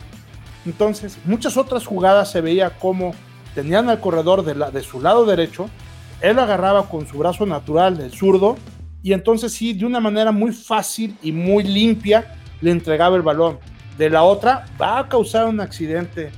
Entonces, 0.66 1.16
muchas 1.24 1.56
otras 1.56 1.86
jugadas 1.86 2.30
se 2.30 2.40
veía 2.40 2.70
como 2.70 3.14
tenían 3.54 3.88
al 3.88 4.00
corredor 4.00 4.44
de, 4.44 4.54
la, 4.54 4.70
de 4.70 4.82
su 4.82 5.00
lado 5.00 5.24
derecho, 5.24 5.68
él 6.20 6.38
agarraba 6.38 6.88
con 6.88 7.06
su 7.06 7.18
brazo 7.18 7.46
natural, 7.46 8.00
el 8.00 8.12
zurdo, 8.12 8.56
y 9.02 9.12
entonces 9.12 9.52
sí, 9.52 9.72
de 9.72 9.84
una 9.84 10.00
manera 10.00 10.32
muy 10.32 10.52
fácil 10.52 11.16
y 11.22 11.32
muy 11.32 11.64
limpia, 11.64 12.34
le 12.60 12.70
entregaba 12.70 13.16
el 13.16 13.22
balón. 13.22 13.58
De 13.98 14.08
la 14.10 14.22
otra, 14.22 14.66
va 14.80 14.98
a 14.98 15.08
causar 15.08 15.46
un 15.46 15.60
accidente 15.60 16.30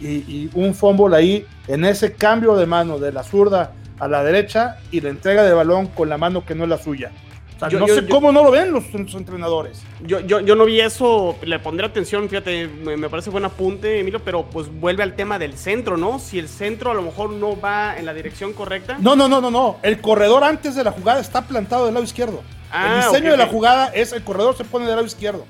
y, 0.00 0.08
y 0.08 0.50
un 0.54 0.74
fumble 0.74 1.16
ahí 1.16 1.46
en 1.68 1.84
ese 1.84 2.12
cambio 2.14 2.56
de 2.56 2.66
mano 2.66 2.98
de 2.98 3.12
la 3.12 3.22
zurda 3.22 3.72
a 3.98 4.08
la 4.08 4.22
derecha 4.24 4.78
y 4.90 5.00
la 5.00 5.10
entrega 5.10 5.42
de 5.42 5.52
balón 5.52 5.88
con 5.88 6.08
la 6.08 6.16
mano 6.16 6.44
que 6.44 6.54
no 6.54 6.64
es 6.64 6.70
la 6.70 6.78
suya. 6.78 7.10
O 7.56 7.58
sea, 7.60 7.68
Yo- 7.68 7.78
no 7.80 7.86
yo- 7.86 7.94
sé 7.96 8.02
yo- 8.02 8.08
cómo 8.08 8.32
no 8.32 8.42
lo 8.42 8.50
ven 8.50 8.72
los, 8.72 8.90
los 8.94 9.12
entrenadores. 9.14 9.82
Yo, 10.06 10.20
yo, 10.20 10.40
no 10.56 10.64
vi 10.64 10.80
eso, 10.80 11.36
le 11.42 11.58
pondré 11.58 11.84
atención, 11.84 12.26
fíjate, 12.26 12.66
me, 12.68 12.96
me 12.96 13.10
parece 13.10 13.28
buen 13.28 13.44
apunte, 13.44 14.00
Emilio, 14.00 14.22
pero 14.24 14.46
pues 14.46 14.68
vuelve 14.80 15.02
al 15.02 15.14
tema 15.14 15.38
del 15.38 15.52
centro, 15.58 15.98
¿no? 15.98 16.18
Si 16.18 16.38
el 16.38 16.48
centro 16.48 16.90
a 16.90 16.94
lo 16.94 17.02
mejor 17.02 17.28
no 17.30 17.60
va 17.60 17.98
en 17.98 18.06
la 18.06 18.14
dirección 18.14 18.54
correcta. 18.54 18.96
No, 18.98 19.14
no, 19.14 19.28
no, 19.28 19.42
no, 19.42 19.50
no. 19.50 19.76
El 19.82 20.00
corredor 20.00 20.42
antes 20.44 20.74
de 20.74 20.84
la 20.84 20.92
jugada 20.92 21.20
está 21.20 21.42
plantado 21.42 21.84
del 21.84 21.92
lado 21.92 22.04
izquierdo. 22.06 22.42
Ah, 22.72 23.00
el 23.04 23.10
diseño 23.12 23.26
ok, 23.26 23.30
de 23.32 23.36
la 23.36 23.46
jugada 23.48 23.86
es 23.88 24.14
el 24.14 24.22
corredor 24.22 24.56
se 24.56 24.64
pone 24.64 24.86
del 24.86 24.94
lado 24.94 25.06
izquierdo. 25.06 25.44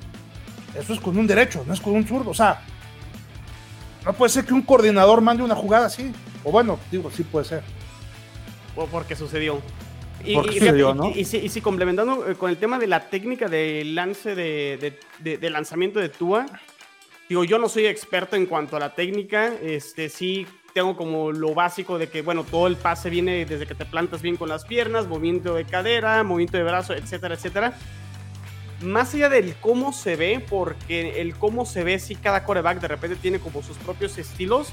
Eso 0.78 0.92
es 0.94 1.00
con 1.00 1.16
un 1.18 1.26
derecho, 1.26 1.64
no 1.66 1.74
es 1.74 1.80
con 1.80 1.94
un 1.94 2.06
zurdo. 2.06 2.30
O 2.30 2.34
sea, 2.34 2.62
no 4.04 4.12
puede 4.12 4.30
ser 4.30 4.44
que 4.44 4.54
un 4.54 4.62
coordinador 4.62 5.20
mande 5.20 5.42
una 5.42 5.54
jugada 5.54 5.86
así. 5.86 6.12
O 6.44 6.50
bueno, 6.52 6.78
digo, 6.90 7.10
sí 7.10 7.22
puede 7.24 7.44
ser. 7.44 7.62
O 8.76 8.86
porque 8.86 9.14
sucedió. 9.16 9.60
Y, 10.24 10.34
Porque 10.34 10.50
y 10.50 10.52
fíjate, 10.60 10.70
sucedió, 10.70 10.90
y- 10.90 10.94
¿no? 10.94 11.10
y, 11.10 11.24
si, 11.24 11.38
y 11.38 11.48
si 11.48 11.60
complementando 11.60 12.28
eh, 12.28 12.34
con 12.34 12.50
el 12.50 12.56
tema 12.58 12.78
de 12.78 12.86
la 12.86 13.08
técnica 13.08 13.48
de 13.48 13.84
lance 13.86 14.34
de, 14.34 14.76
de- 14.78 14.98
de- 15.18 15.38
de 15.38 15.50
lanzamiento 15.50 15.98
de 15.98 16.10
Tua, 16.10 16.44
digo, 17.28 17.42
yo 17.44 17.58
no 17.58 17.68
soy 17.70 17.86
experto 17.86 18.36
en 18.36 18.44
cuanto 18.46 18.76
a 18.76 18.80
la 18.80 18.94
técnica, 18.94 19.52
este 19.62 20.08
sí 20.10 20.46
tengo 20.74 20.94
como 20.96 21.32
lo 21.32 21.54
básico 21.54 21.98
de 21.98 22.08
que, 22.10 22.20
bueno, 22.22 22.44
todo 22.44 22.66
el 22.66 22.76
pase 22.76 23.08
viene 23.10 23.44
desde 23.46 23.66
que 23.66 23.74
te 23.74 23.84
plantas 23.86 24.20
bien 24.22 24.36
con 24.36 24.48
las 24.50 24.64
piernas, 24.66 25.08
movimiento 25.08 25.54
de 25.54 25.64
cadera, 25.64 26.22
movimiento 26.22 26.58
de 26.58 26.64
brazo, 26.64 26.92
etcétera, 26.94 27.34
etcétera. 27.34 27.74
Más 28.82 29.12
allá 29.14 29.28
del 29.28 29.54
cómo 29.56 29.92
se 29.92 30.16
ve, 30.16 30.44
porque 30.48 31.20
el 31.20 31.34
cómo 31.36 31.66
se 31.66 31.84
ve, 31.84 31.98
sí, 31.98 32.14
cada 32.14 32.44
coreback 32.44 32.80
de 32.80 32.88
repente 32.88 33.16
tiene 33.16 33.38
como 33.38 33.62
sus 33.62 33.76
propios 33.78 34.16
estilos 34.18 34.72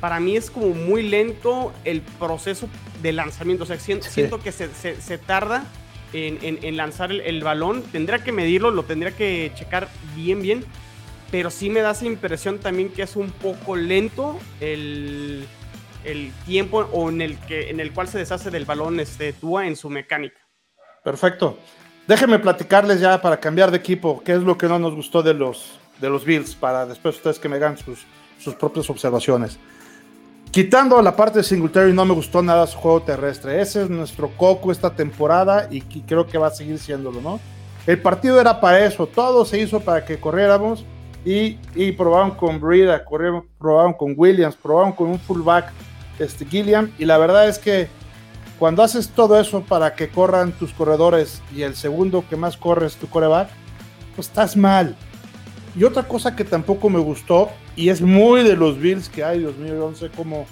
para 0.00 0.18
mí 0.18 0.34
es 0.34 0.50
como 0.50 0.68
muy 0.70 1.02
lento 1.02 1.74
el 1.84 2.00
proceso 2.00 2.70
de 3.02 3.12
lanzamiento. 3.12 3.64
O 3.64 3.66
sea, 3.66 3.78
siento, 3.78 4.06
Sí. 4.06 4.12
siento 4.12 4.40
que 4.40 4.50
se, 4.50 4.72
se- 4.74 4.98
se 4.98 5.18
tarda 5.18 5.64
en, 6.14 6.38
en- 6.40 6.58
en 6.64 6.78
lanzar 6.78 7.10
el, 7.10 7.20
el 7.20 7.42
balón. 7.44 7.82
Tendría 7.82 8.24
que 8.24 8.32
medirlo, 8.32 8.70
lo 8.70 8.84
tendría 8.84 9.12
que 9.14 9.52
checar 9.54 9.90
bien, 10.16 10.40
bien. 10.40 10.64
Pero 11.30 11.50
sí 11.50 11.68
me 11.68 11.80
da 11.82 11.90
esa 11.90 12.06
impresión 12.06 12.60
también 12.60 12.88
que 12.88 13.02
es 13.02 13.14
un 13.14 13.30
poco 13.30 13.76
lento 13.76 14.40
el, 14.62 15.46
el 16.04 16.32
tiempo 16.46 16.78
o 16.92 17.10
en 17.10 17.20
el, 17.20 17.38
que, 17.40 17.68
en 17.68 17.78
el 17.78 17.92
cual 17.92 18.08
se 18.08 18.16
deshace 18.16 18.50
del 18.50 18.64
balón 18.64 19.00
este, 19.00 19.34
Tua 19.34 19.66
en 19.66 19.76
su 19.76 19.90
mecánica. 19.90 20.40
Perfecto. 21.04 21.58
Déjenme 22.10 22.40
platicarles 22.40 22.98
ya 22.98 23.22
para 23.22 23.38
cambiar 23.38 23.70
de 23.70 23.76
equipo, 23.76 24.20
qué 24.24 24.32
es 24.32 24.42
lo 24.42 24.58
que 24.58 24.66
no 24.66 24.80
nos 24.80 24.96
gustó 24.96 25.22
de 25.22 25.32
los, 25.32 25.78
de 26.00 26.10
los 26.10 26.24
Bills, 26.24 26.56
para 26.56 26.84
después 26.84 27.14
ustedes 27.14 27.38
que 27.38 27.48
me 27.48 27.54
hagan 27.54 27.78
sus, 27.78 28.00
sus 28.40 28.56
propias 28.56 28.90
observaciones. 28.90 29.60
Quitando 30.50 31.00
la 31.02 31.14
parte 31.14 31.38
de 31.38 31.44
Singletary, 31.44 31.92
no 31.92 32.04
me 32.04 32.12
gustó 32.12 32.42
nada 32.42 32.66
su 32.66 32.78
juego 32.78 33.02
terrestre. 33.02 33.60
Ese 33.60 33.84
es 33.84 33.90
nuestro 33.90 34.28
coco 34.36 34.72
esta 34.72 34.90
temporada 34.90 35.68
y 35.70 35.82
creo 35.82 36.26
que 36.26 36.36
va 36.36 36.48
a 36.48 36.50
seguir 36.50 36.80
siéndolo, 36.80 37.20
¿no? 37.20 37.38
El 37.86 38.02
partido 38.02 38.40
era 38.40 38.60
para 38.60 38.84
eso, 38.84 39.06
todo 39.06 39.44
se 39.44 39.60
hizo 39.60 39.78
para 39.78 40.04
que 40.04 40.18
corriéramos 40.18 40.84
y, 41.24 41.58
y 41.76 41.92
probaron 41.92 42.32
con 42.32 42.60
Brida, 42.60 43.04
probaron 43.56 43.92
con 43.92 44.14
Williams, 44.16 44.56
probaron 44.56 44.94
con 44.94 45.10
un 45.10 45.20
fullback, 45.20 45.70
este 46.18 46.44
Gilliam, 46.44 46.90
y 46.98 47.04
la 47.04 47.18
verdad 47.18 47.48
es 47.48 47.60
que 47.60 47.88
cuando 48.60 48.82
haces 48.82 49.08
todo 49.08 49.40
eso 49.40 49.62
para 49.62 49.94
que 49.94 50.10
corran 50.10 50.52
tus 50.52 50.74
corredores 50.74 51.40
y 51.56 51.62
el 51.62 51.74
segundo 51.74 52.26
que 52.28 52.36
más 52.36 52.58
corre 52.58 52.86
es 52.86 52.96
tu 52.96 53.08
coreback, 53.08 53.48
pues 54.14 54.28
estás 54.28 54.54
mal. 54.54 54.94
Y 55.74 55.84
otra 55.84 56.06
cosa 56.06 56.36
que 56.36 56.44
tampoco 56.44 56.90
me 56.90 56.98
gustó, 56.98 57.48
y 57.74 57.88
es 57.88 58.02
muy 58.02 58.42
de 58.42 58.56
los 58.56 58.78
Bills, 58.78 59.08
que 59.08 59.24
ay 59.24 59.38
Dios 59.38 59.56
mío, 59.56 59.74
yo 59.74 59.90
no 59.90 59.96
sé 59.96 60.10
cómo, 60.14 60.44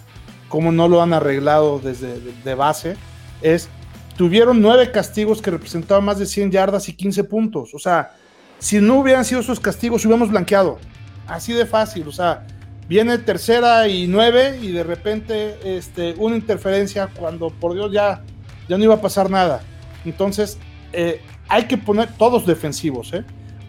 cómo 0.49 0.73
no 0.73 0.89
lo 0.89 1.03
han 1.03 1.13
arreglado 1.13 1.81
desde 1.81 2.19
de, 2.19 2.33
de 2.43 2.55
base, 2.55 2.97
es 3.43 3.69
tuvieron 4.17 4.63
nueve 4.63 4.91
castigos 4.91 5.43
que 5.43 5.51
representaban 5.51 6.03
más 6.03 6.19
de 6.19 6.25
100 6.25 6.51
yardas 6.51 6.89
y 6.89 6.95
15 6.95 7.25
puntos. 7.25 7.75
O 7.75 7.79
sea, 7.79 8.15
si 8.59 8.81
no 8.81 9.01
hubieran 9.01 9.27
sido 9.27 9.43
esos 9.43 9.61
castigos, 9.61 10.07
hubiéramos 10.07 10.31
blanqueado. 10.31 10.79
Así 11.27 11.53
de 11.53 11.67
fácil. 11.67 12.09
O 12.09 12.13
sea, 12.13 12.47
viene 12.89 13.19
tercera 13.19 13.87
y 13.87 14.07
nueve 14.07 14.59
y 14.63 14.73
de 14.73 14.83
repente 14.83 15.59
este, 15.65 16.15
una 16.17 16.37
interferencia 16.37 17.09
cuando 17.15 17.51
por 17.51 17.75
Dios 17.75 17.93
ya, 17.93 18.23
ya 18.69 18.79
no 18.79 18.85
iba 18.85 18.95
a 18.95 19.01
pasar 19.01 19.31
nada. 19.31 19.61
Entonces, 20.05 20.59
eh, 20.93 21.21
hay 21.49 21.65
que 21.67 21.77
poner 21.77 22.09
todos 22.17 22.47
defensivos, 22.47 23.13
¿eh? 23.13 23.25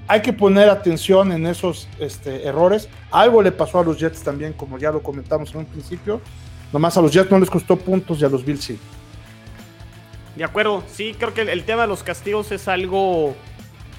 Hay 0.08 0.22
que 0.22 0.34
poner 0.34 0.70
atención 0.70 1.32
en 1.32 1.46
esos 1.46 1.88
este, 2.00 2.48
errores. 2.48 2.90
Algo 3.12 3.44
le 3.44 3.52
pasó 3.52 3.80
a 3.80 3.84
los 3.84 4.00
Jets 4.00 4.24
también, 4.24 4.54
como 4.54 4.80
ya 4.80 4.92
lo 4.92 5.04
comentamos 5.04 5.52
en 5.52 5.58
un 5.58 5.66
principio. 5.66 6.20
Nomás 6.74 6.98
a 6.98 7.02
los 7.02 7.12
Jets 7.12 7.30
no 7.30 7.40
les 7.40 7.50
costó 7.50 7.76
puntos 7.76 8.20
y 8.20 8.26
a 8.26 8.30
los 8.30 8.44
Bills 8.44 8.64
sí. 8.64 8.80
De 10.36 10.44
acuerdo, 10.44 10.84
sí, 10.92 11.16
creo 11.18 11.34
que 11.34 11.42
el, 11.42 11.50
el 11.50 11.64
tema 11.64 11.84
de 11.84 11.90
los 11.90 12.02
castigos 12.02 12.52
es 12.52 12.68
algo 12.68 13.36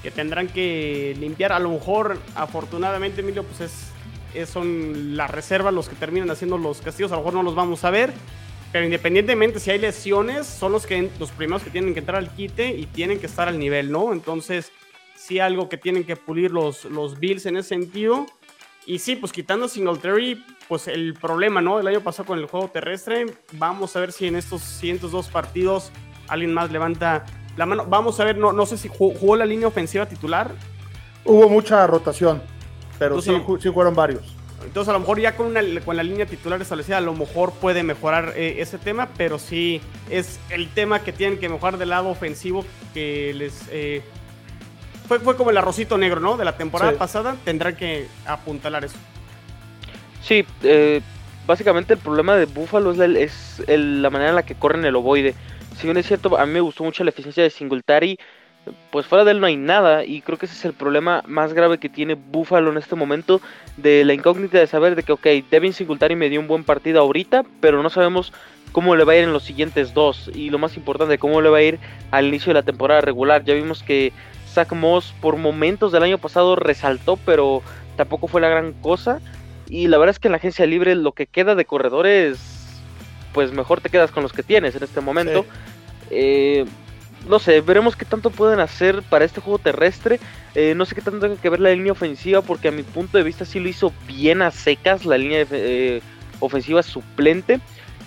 que 0.03 0.11
tendrán 0.11 0.47
que 0.47 1.15
limpiar. 1.17 1.53
A 1.53 1.59
lo 1.59 1.69
mejor, 1.69 2.17
afortunadamente, 2.35 3.21
Emilio, 3.21 3.43
pues 3.43 3.61
es, 3.61 3.90
son 4.45 5.17
las 5.17 5.29
reservas 5.29 5.73
los 5.73 5.89
que 5.89 5.95
terminan 5.95 6.29
haciendo 6.31 6.57
los 6.57 6.81
castigos. 6.81 7.11
A 7.11 7.15
lo 7.15 7.21
mejor 7.21 7.33
no 7.35 7.43
los 7.43 7.55
vamos 7.55 7.83
a 7.83 7.89
ver. 7.89 8.13
Pero 8.71 8.85
independientemente 8.85 9.59
si 9.59 9.71
hay 9.71 9.79
lesiones, 9.79 10.47
son 10.47 10.71
los, 10.71 10.85
que, 10.85 11.09
los 11.19 11.31
primeros 11.31 11.61
que 11.63 11.69
tienen 11.69 11.93
que 11.93 11.99
entrar 11.99 12.17
al 12.17 12.29
quite 12.29 12.69
y 12.69 12.85
tienen 12.85 13.19
que 13.19 13.25
estar 13.25 13.47
al 13.47 13.59
nivel, 13.59 13.91
¿no? 13.91 14.13
Entonces, 14.13 14.71
sí 15.15 15.39
algo 15.39 15.67
que 15.67 15.77
tienen 15.77 16.05
que 16.05 16.15
pulir 16.15 16.51
los, 16.51 16.85
los 16.85 17.19
Bills 17.19 17.45
en 17.45 17.57
ese 17.57 17.69
sentido. 17.69 18.25
Y 18.85 18.99
sí, 18.99 19.15
pues 19.15 19.31
quitando 19.31 19.67
Singletary, 19.67 20.43
pues 20.67 20.87
el 20.87 21.13
problema, 21.13 21.61
¿no? 21.61 21.79
El 21.79 21.87
año 21.87 22.01
pasado 22.01 22.27
con 22.27 22.39
el 22.39 22.45
juego 22.45 22.69
terrestre, 22.69 23.25
vamos 23.53 23.95
a 23.95 23.99
ver 23.99 24.11
si 24.11 24.27
en 24.27 24.35
estos 24.35 24.61
102 24.61 25.27
partidos 25.27 25.91
alguien 26.27 26.53
más 26.53 26.71
levanta 26.71 27.25
la 27.57 27.65
mano. 27.65 27.85
Vamos 27.85 28.19
a 28.19 28.23
ver, 28.23 28.37
no, 28.37 28.53
no 28.53 28.65
sé 28.65 28.77
si 28.77 28.87
jugó, 28.87 29.13
jugó 29.17 29.35
la 29.35 29.45
línea 29.45 29.67
ofensiva 29.67 30.05
titular. 30.05 30.51
Hubo 31.25 31.49
mucha 31.49 31.85
rotación. 31.85 32.41
Pero 32.99 33.21
sí, 33.21 33.31
sí 33.59 33.71
fueron 33.71 33.95
varios. 33.95 34.35
Entonces 34.63 34.89
a 34.89 34.93
lo 34.93 34.99
mejor 34.99 35.19
ya 35.19 35.35
con, 35.35 35.47
una, 35.47 35.61
con 35.83 35.97
la 35.97 36.03
línea 36.03 36.25
titular 36.25 36.61
establecida 36.61 36.97
a 36.97 37.01
lo 37.01 37.13
mejor 37.13 37.51
puede 37.53 37.83
mejorar 37.83 38.33
eh, 38.35 38.57
ese 38.59 38.77
tema, 38.77 39.09
pero 39.17 39.39
sí 39.39 39.81
es 40.09 40.39
el 40.49 40.69
tema 40.69 40.99
que 40.99 41.11
tienen 41.11 41.39
que 41.39 41.49
mejorar 41.49 41.77
del 41.77 41.89
lado 41.89 42.09
ofensivo 42.09 42.65
que 42.93 43.33
les... 43.33 43.67
Eh, 43.71 44.03
fue, 45.07 45.19
fue 45.19 45.35
como 45.35 45.49
el 45.49 45.57
arrocito 45.57 45.97
negro, 45.97 46.19
¿no? 46.19 46.37
De 46.37 46.45
la 46.45 46.57
temporada 46.57 46.93
pasada, 46.93 47.35
tendrán 47.43 47.75
que 47.75 48.07
apuntalar 48.25 48.85
eso. 48.85 48.97
Sí, 50.21 50.45
eh, 50.63 51.01
básicamente 51.45 51.93
el 51.93 51.99
problema 51.99 52.35
de 52.35 52.45
Buffalo 52.45 52.91
es, 52.91 53.61
la, 53.67 54.09
manera 54.09 54.29
en 54.29 54.35
la 54.35 54.43
que 54.43 54.55
corren 54.55 54.85
el 54.85 54.95
ovoide. 54.95 55.35
Si 55.77 55.87
bien 55.87 55.97
es 55.97 56.05
cierto, 56.05 56.37
a 56.37 56.45
mí 56.45 56.53
me 56.53 56.61
gustó 56.61 56.83
mucho 56.83 57.03
la 57.03 57.09
eficiencia 57.09 57.43
de 57.43 57.49
Singletary, 57.49 58.17
pues 58.91 59.05
fuera 59.05 59.23
de 59.23 59.31
él 59.31 59.39
no 59.39 59.47
hay 59.47 59.55
nada 59.55 60.05
y 60.05 60.21
creo 60.21 60.37
que 60.37 60.45
ese 60.45 60.55
es 60.55 60.65
el 60.65 60.73
problema 60.73 61.23
más 61.27 61.53
grave 61.53 61.77
que 61.77 61.89
tiene 61.89 62.15
Buffalo 62.15 62.71
en 62.71 62.77
este 62.77 62.95
momento 62.95 63.41
de 63.77 64.05
la 64.05 64.13
incógnita 64.13 64.59
de 64.59 64.67
saber 64.67 64.95
de 64.95 65.03
que 65.03 65.13
ok, 65.13 65.25
Devin 65.49 65.73
Singletary 65.73 66.15
me 66.15 66.29
dio 66.29 66.39
un 66.39 66.47
buen 66.47 66.63
partido 66.63 66.99
ahorita, 66.99 67.43
pero 67.59 67.81
no 67.81 67.89
sabemos 67.89 68.33
cómo 68.71 68.95
le 68.95 69.03
va 69.03 69.13
a 69.13 69.17
ir 69.17 69.23
en 69.23 69.33
los 69.33 69.43
siguientes 69.43 69.93
dos 69.93 70.29
y 70.33 70.49
lo 70.49 70.59
más 70.59 70.77
importante, 70.77 71.17
cómo 71.17 71.41
le 71.41 71.49
va 71.49 71.57
a 71.57 71.63
ir 71.63 71.79
al 72.11 72.27
inicio 72.27 72.51
de 72.51 72.59
la 72.59 72.63
temporada 72.63 73.01
regular. 73.01 73.43
Ya 73.43 73.53
vimos 73.53 73.83
que 73.83 74.13
Zach 74.47 74.71
Moss 74.73 75.13
por 75.21 75.37
momentos 75.37 75.91
del 75.91 76.03
año 76.03 76.17
pasado 76.17 76.55
resaltó, 76.55 77.17
pero 77.17 77.61
tampoco 77.95 78.27
fue 78.27 78.41
la 78.41 78.49
gran 78.49 78.73
cosa 78.73 79.19
y 79.69 79.87
la 79.87 79.97
verdad 79.97 80.11
es 80.11 80.19
que 80.19 80.27
en 80.27 80.33
la 80.33 80.37
agencia 80.37 80.65
libre 80.65 80.95
lo 80.95 81.13
que 81.13 81.27
queda 81.27 81.55
de 81.55 81.65
corredores, 81.65 82.81
pues 83.33 83.53
mejor 83.53 83.81
te 83.81 83.89
quedas 83.89 84.11
con 84.11 84.23
los 84.23 84.33
que 84.33 84.43
tienes 84.43 84.75
en 84.75 84.83
este 84.83 85.01
momento. 85.01 85.45
Eh, 86.09 86.65
no 87.27 87.39
sé, 87.39 87.61
veremos 87.61 87.95
qué 87.95 88.05
tanto 88.05 88.29
pueden 88.29 88.59
hacer 88.59 89.03
para 89.03 89.25
este 89.25 89.41
juego 89.41 89.59
terrestre. 89.59 90.19
Eh, 90.55 90.73
no 90.75 90.85
sé 90.85 90.95
qué 90.95 91.01
tanto 91.01 91.19
tenga 91.19 91.41
que 91.41 91.49
ver 91.49 91.59
la 91.59 91.71
línea 91.71 91.91
ofensiva, 91.91 92.41
porque 92.41 92.67
a 92.67 92.71
mi 92.71 92.83
punto 92.83 93.17
de 93.17 93.23
vista 93.23 93.45
sí 93.45 93.59
lo 93.59 93.69
hizo 93.69 93.93
bien 94.07 94.41
a 94.41 94.51
secas 94.51 95.05
la 95.05 95.17
línea 95.17 95.45
eh, 95.51 96.01
ofensiva 96.39 96.83
suplente. 96.83 97.59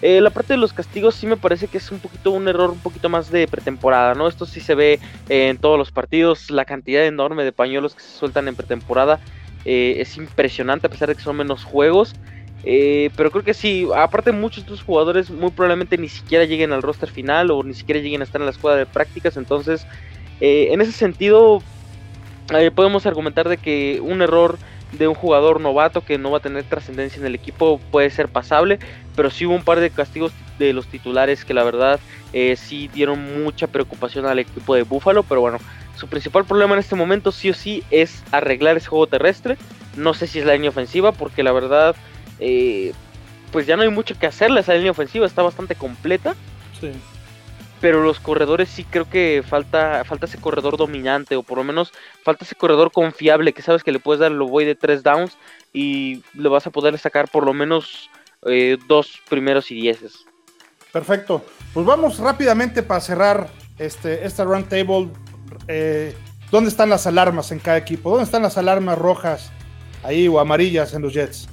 la 0.03 0.31
parte 0.31 0.53
de 0.53 0.59
los 0.59 0.73
castigos 0.73 1.15
sí 1.15 1.27
me 1.27 1.37
parece 1.37 1.69
que 1.69 1.79
es 1.79 1.91
un 1.91 1.99
poquito 1.99 2.31
un 2.33 2.47
error 2.47 2.71
un 2.71 2.81
poquito 2.81 3.09
más 3.09 3.31
de 3.31 3.47
pretemporada, 3.49 4.15
¿no? 4.15 4.29
Esto 4.29 4.45
sí 4.45 4.61
se 4.61 4.75
ve 4.75 5.01
en 5.29 5.57
todos 5.57 5.79
los 5.79 5.91
partidos, 5.91 6.51
la 6.51 6.65
cantidad 6.65 7.07
enorme 7.07 7.45
de 7.45 7.53
pañuelos 7.53 7.95
que 7.95 8.03
se 8.03 8.19
sueltan 8.19 8.49
en 8.49 8.57
pretemporada 8.57 9.21
eh, 9.65 9.97
es 9.99 10.17
impresionante 10.17 10.87
a 10.87 10.91
pesar 10.91 11.09
de 11.09 11.15
que 11.15 11.23
son 11.23 11.37
menos 11.37 11.65
juegos. 11.65 12.15
Eh, 12.67 13.11
pero 13.17 13.31
creo 13.31 13.45
que 13.45 13.53
sí, 13.53 13.87
aparte 13.95 14.33
muchos 14.33 14.65
de 14.65 14.73
estos 14.73 14.83
jugadores 14.83 15.31
muy 15.31 15.51
probablemente 15.51 15.99
ni 15.99 16.09
siquiera 16.09 16.45
lleguen 16.45 16.73
al 16.73 16.83
roster 16.83 17.11
final 17.11 17.51
o 17.51 17.63
ni 17.63 17.75
siquiera 17.75 18.01
lleguen 18.01 18.23
a 18.23 18.25
estar 18.25 18.41
en 18.41 18.47
la 18.47 18.53
escuadra 18.53 18.79
de 18.79 18.87
prácticas. 18.87 19.37
Entonces, 19.37 19.87
eh, 20.41 20.69
en 20.71 20.81
ese 20.81 20.93
sentido, 20.93 21.63
podemos 22.75 23.05
argumentar 23.07 23.49
de 23.49 23.59
que 23.59 24.01
un 24.03 24.23
error 24.23 24.59
de 24.93 25.09
un 25.09 25.15
jugador 25.15 25.61
novato 25.61 26.03
que 26.03 26.19
no 26.19 26.31
va 26.31 26.39
a 26.39 26.41
tener 26.41 26.65
trascendencia 26.65 27.21
en 27.21 27.27
el 27.27 27.35
equipo 27.35 27.81
puede 27.91 28.11
ser 28.11 28.29
pasable, 28.29 28.79
pero 29.15 29.29
sí 29.29 29.45
hubo 29.45 29.55
un 29.55 29.65
par 29.65 29.81
de 29.81 29.91
castigos 29.91 30.33
de 30.59 30.73
los 30.73 30.87
titulares 30.87 31.45
que 31.45 31.53
la 31.53 31.65
verdad 31.65 32.01
sí 32.57 32.89
dieron 32.95 33.43
mucha 33.43 33.67
preocupación 33.67 34.27
al 34.27 34.39
equipo 34.39 34.75
de 34.75 34.83
Buffalo, 34.83 35.23
pero 35.23 35.41
bueno, 35.41 35.59
su 35.97 36.07
principal 36.09 36.45
problema 36.45 36.75
en 36.75 36.81
este 36.81 36.97
momento 36.97 37.33
sí 37.33 37.51
o 37.51 37.55
sí 37.55 37.83
es 37.91 38.23
arreglar 38.31 38.77
ese 38.77 38.89
juego 38.89 39.07
terrestre. 39.07 39.57
No 39.97 40.15
sé 40.15 40.27
si 40.27 40.39
es 40.39 40.45
la 40.45 40.55
línea 40.55 40.71
ofensiva 40.71 41.13
porque 41.13 41.43
la 41.43 41.53
verdad 41.53 41.97
eh, 42.39 42.93
pues 43.53 43.67
ya 43.67 43.77
no 43.77 43.83
hay 43.83 43.91
mucho 43.91 44.19
que 44.19 44.27
hacerle 44.27 44.61
esa 44.61 44.75
línea 44.75 44.91
ofensiva. 44.91 45.27
Está 45.27 45.43
bastante 45.43 45.75
completa. 45.75 46.35
Sí. 46.81 46.91
Pero 47.81 48.03
los 48.03 48.19
corredores 48.19 48.69
sí 48.69 48.85
creo 48.85 49.09
que 49.09 49.45
falta, 49.47 50.05
falta 50.05 50.27
ese 50.27 50.39
corredor 50.39 50.77
dominante 50.77 51.37
o 51.37 51.43
por 51.43 51.59
lo 51.59 51.65
menos 51.65 51.93
falta 52.23 52.45
ese 52.45 52.55
corredor 52.55 52.91
confiable 52.93 53.53
que 53.53 53.63
sabes 53.63 53.83
que 53.85 53.93
le 53.93 53.99
puedes 53.99 54.21
dar 54.21 54.33
el 54.33 54.39
voy 54.39 54.65
de 54.65 54.75
tres 54.75 55.03
downs 55.03 55.37
y 55.73 56.23
le 56.33 56.49
vas 56.49 56.67
a 56.67 56.71
poder 56.71 56.97
sacar 56.99 57.29
por 57.31 57.45
lo 57.45 57.53
menos 57.53 58.09
eh, 58.47 58.79
dos 58.89 59.21
primeros 59.29 59.71
y 59.71 59.75
dieces. 59.75 60.25
Perfecto. 60.93 61.45
Pues 61.75 61.85
vamos 61.85 62.19
rápidamente 62.19 62.83
para 62.83 63.01
cerrar 63.01 63.49
este, 63.79 64.25
esta 64.25 64.45
round 64.45 64.69
table 64.69 65.11
eh, 65.69 66.15
¿dónde 66.51 66.71
están 66.71 66.91
las 66.91 67.07
alarmas 67.07 67.53
en 67.53 67.59
cada 67.59 67.77
equipo? 67.77 68.11
¿Dónde 68.11 68.25
están 68.25 68.43
las 68.43 68.59
alarmas 68.59 68.99
rojas 68.99 69.51
ahí 70.03 70.29
o 70.29 70.39
amarillas 70.39 70.95
en 70.95 71.03
los 71.03 71.13
Jets? 71.13 71.49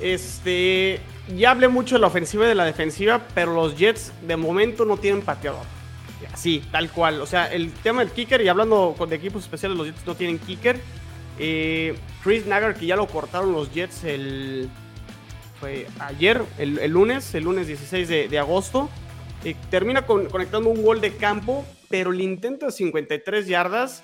Este, 0.00 1.00
ya 1.36 1.50
hablé 1.50 1.68
mucho 1.68 1.94
de 1.94 2.00
la 2.00 2.06
ofensiva 2.08 2.44
y 2.44 2.48
de 2.48 2.54
la 2.54 2.64
defensiva, 2.64 3.22
pero 3.34 3.54
los 3.54 3.76
Jets 3.76 4.12
de 4.26 4.36
momento 4.36 4.84
no 4.84 4.96
tienen 4.96 5.22
pateador. 5.22 5.64
Así, 6.32 6.62
tal 6.70 6.90
cual. 6.90 7.20
O 7.20 7.26
sea, 7.26 7.46
el 7.52 7.72
tema 7.72 8.00
del 8.00 8.10
kicker, 8.10 8.40
y 8.42 8.48
hablando 8.48 8.94
de 9.08 9.16
equipos 9.16 9.44
especiales, 9.44 9.76
los 9.76 9.86
Jets 9.86 10.06
no 10.06 10.14
tienen 10.14 10.38
kicker. 10.38 10.78
Eh, 11.38 11.96
Chris 12.22 12.46
Nagar, 12.46 12.74
que 12.74 12.86
ya 12.86 12.96
lo 12.96 13.06
cortaron 13.06 13.52
los 13.52 13.72
Jets 13.72 14.04
el. 14.04 14.68
Fue 15.60 15.86
ayer, 16.00 16.42
el, 16.58 16.90
lunes, 16.90 17.34
el 17.34 17.44
lunes 17.44 17.66
16 17.66 18.08
de, 18.30 18.38
agosto. 18.38 18.90
Eh, 19.44 19.56
termina 19.70 20.02
conectando 20.02 20.68
un 20.68 20.82
gol 20.82 21.00
de 21.00 21.16
campo 21.16 21.64
pero 21.88 22.12
el 22.12 22.20
intento 22.20 22.66
de 22.66 22.72
53 22.72 23.46
yardas, 23.46 24.02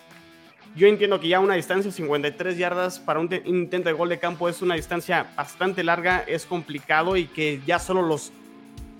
yo 0.74 0.86
entiendo 0.86 1.20
que 1.20 1.28
ya 1.28 1.40
una 1.40 1.54
distancia 1.54 1.90
de 1.90 1.96
53 1.96 2.56
yardas 2.56 2.98
para 2.98 3.20
un 3.20 3.28
intento 3.44 3.88
de 3.88 3.94
gol 3.94 4.08
de 4.08 4.18
campo 4.18 4.48
es 4.48 4.62
una 4.62 4.74
distancia 4.74 5.26
bastante 5.36 5.84
larga, 5.84 6.24
es 6.26 6.46
complicado 6.46 7.16
y 7.16 7.26
que 7.26 7.60
ya 7.66 7.78
solo 7.78 8.02
los 8.02 8.32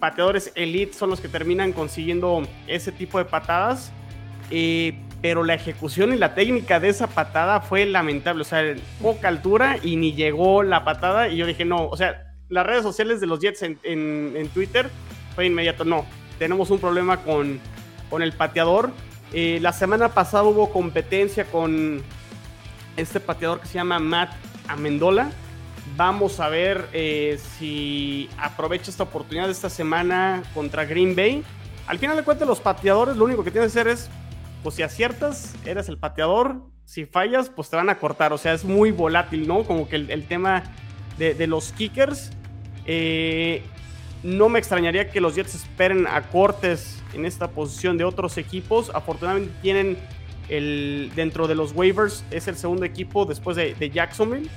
pateadores 0.01 0.53
elite 0.55 0.93
son 0.93 1.11
los 1.11 1.20
que 1.20 1.29
terminan 1.29 1.73
consiguiendo 1.73 2.43
ese 2.66 2.93
tipo 2.93 3.18
de 3.18 3.25
patadas. 3.25 3.93
Eh, 4.51 4.99
pero 5.23 5.45
la 5.45 5.55
ejecución 5.55 6.12
y 6.12 6.16
la 6.16 6.35
técnica 6.35 6.81
de 6.81 6.89
esa 6.89 7.07
patada 7.07 7.61
fue 7.61 7.87
lamentable. 7.87 8.43
O 8.43 8.45
sea, 8.45 8.75
poca 9.01 9.29
altura 9.29 9.79
y 9.83 9.97
ni 9.97 10.14
llegó 10.14 10.62
la 10.64 10.85
patada. 10.85 11.29
Y 11.29 11.37
yo 11.37 11.47
dije, 11.47 11.64
no, 11.64 11.87
o 11.87 11.97
sea, 11.97 12.35
las 12.49 12.66
redes 12.66 12.83
sociales 12.83 13.20
de 13.20 13.29
los 13.29 13.39
Jets 13.39 13.62
en, 13.62 13.79
en 13.85 14.49
Twitter 14.49 14.91
fue 15.37 15.47
inmediato, 15.47 15.85
no, 15.85 16.05
tenemos 16.39 16.70
un 16.70 16.81
problema 16.81 17.18
con 17.18 17.61
con 18.12 18.20
el 18.23 18.33
pateador. 18.33 18.91
Eh, 19.33 19.59
la 19.62 19.72
semana 19.72 20.11
pasada 20.11 20.45
hubo 20.45 20.70
competencia 20.70 21.45
con 21.47 22.03
este 22.97 23.18
pateador 23.18 23.61
que 23.61 23.66
se 23.66 23.74
llama 23.74 23.99
Matt 23.99 24.30
Amendola. 24.68 25.30
Vamos 25.97 26.39
a 26.41 26.49
ver 26.49 26.89
eh, 26.93 27.39
si 27.59 28.28
aprovecha 28.39 28.91
esta 28.91 29.05
oportunidad 29.05 29.47
de 29.47 29.53
esta 29.53 29.70
semana 29.70 30.43
contra 30.55 30.85
Green 30.85 31.16
Bay. 31.16 31.43
Al 31.87 31.99
final 31.99 32.16
de 32.16 32.22
cuentas, 32.22 32.47
los 32.47 32.61
pateadores 32.61 33.16
lo 33.16 33.24
único 33.24 33.43
que 33.43 33.51
tienes 33.51 33.72
que 33.72 33.80
hacer 33.80 33.93
es, 33.93 34.11
pues 34.62 34.74
si 34.74 34.83
aciertas, 34.83 35.55
eres 35.64 35.89
el 35.89 35.99
pateador. 35.99 36.62
Si 36.85 37.07
fallas, 37.07 37.49
pues 37.49 37.70
te 37.70 37.76
van 37.76 37.89
a 37.89 37.99
cortar. 37.99 38.33
O 38.33 38.39
sea, 38.39 38.53
es 38.53 38.64
muy 38.64 38.91
volátil, 38.91 39.49
¿no? 39.49 39.64
Como 39.64 39.89
que 39.89 39.97
el, 39.97 40.26
tema 40.26 40.62
de, 41.18 41.47
los 41.47 41.72
kickers. 41.72 42.30
Eh, 42.85 43.62
no 44.23 44.49
me 44.49 44.59
extrañaría 44.59 45.11
que 45.11 45.20
los 45.20 45.35
Jets 45.35 45.55
esperen 45.55 46.07
a 46.07 46.23
cortes 46.23 47.03
en 47.12 47.27
esta 47.27 47.51
posición 47.51 47.99
de 47.99 48.05
otros 48.05 48.39
equipos. 48.39 48.91
Afortunadamente 48.95 49.53
tienen 49.62 49.99
el 50.49 51.11
dentro 51.14 51.49
de 51.49 51.55
los 51.55 51.73
waivers, 51.73 52.25
es 52.31 52.47
el 52.49 52.57
segundo 52.57 52.85
equipo 52.85 53.25
después 53.25 53.57
de, 53.57 53.91
Jacksonville. 53.91 54.49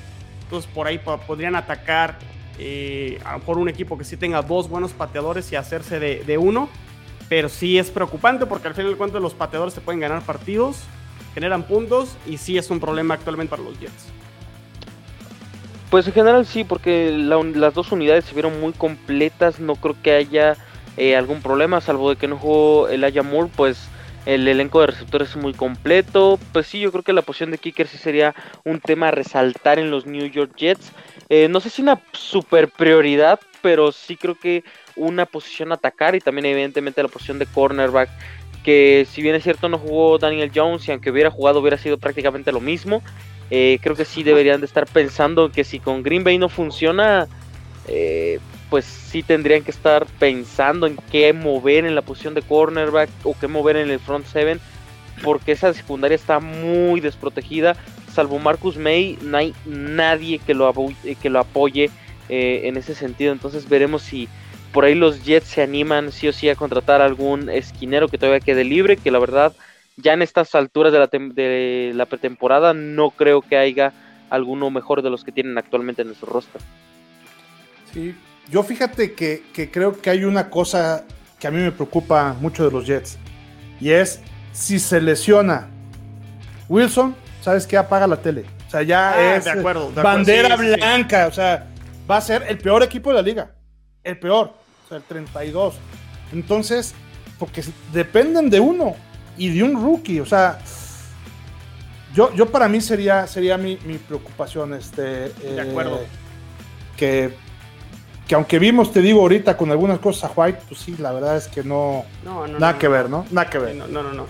Entonces 0.43 0.70
por 0.72 0.86
ahí 0.88 0.99
podrían 0.99 1.55
atacar 1.55 2.20
eh, 2.59 3.20
a 3.26 3.34
lo 3.34 3.39
mejor 3.39 3.57
un 3.57 3.70
equipo 3.70 3.97
que 3.97 4.03
sí 4.03 4.18
tenga 4.18 4.41
dos 4.41 4.70
buenos 4.70 4.91
pateadores 4.91 5.51
y 5.51 5.55
hacerse 5.55 5.99
de, 5.99 6.38
uno. 6.38 6.70
Pero 7.28 7.49
sí 7.49 7.80
es 7.80 7.89
preocupante 7.89 8.45
porque 8.45 8.68
al 8.68 8.76
final 8.76 8.91
de 8.91 8.97
cuentas 8.97 9.20
los 9.20 9.34
pateadores 9.34 9.74
se 9.74 9.82
pueden 9.82 9.99
ganar 9.99 10.22
partidos, 10.22 10.84
generan 11.34 11.63
puntos 11.63 12.16
y 12.28 12.38
sí 12.38 12.55
es 12.55 12.70
un 12.70 12.80
problema 12.80 13.16
actualmente 13.16 13.49
para 13.49 13.63
los 13.63 13.80
Jets. 13.80 14.05
Pues 15.89 16.07
en 16.07 16.13
general 16.13 16.45
sí, 16.45 16.63
porque 16.63 17.11
las 17.11 17.73
dos 17.73 17.91
unidades 17.91 18.25
se 18.25 18.33
vieron 18.33 18.59
muy 18.59 18.73
completas. 18.73 19.59
No 19.59 19.75
creo 19.75 19.95
que 20.01 20.11
haya 20.13 20.57
eh, 20.97 21.15
algún 21.15 21.41
problema, 21.41 21.81
salvo 21.81 22.09
de 22.09 22.15
que 22.15 22.27
no 22.27 22.38
jugó 22.38 22.89
el 22.89 23.05
Moore, 23.23 23.51
pues 23.55 23.89
el 24.25 24.47
elenco 24.47 24.81
de 24.81 24.88
receptores 24.88 25.29
es 25.29 25.36
muy 25.36 25.53
completo. 25.53 26.39
Pues 26.51 26.67
sí, 26.67 26.79
yo 26.79 26.91
creo 26.91 27.03
que 27.03 27.13
la 27.13 27.21
posición 27.21 27.51
de 27.51 27.59
kicker 27.59 27.88
sí 27.88 27.97
sería 27.97 28.33
un 28.63 28.79
tema 28.79 29.09
a 29.09 29.11
resaltar 29.11 29.77
en 29.77 29.91
los 29.91 30.05
New 30.05 30.25
York 30.27 30.53
Jets. 30.57 30.91
Eh, 31.29 31.47
no 31.49 31.59
sé 31.59 31.69
si 31.69 31.81
una 31.81 32.01
super 32.11 32.69
prioridad, 32.69 33.39
pero 33.61 33.91
sí 33.91 34.15
creo 34.15 34.36
que 34.36 34.63
una 34.95 35.25
posición 35.25 35.71
a 35.71 35.75
atacar 35.75 36.15
y 36.15 36.19
también 36.19 36.45
evidentemente 36.45 37.03
la 37.03 37.09
posición 37.09 37.39
de 37.39 37.45
cornerback. 37.45 38.09
Que 38.63 39.05
si 39.09 39.21
bien 39.21 39.36
es 39.36 39.43
cierto 39.43 39.69
no 39.69 39.77
jugó 39.77 40.17
Daniel 40.17 40.51
Jones 40.53 40.88
y 40.88 40.91
aunque 40.91 41.11
hubiera 41.11 41.29
jugado 41.29 41.59
hubiera 41.59 41.77
sido 41.77 41.99
prácticamente 41.99 42.51
lo 42.51 42.59
mismo. 42.59 43.03
Eh, 43.52 43.80
creo 43.82 43.96
que 43.96 44.06
sí 44.06 44.24
deberían 44.24 44.60
de 44.60 44.66
estar 44.66 44.88
pensando 44.88 45.52
que 45.52 45.64
si 45.64 45.80
con 45.80 46.02
Green 46.02 46.24
Bay 46.24 46.38
no 46.38 46.50
funciona, 46.50 47.28
eh, 47.88 48.39
pues 48.70 48.86
sí 48.86 49.22
tendrían 49.22 49.64
que 49.64 49.72
estar 49.72 50.06
pensando 50.20 50.88
en 50.88 50.98
qué 51.12 51.32
mover 51.34 51.86
en 51.86 51.96
la 51.96 52.02
posición 52.02 52.34
de 52.34 52.41
cornerback 52.41 53.10
o 53.24 53.38
qué 53.39 53.48
mover 53.48 53.78
en 53.78 53.91
el 53.91 54.00
front 54.00 54.26
seven, 54.26 54.60
porque 55.24 55.52
esa 55.52 55.74
secundaria 55.74 56.16
está 56.16 56.39
muy 56.39 57.00
desprotegida. 57.00 57.76
Salvo 58.12 58.39
Marcus 58.39 58.78
May, 58.78 59.18
no 59.22 59.38
hay 59.38 59.54
nadie 59.66 60.39
que 60.39 60.54
lo, 60.54 60.74
que 61.22 61.30
lo 61.30 61.39
apoye 61.39 61.91
eh, 62.30 62.62
en 62.64 62.78
ese 62.78 62.96
sentido. 62.96 63.32
Entonces 63.32 63.70
veremos 63.70 64.02
si 64.02 64.28
por 64.72 64.86
ahí 64.86 64.96
los 64.96 65.24
Jets 65.24 65.48
se 65.48 65.62
animan 65.62 66.12
sí 66.12 66.28
o 66.28 66.34
sí 66.34 66.50
a 66.50 66.56
contratar 66.56 67.02
algún 67.02 67.50
esquinero 67.50 68.08
que 68.08 68.18
todavía 68.18 68.39
quede 68.39 68.64
libre, 68.64 68.98
que 68.98 69.12
la 69.12 69.20
verdad 69.20 69.54
ya 69.98 70.14
en 70.14 70.22
estas 70.22 70.54
alturas 70.56 70.91
de 70.91 71.00
la, 71.00 71.08
de 71.08 71.91
la 71.93 72.06
pretemporada 72.06 72.74
no 72.74 73.12
creo 73.12 73.41
que 73.41 73.58
haya 73.58 73.93
alguno 74.30 74.70
mejor 74.72 75.02
de 75.02 75.10
los 75.10 75.24
que 75.24 75.32
tienen 75.32 75.58
actualmente 75.58 76.02
en 76.02 76.14
su 76.16 76.26
roster. 76.26 76.62
Sí, 77.93 78.16
yo 78.50 78.64
fíjate 78.64 79.14
que, 79.14 79.43
que 79.54 79.72
creo 79.72 80.00
que 80.02 80.10
hay 80.10 80.24
una 80.26 80.50
cosa 80.50 81.06
que 81.39 81.48
a 81.48 81.52
mí 81.52 81.58
me 81.58 81.72
preocupa 81.72 82.36
mucho 82.39 82.66
de 82.66 82.72
los 82.72 82.86
Jets 82.86 83.18
y 83.80 83.91
es 83.91 84.22
si 84.52 84.80
se 84.80 85.02
lesiona 85.02 85.68
Wilson, 86.68 87.16
¿sabes 87.41 87.68
qué? 87.68 87.78
Apaga 87.78 88.08
la 88.08 88.18
tele. 88.18 88.46
O 88.68 88.72
sea, 88.72 88.82
ya 88.82 89.12
Ah, 89.12 89.36
es 89.36 89.46
de 89.46 89.52
acuerdo, 89.52 89.91
de 89.91 90.02
bandera 90.02 90.54
acuerdo, 90.56 90.64
sí, 90.64 90.70
sí, 90.70 90.74
sí. 90.76 90.80
blanca. 90.82 91.28
O 91.28 91.32
sea, 91.32 91.68
va 92.10 92.18
a 92.18 92.22
ser 92.22 92.43
el 92.48 92.58
peor 92.58 92.84
equipo 92.84 93.12
de 93.12 93.16
la 93.16 93.22
liga. 93.22 93.52
El 94.04 94.18
peor. 94.18 94.54
O 94.86 94.88
sea, 94.88 94.98
el 94.98 95.04
32. 95.04 95.76
Entonces, 96.34 96.96
porque 97.38 97.64
dependen 97.93 98.50
de 98.50 98.60
uno 98.60 98.96
y 99.38 99.49
de 99.49 99.63
un 99.63 99.73
rookie. 99.81 100.19
O 100.19 100.25
sea, 100.25 100.59
yo, 102.13 102.33
yo 102.33 102.47
para 102.47 102.67
mí 102.67 102.81
sería, 102.81 103.27
sería 103.27 103.57
mi, 103.57 103.77
mi 103.86 103.97
preocupación. 103.97 104.73
Este, 104.73 105.29
De 105.29 105.61
acuerdo. 105.61 106.01
que, 106.97 107.33
que 108.27 108.36
aunque 108.36 108.59
vimos, 108.59 108.91
te 108.91 109.01
digo 109.01 109.21
ahorita, 109.21 109.57
con 109.57 109.71
algunas 109.71 109.99
cosas 109.99 110.31
a 110.31 110.33
White, 110.39 110.59
pues 110.67 110.79
sí, 110.81 110.95
la 110.97 111.11
verdad 111.11 111.38
es 111.38 111.47
que 111.47 111.63
no. 111.63 112.05
No, 112.23 112.47
no, 112.47 112.59
nada 112.59 112.73
no, 112.73 112.79
que 112.79 112.88
no. 112.88 112.91
ver, 112.93 113.09
¿no? 113.09 113.25
Nada 113.31 113.49
que 113.49 113.59
ver. 113.59 113.75
No, 113.75 113.88
no, 113.88 114.03
no. 114.03 114.13
no. 114.13 114.25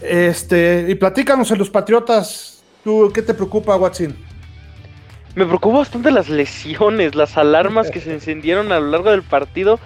Este, 0.00 0.86
y 0.88 0.94
platícanos 0.94 1.50
en 1.50 1.58
los 1.58 1.70
Patriotas, 1.70 2.62
¿tú 2.84 3.10
qué 3.12 3.22
te 3.22 3.34
preocupa, 3.34 3.76
Watson? 3.76 4.14
Me 5.34 5.44
preocupa 5.44 5.78
bastante 5.78 6.10
las 6.10 6.28
lesiones, 6.28 7.14
las 7.14 7.36
alarmas 7.36 7.90
que 7.90 8.00
se 8.00 8.12
encendieron 8.14 8.72
a 8.72 8.80
lo 8.80 8.88
largo 8.88 9.10
del 9.10 9.22
partido. 9.22 9.78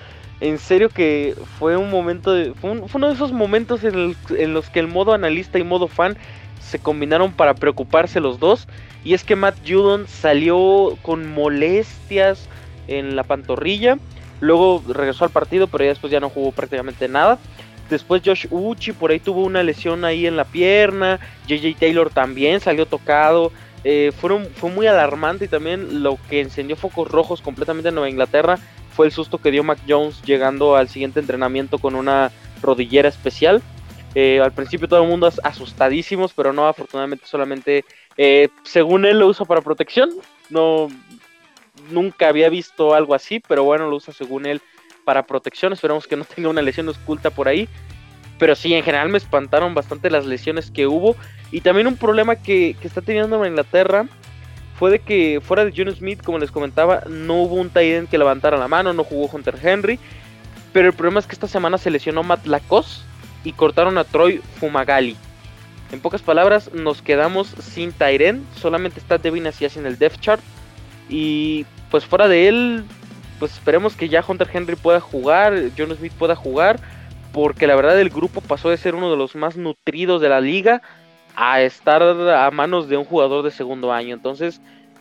En 0.42 0.58
serio 0.58 0.88
que 0.88 1.36
fue 1.56 1.76
un 1.76 1.88
momento 1.88 2.32
de, 2.32 2.52
fue, 2.54 2.72
un- 2.72 2.88
fue 2.88 2.98
uno 2.98 3.06
de 3.06 3.14
esos 3.14 3.30
momentos 3.30 3.84
en, 3.84 4.16
los 4.52 4.68
que 4.70 4.80
el 4.80 4.88
modo 4.88 5.12
analista 5.14 5.60
y 5.60 5.62
modo 5.62 5.86
fan 5.86 6.16
se 6.60 6.80
combinaron 6.80 7.32
para 7.32 7.54
preocuparse 7.54 8.18
los 8.18 8.40
dos. 8.40 8.66
Y 9.04 9.14
es 9.14 9.22
que 9.22 9.36
Matt 9.36 9.54
Judon 9.64 10.08
salió 10.08 10.98
con 11.02 11.32
molestias 11.32 12.48
en 12.88 13.14
la 13.14 13.22
pantorrilla. 13.22 13.98
Luego 14.40 14.82
regresó 14.88 15.24
al 15.24 15.30
partido, 15.30 15.68
pero 15.68 15.84
ya 15.84 15.90
después 15.90 16.10
ya 16.10 16.18
no 16.18 16.28
jugó 16.28 16.50
prácticamente 16.50 17.06
nada. 17.06 17.38
Después 17.88 18.22
Josh 18.24 18.46
Uchi 18.50 18.90
por 18.90 19.12
ahí 19.12 19.20
tuvo 19.20 19.44
una 19.44 19.62
lesión 19.62 20.04
ahí 20.04 20.26
en 20.26 20.36
la 20.36 20.44
pierna. 20.44 21.20
JJ 21.46 21.76
Taylor 21.78 22.10
también 22.10 22.58
salió 22.58 22.86
tocado. 22.86 23.52
Eh, 23.84 24.10
fue 24.16 24.70
muy 24.70 24.88
alarmante 24.88 25.44
y 25.44 25.48
también 25.48 26.02
lo 26.02 26.18
que 26.28 26.40
encendió 26.40 26.74
focos 26.74 27.08
rojos 27.08 27.40
completamente 27.42 27.90
en 27.90 27.94
Nueva 27.94 28.10
Inglaterra 28.10 28.58
fue 28.92 29.06
el 29.06 29.12
susto 29.12 29.38
que 29.38 29.50
dio 29.50 29.64
Mac 29.64 29.78
Jones 29.88 30.22
llegando 30.22 30.76
al 30.76 30.88
siguiente 30.88 31.20
entrenamiento 31.20 31.78
con 31.78 31.94
una 31.94 32.30
rodillera 32.60 33.08
especial. 33.08 33.62
Eh, 34.14 34.40
al 34.40 34.52
principio 34.52 34.88
todo 34.88 35.02
el 35.02 35.08
mundo 35.08 35.26
as- 35.26 35.40
asustadísimos, 35.42 36.32
pero 36.34 36.52
no, 36.52 36.68
afortunadamente 36.68 37.26
solamente, 37.26 37.84
eh, 38.16 38.48
según 38.62 39.06
él 39.06 39.18
lo 39.18 39.26
usa 39.28 39.46
para 39.46 39.62
protección. 39.62 40.10
No, 40.50 40.88
nunca 41.90 42.28
había 42.28 42.48
visto 42.50 42.94
algo 42.94 43.14
así, 43.14 43.40
pero 43.40 43.64
bueno, 43.64 43.88
lo 43.88 43.96
usa 43.96 44.12
según 44.12 44.46
él 44.46 44.60
para 45.04 45.26
protección. 45.26 45.72
Esperemos 45.72 46.06
que 46.06 46.16
no 46.16 46.24
tenga 46.24 46.50
una 46.50 46.62
lesión 46.62 46.88
oculta 46.88 47.30
por 47.30 47.48
ahí. 47.48 47.68
Pero 48.38 48.54
sí, 48.54 48.74
en 48.74 48.82
general 48.82 49.08
me 49.08 49.18
espantaron 49.18 49.74
bastante 49.74 50.10
las 50.10 50.26
lesiones 50.26 50.70
que 50.70 50.86
hubo. 50.86 51.16
Y 51.50 51.60
también 51.60 51.86
un 51.86 51.96
problema 51.96 52.36
que, 52.36 52.76
que 52.80 52.88
está 52.88 53.00
teniendo 53.00 53.28
Nueva 53.28 53.48
Inglaterra 53.48 54.06
fue 54.78 54.90
de 54.90 54.98
que 54.98 55.40
fuera 55.42 55.64
de 55.64 55.72
John 55.76 55.94
Smith, 55.94 56.22
como 56.22 56.38
les 56.38 56.50
comentaba, 56.50 57.02
no 57.08 57.42
hubo 57.42 57.56
un 57.56 57.70
tight 57.70 57.94
end 57.94 58.08
que 58.08 58.18
levantara 58.18 58.56
la 58.56 58.68
mano, 58.68 58.92
no 58.92 59.04
jugó 59.04 59.30
Hunter 59.32 59.56
Henry. 59.62 59.98
Pero 60.72 60.88
el 60.88 60.94
problema 60.94 61.20
es 61.20 61.26
que 61.26 61.34
esta 61.34 61.48
semana 61.48 61.78
se 61.78 61.90
lesionó 61.90 62.22
Matt 62.22 62.46
Lacoste 62.46 63.04
y 63.44 63.52
cortaron 63.52 63.98
a 63.98 64.04
Troy 64.04 64.40
Fumagalli. 64.58 65.16
En 65.92 66.00
pocas 66.00 66.22
palabras, 66.22 66.72
nos 66.72 67.02
quedamos 67.02 67.48
sin 67.60 67.92
Tyren, 67.92 68.46
solamente 68.56 68.98
está 68.98 69.18
Devin 69.18 69.46
Asias 69.46 69.76
en 69.76 69.84
el 69.84 69.98
depth 69.98 70.20
chart. 70.20 70.42
Y 71.10 71.66
pues 71.90 72.06
fuera 72.06 72.28
de 72.28 72.48
él, 72.48 72.84
pues 73.38 73.52
esperemos 73.52 73.94
que 73.94 74.08
ya 74.08 74.24
Hunter 74.26 74.48
Henry 74.50 74.76
pueda 74.76 75.00
jugar, 75.00 75.54
John 75.76 75.94
Smith 75.94 76.14
pueda 76.18 76.34
jugar, 76.34 76.80
porque 77.32 77.66
la 77.66 77.76
verdad 77.76 78.00
el 78.00 78.08
grupo 78.08 78.40
pasó 78.40 78.70
de 78.70 78.78
ser 78.78 78.94
uno 78.94 79.10
de 79.10 79.18
los 79.18 79.34
más 79.34 79.56
nutridos 79.56 80.22
de 80.22 80.30
la 80.30 80.40
liga 80.40 80.80
a 81.36 81.62
estar 81.62 82.02
a 82.02 82.50
manos 82.50 82.88
de 82.88 82.96
un 82.96 83.04
jugador 83.04 83.44
de 83.44 83.50
segundo 83.50 83.92
año. 83.92 84.14
Entonces, 84.14 84.60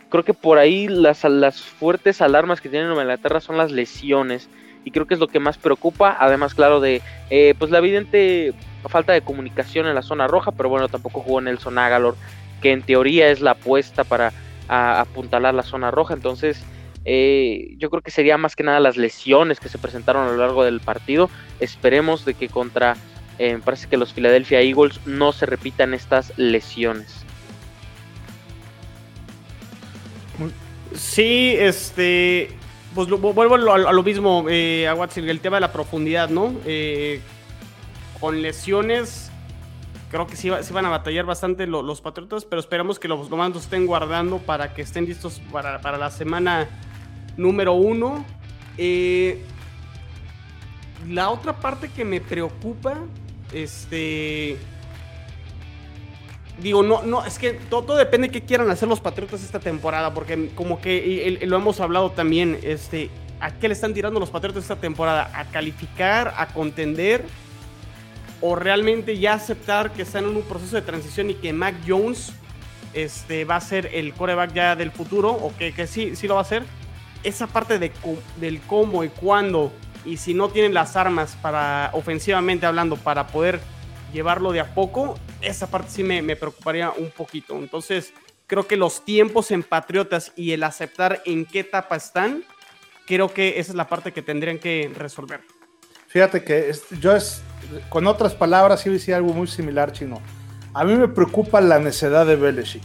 creo 0.09 0.23
que 0.23 0.34
por 0.34 0.57
ahí 0.57 0.88
las, 0.88 1.23
las 1.23 1.61
fuertes 1.61 2.21
alarmas 2.21 2.61
que 2.61 2.69
tiene 2.69 2.86
Nueva 2.86 3.03
Inglaterra 3.03 3.41
son 3.41 3.57
las 3.57 3.71
lesiones. 3.71 4.49
Y 4.84 4.91
creo 4.91 5.05
que 5.05 5.13
es 5.13 5.19
lo 5.19 5.27
que 5.27 5.39
más 5.39 5.57
preocupa. 5.57 6.15
Además, 6.19 6.55
claro, 6.55 6.79
de 6.79 7.01
eh, 7.29 7.53
pues 7.57 7.69
la 7.71 7.77
evidente 7.77 8.53
falta 8.88 9.13
de 9.13 9.21
comunicación 9.21 9.88
en 9.88 9.95
la 9.95 10.01
zona 10.01 10.27
roja. 10.27 10.51
Pero 10.51 10.69
bueno, 10.69 10.89
tampoco 10.89 11.21
jugó 11.21 11.41
Nelson 11.41 11.77
Agalor, 11.77 12.15
que 12.61 12.71
en 12.71 12.82
teoría 12.82 13.29
es 13.29 13.41
la 13.41 13.51
apuesta 13.51 14.03
para 14.03 14.34
apuntalar 14.67 15.53
la 15.53 15.63
zona 15.63 15.91
roja. 15.91 16.13
Entonces, 16.13 16.63
eh, 17.05 17.75
yo 17.77 17.89
creo 17.89 18.01
que 18.01 18.11
sería 18.11 18.38
más 18.38 18.55
que 18.55 18.63
nada 18.63 18.79
las 18.79 18.97
lesiones 18.97 19.59
que 19.59 19.69
se 19.69 19.77
presentaron 19.77 20.27
a 20.27 20.32
lo 20.32 20.38
largo 20.38 20.63
del 20.63 20.79
partido. 20.79 21.29
Esperemos 21.59 22.25
de 22.25 22.34
que 22.34 22.49
contra, 22.49 22.95
eh, 23.39 23.59
parece 23.63 23.88
que 23.88 23.97
los 23.97 24.13
Philadelphia 24.13 24.61
Eagles 24.61 24.99
no 25.05 25.32
se 25.32 25.45
repitan 25.45 25.93
estas 25.93 26.34
lesiones. 26.38 27.25
Sí, 30.95 31.55
este. 31.57 32.49
Pues 32.93 33.07
vuelvo 33.07 33.55
a 33.71 33.77
lo, 33.93 34.03
mismo, 34.03 34.45
eh, 34.49 34.86
a 34.89 34.93
el 35.29 35.39
tema 35.39 35.55
de 35.57 35.61
la 35.61 35.71
profundidad, 35.71 36.29
¿no? 36.29 36.53
Eh, 36.65 37.21
con 38.19 38.41
lesiones, 38.41 39.32
creo 40.09 40.27
que 40.27 40.36
sí, 40.36 40.49
va- 40.49 40.61
sí 40.61 40.73
van 40.73 40.86
a 40.86 40.89
batallar 40.89 41.25
bastante 41.25 41.67
lo- 41.67 41.84
los 41.84 42.01
Patriotas, 42.01 42.43
pero 42.43 42.59
esperamos 42.59 42.99
que 42.99 43.07
los 43.07 43.29
comandos 43.29 43.63
estén 43.63 43.86
guardando 43.86 44.39
para 44.39 44.73
que 44.73 44.82
estén 44.82 45.05
listos 45.05 45.41
para, 45.53 45.79
para 45.79 45.97
la 45.97 46.11
semana 46.11 46.67
número 47.38 47.71
uno. 47.73 48.25
Eh, 48.77 49.41
la 51.07 51.29
otra 51.29 51.53
parte 51.55 51.88
que 51.88 52.03
me 52.03 52.19
preocupa, 52.19 52.97
este. 53.54 54.58
Digo, 56.62 56.84
no, 56.84 57.02
no, 57.02 57.26
es 57.26 57.39
que 57.39 57.54
todo, 57.54 57.95
depende 57.95 58.28
de 58.28 58.32
qué 58.32 58.41
quieran 58.41 58.70
hacer 58.70 58.88
los 58.88 58.99
Patriotas 58.99 59.43
esta 59.43 59.60
temporada, 59.60 60.14
porque 60.14 60.52
como 60.54 60.80
que 60.80 60.95
y 61.41 61.45
lo 61.45 61.56
hemos 61.56 61.80
hablado 61.80 62.12
también, 62.12 62.60
este, 62.62 63.10
¿a 63.39 63.52
qué 63.52 63.68
le 63.68 63.74
están 63.74 63.93
tirando 63.93 64.20
los 64.20 64.30
Patriotas 64.30 64.64
esta 64.64 64.76
temporada? 64.76 65.32
¿A 65.34 65.45
calificar, 65.45 66.34
a 66.38 66.47
contender? 66.47 67.26
¿O 68.41 68.56
realmente 68.56 69.18
ya 69.18 69.34
aceptar 69.34 69.91
que 69.91 70.04
están 70.04 70.26
en 70.26 70.36
un 70.36 70.43
proceso 70.43 70.76
de 70.76 70.84
transición 70.84 71.32
y 71.32 71.36
que 71.36 71.52
Mac 71.52 71.76
Jones 71.88 72.34
este, 72.93 73.45
va 73.45 73.56
a 73.56 73.62
ser 73.62 73.89
el 73.93 74.14
coreback 74.14 74.54
ya 74.54 74.76
del 74.76 74.91
futuro? 74.91 75.32
¿O 75.32 75.56
que, 75.58 75.74
que 75.74 75.88
sí, 75.88 76.16
sí 76.16 76.28
lo 76.28 76.36
va 76.36 76.41
a 76.41 76.43
hacer? 76.43 76.64
Esa 77.24 77.47
parte 77.47 77.80
de, 77.80 77.91
del 78.39 78.62
cómo 78.62 79.04
y 79.04 79.10
cuándo, 79.10 79.72
y 80.06 80.18
si 80.18 80.34
no 80.34 80.49
tienen 80.49 80.74
las 80.74 80.95
armas 80.95 81.38
para, 81.41 81.89
ofensivamente 81.93 82.66
hablando, 82.66 82.95
para 82.97 83.28
poder 83.28 83.60
llevarlo 84.14 84.52
de 84.52 84.60
a 84.60 84.74
poco, 84.74 85.18
esa 85.41 85.68
parte 85.68 85.89
sí 85.91 86.04
me, 86.04 86.22
me 86.22 86.36
preocuparía 86.36 86.91
un 86.91 87.10
poquito. 87.12 87.56
Entonces, 87.58 88.14
creo 88.47 88.68
que 88.68 88.76
los 88.78 89.06
tiempos 89.06 89.52
en 89.52 89.64
Patriotas 89.64 90.34
y 90.36 90.52
el 90.52 90.64
aceptar 90.64 91.22
en 91.26 91.45
qué 91.45 91.62
etapa 91.62 91.95
están, 91.95 92.43
creo 93.08 93.34
que 93.34 93.60
esa 93.60 93.72
es 93.72 93.76
la 93.76 93.88
parte 93.88 94.12
que 94.12 94.22
tendrían 94.22 94.60
que 94.60 94.91
resolver. 94.97 95.41
Fíjate 96.08 96.43
que 96.43 96.70
es- 96.70 96.84
yo 96.99 97.16
es, 97.16 97.41
con 97.89 98.06
otras 98.08 98.34
palabras, 98.34 98.86
iba 98.86 98.93
a 98.93 98.97
decir 98.97 99.14
algo 99.14 99.34
muy 99.34 99.47
similar, 99.47 99.91
chino. 99.93 100.22
A 100.74 100.84
mí 100.84 100.95
me 100.95 101.08
preocupa 101.08 101.62
la 101.62 101.80
necedad 101.80 102.26
de 102.26 102.36
Belichick. 102.36 102.84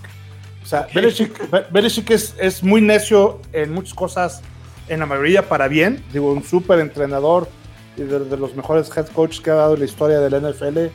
O 0.62 0.66
sea, 0.66 0.86
Belichick, 0.94 1.50
Be- 1.50 1.66
Belichick 1.70 2.10
es, 2.10 2.34
es 2.40 2.62
muy 2.62 2.80
necio 2.80 3.40
en 3.52 3.72
muchas 3.72 3.94
cosas, 3.94 4.42
en 4.88 5.00
la 5.00 5.06
mayoría 5.06 5.48
para 5.48 5.68
bien. 5.68 6.04
Digo, 6.12 6.32
un 6.32 6.42
súper 6.44 6.78
entrenador 6.80 7.48
y 7.96 8.02
de, 8.02 8.20
de 8.20 8.36
los 8.36 8.54
mejores 8.54 8.90
head 8.96 9.06
coaches 9.08 9.40
que 9.40 9.50
ha 9.50 9.54
dado 9.54 9.76
la 9.76 9.84
historia 9.84 10.20
del 10.20 10.42
NFL, 10.42 10.86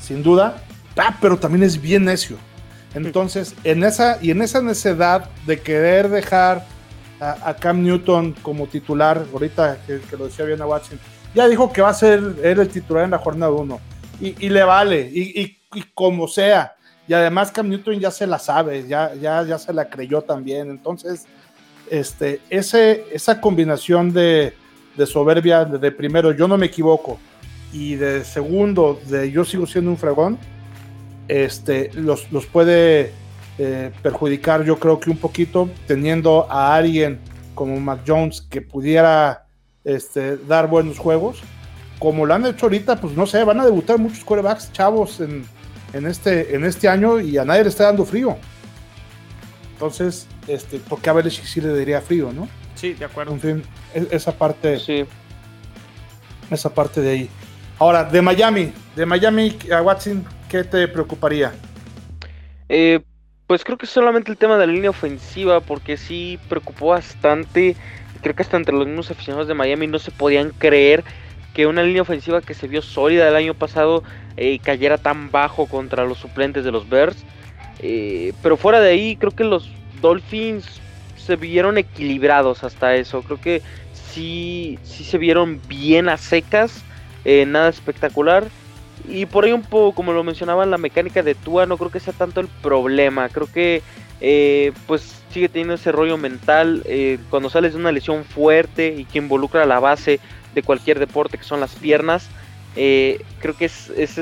sin 0.00 0.22
duda. 0.22 0.62
Ah, 0.96 1.16
pero 1.20 1.36
también 1.38 1.62
es 1.62 1.80
bien 1.80 2.04
necio. 2.04 2.36
Entonces, 2.94 3.54
en 3.64 3.84
esa, 3.84 4.18
y 4.22 4.30
en 4.30 4.40
esa 4.40 4.62
necedad 4.62 5.28
de 5.46 5.60
querer 5.60 6.08
dejar 6.08 6.64
a, 7.20 7.50
a 7.50 7.54
Cam 7.56 7.82
Newton 7.82 8.32
como 8.42 8.66
titular, 8.66 9.24
ahorita 9.32 9.78
que, 9.86 10.00
que 10.00 10.16
lo 10.16 10.26
decía 10.26 10.44
bien 10.46 10.62
a 10.62 10.66
Watson, 10.66 10.98
ya 11.34 11.46
dijo 11.48 11.70
que 11.72 11.82
va 11.82 11.90
a 11.90 11.94
ser 11.94 12.20
él 12.42 12.60
el 12.60 12.68
titular 12.68 13.04
en 13.04 13.10
la 13.10 13.18
jornada 13.18 13.52
1. 13.52 13.80
Y, 14.20 14.46
y 14.46 14.48
le 14.48 14.62
vale, 14.64 15.10
y, 15.12 15.42
y- 15.42 15.58
y 15.74 15.82
como 15.92 16.26
sea. 16.26 16.74
Y 17.06 17.12
además 17.12 17.52
Cam 17.52 17.68
Newton 17.68 18.00
ya 18.00 18.10
se 18.10 18.26
la 18.26 18.38
sabe, 18.38 18.86
ya, 18.88 19.12
ya, 19.14 19.42
ya 19.42 19.58
se 19.58 19.74
la 19.74 19.90
creyó 19.90 20.22
también. 20.22 20.70
Entonces, 20.70 21.26
este, 21.90 22.40
ese, 22.50 23.04
esa 23.12 23.40
combinación 23.40 24.12
de, 24.12 24.54
soberbia, 25.06 25.64
de, 25.64 25.78
de 25.78 25.92
primero, 25.92 26.32
yo 26.32 26.48
no 26.48 26.56
me 26.56 26.66
equivoco, 26.66 27.18
y 27.72 27.96
de 27.96 28.24
segundo, 28.24 29.00
de 29.08 29.30
yo 29.30 29.44
sigo 29.44 29.66
siendo 29.66 29.90
un 29.90 29.96
fregón, 29.96 30.38
este, 31.28 31.90
los, 31.94 32.30
los 32.32 32.46
puede 32.46 33.12
eh, 33.58 33.90
perjudicar 34.02 34.64
yo 34.64 34.78
creo 34.78 35.00
que 35.00 35.08
un 35.08 35.16
poquito 35.16 35.70
teniendo 35.86 36.46
a 36.50 36.74
alguien 36.74 37.18
como 37.54 37.80
Mac 37.80 38.00
Jones 38.06 38.42
que 38.42 38.60
pudiera 38.60 39.46
este, 39.82 40.36
dar 40.36 40.68
buenos 40.68 40.98
juegos. 40.98 41.42
Como 41.98 42.26
lo 42.26 42.34
han 42.34 42.44
hecho 42.44 42.66
ahorita, 42.66 43.00
pues 43.00 43.16
no 43.16 43.26
sé, 43.26 43.42
van 43.44 43.60
a 43.60 43.64
debutar 43.64 43.98
muchos 43.98 44.22
quarterbacks 44.24 44.70
chavos 44.72 45.20
en, 45.20 45.46
en, 45.94 46.06
este, 46.06 46.54
en 46.54 46.64
este 46.66 46.86
año 46.86 47.18
y 47.18 47.38
a 47.38 47.44
nadie 47.46 47.62
le 47.62 47.70
está 47.70 47.84
dando 47.84 48.04
frío. 48.04 48.36
Entonces, 49.76 50.26
este, 50.48 50.80
porque 50.88 51.10
a 51.10 51.12
Belichick 51.12 51.44
sí 51.44 51.60
le 51.60 51.76
diría 51.76 52.00
frío, 52.00 52.32
¿no? 52.32 52.48
Sí, 52.76 52.94
de 52.94 53.04
acuerdo. 53.04 53.32
En 53.34 53.40
fin, 53.40 53.62
e, 53.94 54.08
esa 54.10 54.32
parte. 54.32 54.78
Sí. 54.78 55.04
Esa 56.50 56.72
parte 56.72 57.02
de 57.02 57.10
ahí. 57.10 57.30
Ahora, 57.78 58.04
de 58.04 58.22
Miami, 58.22 58.72
de 58.94 59.04
Miami 59.04 59.58
a 59.70 59.82
Watson, 59.82 60.24
¿qué 60.48 60.64
te 60.64 60.88
preocuparía? 60.88 61.52
Eh, 62.70 63.00
pues 63.46 63.64
creo 63.64 63.76
que 63.76 63.84
solamente 63.84 64.30
el 64.30 64.38
tema 64.38 64.56
de 64.56 64.66
la 64.66 64.72
línea 64.72 64.88
ofensiva, 64.88 65.60
porque 65.60 65.98
sí 65.98 66.38
preocupó 66.48 66.86
bastante. 66.86 67.76
Creo 68.22 68.34
que 68.34 68.42
hasta 68.42 68.56
entre 68.56 68.74
los 68.74 68.86
mismos 68.86 69.10
aficionados 69.10 69.46
de 69.46 69.52
Miami 69.52 69.88
no 69.88 69.98
se 69.98 70.10
podían 70.10 70.52
creer 70.52 71.04
que 71.52 71.66
una 71.66 71.82
línea 71.82 72.00
ofensiva 72.00 72.40
que 72.40 72.54
se 72.54 72.66
vio 72.66 72.80
sólida 72.80 73.28
el 73.28 73.36
año 73.36 73.52
pasado 73.52 74.02
eh, 74.38 74.58
cayera 74.58 74.96
tan 74.96 75.30
bajo 75.30 75.66
contra 75.66 76.06
los 76.06 76.16
suplentes 76.16 76.64
de 76.64 76.72
los 76.72 76.88
Bears. 76.88 77.26
Eh, 77.80 78.32
pero 78.42 78.56
fuera 78.56 78.80
de 78.80 78.90
ahí, 78.90 79.16
creo 79.16 79.32
que 79.32 79.44
los 79.44 79.70
Dolphins 80.00 80.80
se 81.16 81.36
vieron 81.36 81.78
equilibrados 81.78 82.64
hasta 82.64 82.94
eso. 82.96 83.22
Creo 83.22 83.40
que 83.40 83.62
sí, 83.92 84.78
sí 84.84 85.04
se 85.04 85.18
vieron 85.18 85.60
bien 85.68 86.08
a 86.08 86.16
secas, 86.16 86.82
eh, 87.24 87.44
nada 87.46 87.68
espectacular. 87.68 88.44
Y 89.08 89.26
por 89.26 89.44
ahí 89.44 89.52
un 89.52 89.62
poco, 89.62 89.94
como 89.94 90.12
lo 90.12 90.24
mencionaban, 90.24 90.70
la 90.70 90.78
mecánica 90.78 91.22
de 91.22 91.34
Tua 91.34 91.66
no 91.66 91.76
creo 91.76 91.90
que 91.90 92.00
sea 92.00 92.12
tanto 92.12 92.40
el 92.40 92.48
problema. 92.48 93.28
Creo 93.28 93.46
que 93.52 93.82
eh, 94.20 94.72
pues 94.86 95.22
sigue 95.30 95.48
teniendo 95.48 95.74
ese 95.74 95.92
rollo 95.92 96.16
mental. 96.16 96.82
Eh, 96.86 97.18
cuando 97.30 97.50
sales 97.50 97.74
de 97.74 97.80
una 97.80 97.92
lesión 97.92 98.24
fuerte 98.24 98.94
y 98.96 99.04
que 99.04 99.18
involucra 99.18 99.66
la 99.66 99.80
base 99.80 100.20
de 100.54 100.62
cualquier 100.62 100.98
deporte 100.98 101.38
que 101.38 101.44
son 101.44 101.60
las 101.60 101.74
piernas, 101.74 102.28
eh, 102.74 103.20
creo 103.40 103.56
que 103.56 103.66
es, 103.66 103.90
es, 103.90 104.18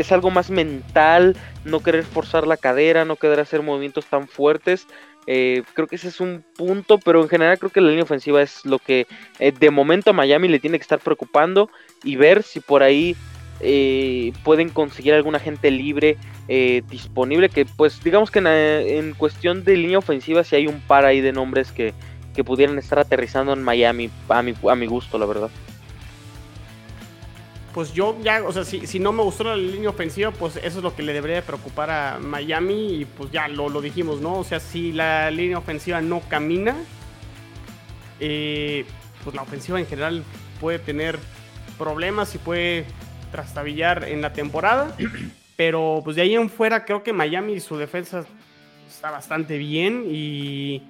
es, 0.00 0.12
algo 0.12 0.30
más 0.30 0.50
mental, 0.50 1.36
no 1.64 1.80
querer 1.80 2.04
forzar 2.04 2.46
la 2.46 2.56
cadera, 2.56 3.04
no 3.04 3.16
querer 3.16 3.40
hacer 3.40 3.62
movimientos 3.62 4.06
tan 4.06 4.28
fuertes. 4.28 4.86
creo 5.26 5.86
que 5.88 5.96
ese 5.96 6.08
es 6.08 6.20
un 6.20 6.44
punto, 6.56 6.98
pero 6.98 7.22
en 7.22 7.28
general 7.28 7.58
creo 7.58 7.70
que 7.70 7.80
la 7.80 7.88
línea 7.88 8.04
ofensiva 8.04 8.40
es 8.40 8.64
lo 8.64 8.78
que 8.78 9.06
de 9.38 9.70
momento 9.70 10.10
a 10.10 10.14
Miami 10.14 10.48
le 10.48 10.58
tiene 10.58 10.78
que 10.78 10.82
estar 10.82 11.00
preocupando 11.00 11.70
y 12.02 12.16
ver 12.16 12.42
si 12.42 12.60
por 12.60 12.82
ahí 12.82 13.16
eh, 13.60 14.32
pueden 14.44 14.68
conseguir 14.68 15.14
alguna 15.14 15.40
gente 15.40 15.70
libre 15.70 16.16
eh, 16.48 16.82
disponible. 16.88 17.48
Que 17.48 17.64
pues 17.64 18.02
digamos 18.02 18.30
que 18.30 18.38
en, 18.38 19.14
cuestión 19.14 19.64
de 19.64 19.76
línea 19.76 19.98
ofensiva 19.98 20.44
si 20.44 20.56
hay 20.56 20.66
un 20.66 20.80
par 20.80 21.04
ahí 21.04 21.20
de 21.20 21.32
nombres 21.32 21.72
que, 21.72 21.92
que 22.34 22.44
pudieran 22.44 22.78
estar 22.78 22.98
aterrizando 22.98 23.52
en 23.52 23.62
Miami 23.62 24.10
a 24.28 24.42
mi, 24.42 24.54
a 24.68 24.74
mi 24.74 24.86
gusto, 24.86 25.18
la 25.18 25.26
verdad. 25.26 25.50
Pues 27.78 27.92
yo 27.92 28.16
ya, 28.24 28.42
o 28.42 28.52
sea, 28.52 28.64
si, 28.64 28.88
si, 28.88 28.98
no 28.98 29.12
me 29.12 29.22
gustó 29.22 29.44
la 29.44 29.54
línea 29.54 29.90
ofensiva, 29.90 30.32
pues 30.32 30.56
eso 30.56 30.78
es 30.78 30.82
lo 30.82 30.96
que 30.96 31.04
le 31.04 31.12
debería 31.12 31.42
preocupar 31.42 31.90
a 31.90 32.18
Miami 32.18 32.94
y 32.94 33.04
pues 33.04 33.30
ya 33.30 33.46
lo, 33.46 33.68
lo 33.68 33.80
dijimos, 33.80 34.20
¿no? 34.20 34.36
O 34.36 34.42
sea, 34.42 34.58
si 34.58 34.90
la 34.90 35.30
línea 35.30 35.58
ofensiva 35.58 36.00
no 36.00 36.20
camina, 36.28 36.74
eh, 38.18 38.84
pues 39.22 39.36
la 39.36 39.42
ofensiva 39.42 39.78
en 39.78 39.86
general 39.86 40.24
puede 40.60 40.80
tener 40.80 41.20
problemas 41.78 42.34
y 42.34 42.38
puede 42.38 42.84
trastabillar 43.30 44.08
en 44.08 44.22
la 44.22 44.32
temporada. 44.32 44.92
Pero 45.56 46.00
pues 46.02 46.16
de 46.16 46.22
ahí 46.22 46.34
en 46.34 46.50
fuera 46.50 46.84
creo 46.84 47.04
que 47.04 47.12
Miami 47.12 47.60
su 47.60 47.76
defensa 47.76 48.26
está 48.88 49.12
bastante 49.12 49.56
bien 49.56 50.04
y 50.10 50.82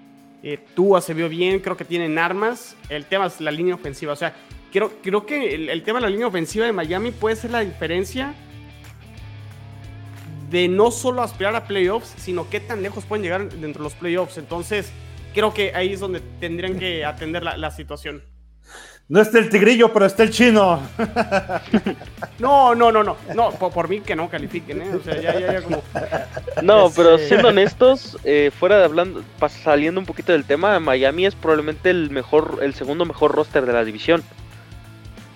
eh, 0.43 0.59
Tua 0.74 1.03
se 1.03 1.12
vio 1.12 1.28
bien, 1.28 1.59
creo 1.59 1.76
que 1.76 1.84
tienen 1.84 2.18
armas. 2.18 2.76
El 2.89 3.05
tema 3.05 3.26
es 3.26 3.43
la 3.43 3.51
línea 3.51 3.74
ofensiva. 3.74 4.14
O 4.14 4.16
sea, 4.16 4.34
creo, 4.73 4.93
creo 5.03 5.27
que 5.27 5.55
el, 5.55 5.83
tema 5.83 5.99
de 5.99 6.07
la 6.07 6.11
línea 6.11 6.27
ofensiva 6.27 6.66
de 6.66 6.73
Miami 6.73 7.11
puede 7.11 7.37
ser 7.37 7.51
la 7.51 7.61
diferencia 7.61 8.35
de 10.51 10.69
no 10.69 10.91
solo 10.91 11.23
aspirar 11.23 11.55
a 11.57 11.66
playoffs, 11.66 12.14
sino 12.16 12.49
qué 12.49 12.61
tan 12.61 12.83
lejos 12.83 13.05
pueden 13.05 13.23
llegar 13.23 13.49
dentro 13.51 13.83
de 13.83 13.85
los 13.85 13.95
playoffs. 13.95 14.39
Entonces, 14.39 14.91
creo 15.35 15.53
que 15.53 15.75
ahí 15.75 15.93
es 15.93 16.01
donde 16.01 16.21
tendrían 16.41 16.79
que 16.79 17.05
atender 17.05 17.43
la, 17.43 17.57
la 17.57 17.71
situación. 17.71 18.23
No 19.09 19.23
está 19.23 19.39
el 19.39 19.49
tigrillo, 19.49 19.91
pero 19.91 20.05
está 20.05 20.23
el 20.23 20.31
chino. 20.31 20.81
No, 22.39 22.73
no, 22.73 22.93
no, 22.93 23.03
no. 23.03 23.16
No, 23.35 23.51
por, 23.51 23.89
mí 23.89 24.01
que 24.01 24.14
no 24.14 24.29
califiquen, 24.29 24.81
¿eh? 24.81 24.95
O 24.95 25.03
sea, 25.03 25.21
ya, 25.21 25.41
ya, 25.41 25.55
ya 25.55 25.62
como. 25.62 25.83
No, 26.62 26.89
pero 26.95 27.16
este, 27.16 27.29
siendo 27.29 27.49
honestos, 27.49 28.16
eh, 28.23 28.53
fuera 28.57 28.79
de 28.79 28.85
hablando, 28.85 29.25
saliendo 29.49 29.99
un 29.99 30.07
poquito 30.07 30.31
del 30.31 30.45
tema, 30.45 30.79
Miami 30.79 31.27
es 31.27 31.35
probablemente 31.35 31.91
el 31.91 32.11
mejor, 32.11 32.61
el 32.62 32.75
segundo 32.75 33.05
mejor 33.05 33.33
roster 33.33 33.66
de 33.66 33.73
la 33.73 33.85
división. 33.85 34.23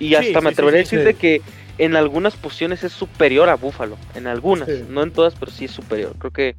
Y 0.03 0.15
hasta 0.15 0.41
me 0.41 0.51
atrevería 0.51 0.81
a 0.81 0.83
decirte 0.83 1.15
que 1.15 1.41
en 1.79 1.97
algunas 1.97 2.37
posiciones 2.37 2.85
es 2.85 2.93
superior 2.93 3.49
a 3.49 3.55
Buffalo. 3.57 3.97
En 4.15 4.27
algunas, 4.27 4.69
no 4.89 5.03
en 5.03 5.11
todas, 5.11 5.35
pero 5.35 5.51
sí 5.51 5.67
es 5.67 5.71
superior. 5.71 6.15
Creo 6.19 6.33
que, 6.33 6.57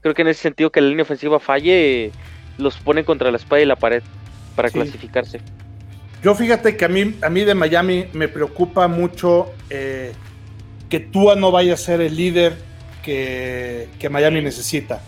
creo 0.00 0.14
que 0.14 0.22
en 0.22 0.28
ese 0.28 0.42
sentido 0.42 0.70
que 0.70 0.80
la 0.80 0.88
línea 0.88 1.02
ofensiva 1.02 1.40
falle, 1.40 2.12
los 2.58 2.76
pone 2.76 3.04
contra 3.04 3.30
la 3.30 3.36
espalda 3.36 3.62
y 3.62 3.66
la 3.66 3.76
pared 3.76 4.02
para 4.56 4.70
clasificarse. 4.70 5.40
Yo 6.22 6.34
fíjate 6.34 6.76
que 6.76 6.84
a 6.84 6.88
mí, 6.88 7.16
a 7.22 7.30
mí 7.30 7.44
de 7.44 7.54
Miami 7.54 8.06
me 8.12 8.28
preocupa 8.28 8.88
mucho 8.88 9.52
eh, 9.70 10.12
que 10.90 11.00
Tua 11.00 11.36
no 11.36 11.50
vaya 11.50 11.74
a 11.74 11.76
ser 11.78 12.00
el 12.02 12.16
líder 12.16 12.56
que, 13.02 14.08
Miami 14.10 14.42
necesita. 14.42 15.00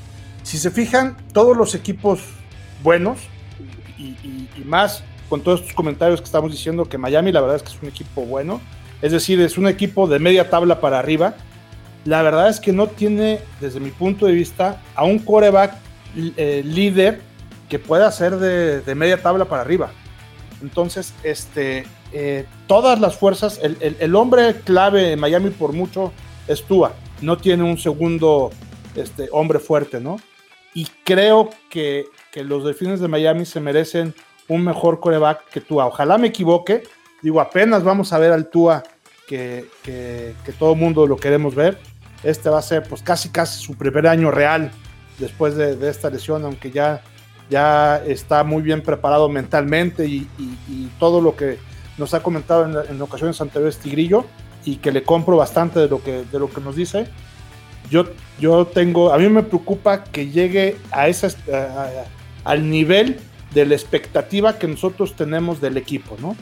Si 0.42 0.58
se 0.58 0.70
fijan, 0.70 1.16
todos 1.32 1.56
los 1.56 1.74
equipos 1.74 2.20
buenos 2.82 3.18
y, 3.98 4.14
más 4.64 5.04
con 5.32 5.40
todos 5.40 5.60
estos 5.60 5.74
comentarios 5.74 6.20
que 6.20 6.26
estamos 6.26 6.52
diciendo 6.52 6.84
que 6.84 6.98
Miami 6.98 7.32
la 7.32 7.40
verdad 7.40 7.56
es 7.56 7.62
que 7.62 7.70
es 7.70 7.82
un 7.82 7.88
equipo 7.88 8.26
bueno, 8.26 8.60
es 9.00 9.12
decir, 9.12 9.40
es 9.40 9.56
un 9.56 9.66
equipo 9.66 10.06
de 10.06 10.18
media 10.18 10.50
tabla 10.50 10.78
para 10.78 10.98
arriba. 10.98 11.36
La 12.04 12.20
verdad 12.20 12.50
es 12.50 12.60
que 12.60 12.70
no 12.70 12.86
tiene, 12.88 13.40
desde 13.58 13.80
mi 13.80 13.92
punto 13.92 14.26
de 14.26 14.32
vista, 14.32 14.82
a 14.94 15.04
un 15.04 15.18
coreback 15.18 15.74
eh, 16.36 16.62
líder 16.62 17.22
que 17.70 17.78
pueda 17.78 18.12
ser 18.12 18.36
de 18.36 18.94
media 18.94 19.22
tabla 19.22 19.46
para 19.46 19.62
arriba. 19.62 19.90
Entonces, 20.60 21.14
este, 21.22 21.86
eh, 22.12 22.44
todas 22.66 23.00
las 23.00 23.16
fuerzas, 23.16 23.58
el, 23.62 24.14
hombre 24.14 24.60
clave 24.64 25.12
en 25.12 25.20
Miami 25.20 25.50
por 25.50 25.72
mucho 25.72 26.12
es 26.46 26.62
Tua. 26.62 26.94
No 27.22 27.38
tiene 27.38 27.62
un 27.62 27.78
segundo 27.78 28.50
este, 28.94 29.28
hombre 29.32 29.58
fuerte, 29.58 29.98
¿no? 29.98 30.18
Y 30.74 30.86
creo 31.04 31.50
que, 31.70 32.06
los 32.34 32.64
delfines 32.64 33.00
de 33.00 33.08
Miami 33.08 33.44
se 33.44 33.60
merecen 33.60 34.14
un 34.52 34.64
mejor 34.64 35.00
coreback 35.00 35.48
que 35.50 35.60
Tua. 35.60 35.86
Ojalá 35.86 36.18
me 36.18 36.28
equivoque. 36.28 36.82
Digo, 37.22 37.40
apenas 37.40 37.84
vamos 37.84 38.12
a 38.12 38.18
ver 38.18 38.32
al 38.32 38.48
Tua 38.48 38.82
que, 39.26 39.66
que, 39.82 40.34
todo 40.58 40.74
mundo 40.74 41.06
lo 41.06 41.16
queremos 41.16 41.54
ver. 41.54 41.78
Este 42.22 42.48
va 42.48 42.58
a 42.58 42.62
ser 42.62 42.82
pues 42.88 43.02
casi 43.02 43.30
casi 43.30 43.62
su 43.62 43.76
primer 43.76 44.06
año 44.06 44.30
real 44.30 44.70
después 45.18 45.56
de, 45.56 45.76
de 45.76 45.90
esta 45.90 46.10
lesión, 46.10 46.44
aunque 46.44 46.70
ya 46.70 47.02
ya 47.52 48.02
está 48.06 48.44
muy 48.44 48.62
bien 48.62 48.82
preparado 48.82 49.28
mentalmente 49.28 50.06
y, 50.06 50.26
todo 50.98 51.20
lo 51.20 51.36
que 51.36 51.58
nos 51.98 52.14
ha 52.14 52.22
comentado 52.22 52.84
en, 52.84 53.02
ocasiones 53.02 53.40
anteriores 53.40 53.78
Tigrillo 53.78 54.24
y 54.64 54.76
que 54.76 54.90
le 54.92 55.02
compro 55.02 55.36
bastante 55.36 55.80
de 55.80 55.88
lo 55.88 56.02
que, 56.02 56.24
de 56.24 56.38
lo 56.38 56.48
que 56.48 56.60
nos 56.60 56.76
dice. 56.76 57.06
Yo, 57.90 58.04
yo 58.40 58.66
tengo, 58.66 59.12
a 59.12 59.18
mí 59.18 59.28
me 59.28 59.42
preocupa 59.42 60.04
que 60.04 60.30
llegue 60.30 60.76
a 60.92 61.08
esa, 61.08 61.28
al 62.44 62.70
nivel 62.70 63.20
de 63.54 63.66
la 63.66 63.74
expectativa 63.74 64.58
que 64.58 64.68
nosotros 64.68 65.14
tenemos 65.14 65.60
del 65.60 65.76
equipo, 65.76 66.16
¿no? 66.20 66.36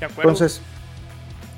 Entonces, 0.00 0.62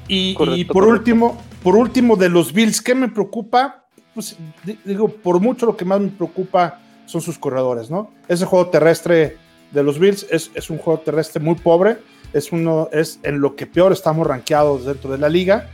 y, 0.09 0.35
por 0.65 0.85
último, 0.85 1.41
por 1.63 1.77
último 1.77 2.17
de 2.17 2.29
los 2.29 2.53
Bills, 2.53 2.81
¿qué 2.81 2.95
me 2.95 3.09
preocupa? 3.09 3.87
Pues 4.15 4.37
digo, 4.85 5.09
por 5.09 5.41
mucho 5.41 5.67
lo 5.67 5.77
que 5.77 5.85
más 5.85 6.01
me 6.01 6.09
preocupa 6.09 6.81
son 7.07 7.21
sus 7.21 7.39
corredores, 7.39 7.91
¿no? 7.91 8.11
Ese 8.29 8.45
juego 8.45 8.69
terrestre 8.69 9.37
de 9.71 9.83
los 9.83 9.99
Bills 9.99 10.27
es, 10.31 10.71
un 10.71 10.79
juego 10.79 11.01
terrestre 11.01 11.41
muy 11.41 11.55
pobre, 11.55 11.99
es, 12.33 12.53
uno, 12.53 12.89
es 12.93 13.21
en 13.23 13.41
lo 13.41 13.57
que 13.57 13.67
peor 13.67 13.93
estamos 13.93 14.27
rankeados 14.27 14.85
dentro 14.85 15.11
de 15.11 15.19
la 15.19 15.29
liga 15.29 15.69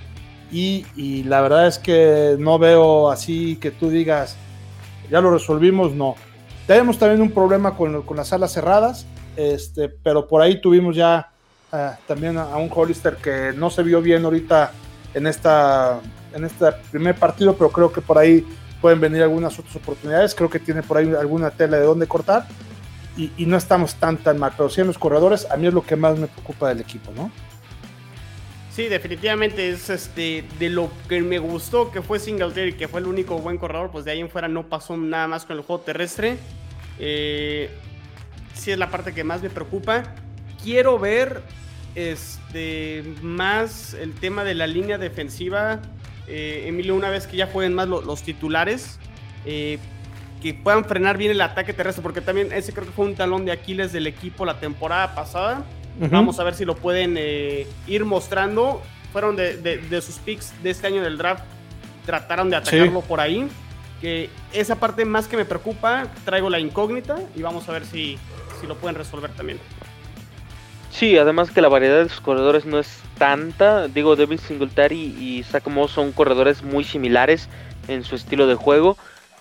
y, 0.51 1.23
la 1.25 1.41
verdad 1.41 1.67
es 1.67 1.79
que 1.79 2.37
no 2.39 2.59
veo 2.59 3.11
así 3.11 3.57
que 3.57 3.71
tú 3.71 3.91
digas, 3.91 4.37
ya 5.11 5.21
lo 5.21 5.31
resolvimos, 5.31 5.93
no. 5.93 6.15
Tenemos 6.69 6.99
también 6.99 7.23
un 7.23 7.31
problema 7.31 7.75
con, 7.75 8.05
las 8.15 8.31
alas 8.35 8.53
cerradas, 8.53 9.07
este, 9.37 9.89
pero 9.89 10.29
por 10.29 10.43
ahí 10.43 10.61
tuvimos 10.61 10.95
ya 10.95 11.31
eh, 11.73 11.93
también 12.07 12.37
a, 12.37 12.59
un 12.59 12.69
Hollister 12.71 13.17
que 13.17 13.55
no 13.57 13.71
se 13.71 13.83
vio 13.83 14.03
bien 14.03 14.23
ahorita 14.23 14.73
en 15.15 15.27
esta 15.27 15.99
en 16.35 16.45
este 16.45 16.71
primer 16.91 17.15
partido, 17.15 17.57
pero 17.57 17.71
creo 17.71 17.91
que 17.91 18.03
por 18.03 18.19
ahí 18.19 18.47
pueden 18.83 19.01
venir 19.01 19.23
algunas 19.23 19.59
otras 19.59 19.77
oportunidades. 19.77 20.35
Creo 20.35 20.51
que 20.51 20.59
tiene 20.59 20.83
por 20.83 20.99
ahí 20.99 21.11
alguna 21.19 21.51
tela 21.51 21.79
de 21.79 21.87
dónde 21.87 22.07
cortar 22.07 22.47
y, 23.17 23.47
no 23.47 23.57
estamos 23.57 23.95
tan 23.95 24.19
tan 24.19 24.39
mal. 24.39 24.53
Pero 24.55 24.69
sí 24.69 24.83
en 24.83 24.89
los 24.89 24.99
corredores, 24.99 25.51
a 25.51 25.57
mí 25.57 25.69
es 25.69 25.73
lo 25.73 25.83
que 25.83 25.97
más 25.97 26.19
me 26.19 26.27
preocupa 26.27 26.69
del 26.69 26.81
equipo, 26.81 27.11
¿no? 27.17 27.31
Sí, 28.79 28.87
definitivamente 28.87 29.71
es 29.71 29.91
este 29.91 30.45
de 30.61 30.71
lo 30.71 30.89
que 31.09 31.21
me 31.21 31.41
gustó 31.41 31.91
que 31.91 32.01
fue 32.01 32.21
Singletary, 32.21 32.75
que 32.75 32.87
fue 32.87 33.01
el 33.01 33.09
único 33.09 33.37
buen 33.41 33.59
corredor, 33.59 33.91
pues 33.91 34.05
de 34.05 34.13
ahí 34.13 34.21
en 34.21 34.31
fuera 34.31 34.47
no 34.47 34.69
pasó 34.69 34.97
nada 34.97 35.27
más 35.27 35.45
con 35.45 35.57
el 35.57 35.65
juego 35.65 35.83
terrestre. 35.83 36.39
Eh, 37.01 37.71
sí 38.55 38.71
es 38.71 38.79
la 38.79 38.89
parte 38.89 39.13
que 39.13 39.25
más 39.25 39.43
me 39.43 39.51
preocupa. 39.51 40.05
Quiero 40.63 40.97
ver 40.97 41.43
este 41.97 43.03
más 43.21 43.95
el 43.95 44.15
tema 44.15 44.45
de 44.45 44.55
la 44.55 44.69
línea 44.69 44.97
defensiva 44.97 45.83
eh, 46.29 46.67
Emilio, 46.69 46.95
una 46.95 47.11
vez 47.11 47.27
que 47.27 47.37
ya 47.37 47.49
jueguen 47.49 47.75
más 47.75 47.89
los 47.89 48.23
titulares, 48.23 49.01
eh, 49.45 49.81
que 50.41 50.55
puedan 50.55 50.85
frenar 50.85 51.19
bien 51.19 51.33
el 51.33 51.41
ataque 51.41 51.73
terrestre, 51.73 52.05
porque 52.05 52.21
también 52.21 52.53
ese 52.53 52.73
creo 52.73 52.87
que 52.87 52.93
fue 52.93 53.07
un 53.07 53.17
talón 53.17 53.45
de 53.45 53.51
Aquiles 53.51 53.93
del 53.93 54.07
equipo 54.07 54.45
la 54.45 54.61
temporada 54.61 55.17
pasada. 55.17 55.65
Vamos 55.99 56.39
a 56.39 56.45
ver 56.45 56.55
si 56.55 56.65
lo 56.65 56.77
pueden 56.77 57.17
eh, 57.19 57.67
ir 57.87 58.05
mostrando. 58.05 58.83
Fueron 59.13 59.37
de, 59.37 60.03
sus 60.03 60.17
picks 60.17 60.53
de 60.63 60.71
este 60.71 60.87
año 60.87 61.03
del 61.03 61.19
draft, 61.19 61.43
trataron 62.07 62.51
de 62.51 62.57
atacarlo 62.57 63.01
por 63.01 63.21
ahí. 63.21 63.49
Que 64.01 64.31
esa 64.53 64.77
parte 64.77 65.05
más 65.05 65.27
que 65.27 65.37
me 65.37 65.45
preocupa, 65.45 66.07
traigo 66.25 66.51
la 66.51 66.61
incógnita 66.61 67.19
y 67.35 67.43
vamos 67.43 67.69
a 67.69 67.73
ver 67.73 67.85
si, 67.85 68.17
si 68.61 68.67
lo 68.67 68.77
pueden 68.77 68.97
resolver 68.97 69.33
también. 69.33 69.59
Sí, 70.91 71.17
además 71.19 71.51
que 71.51 71.61
la 71.61 71.69
variedad 71.69 72.03
de 72.03 72.09
sus 72.09 72.21
corredores 72.21 72.65
no 72.65 72.79
es 72.79 73.01
tanta. 73.19 73.89
Digo, 73.89 74.17
Devin 74.17 74.39
Singletary 74.39 75.15
y 75.19 75.43
Zach 75.43 75.67
Moss 75.67 75.93
son 75.93 76.13
corredores 76.13 76.63
muy 76.63 76.85
similares 76.85 77.49
en 77.89 78.05
su 78.05 78.15
estilo 78.15 78.47
de 78.47 78.55
juego. 78.55 78.97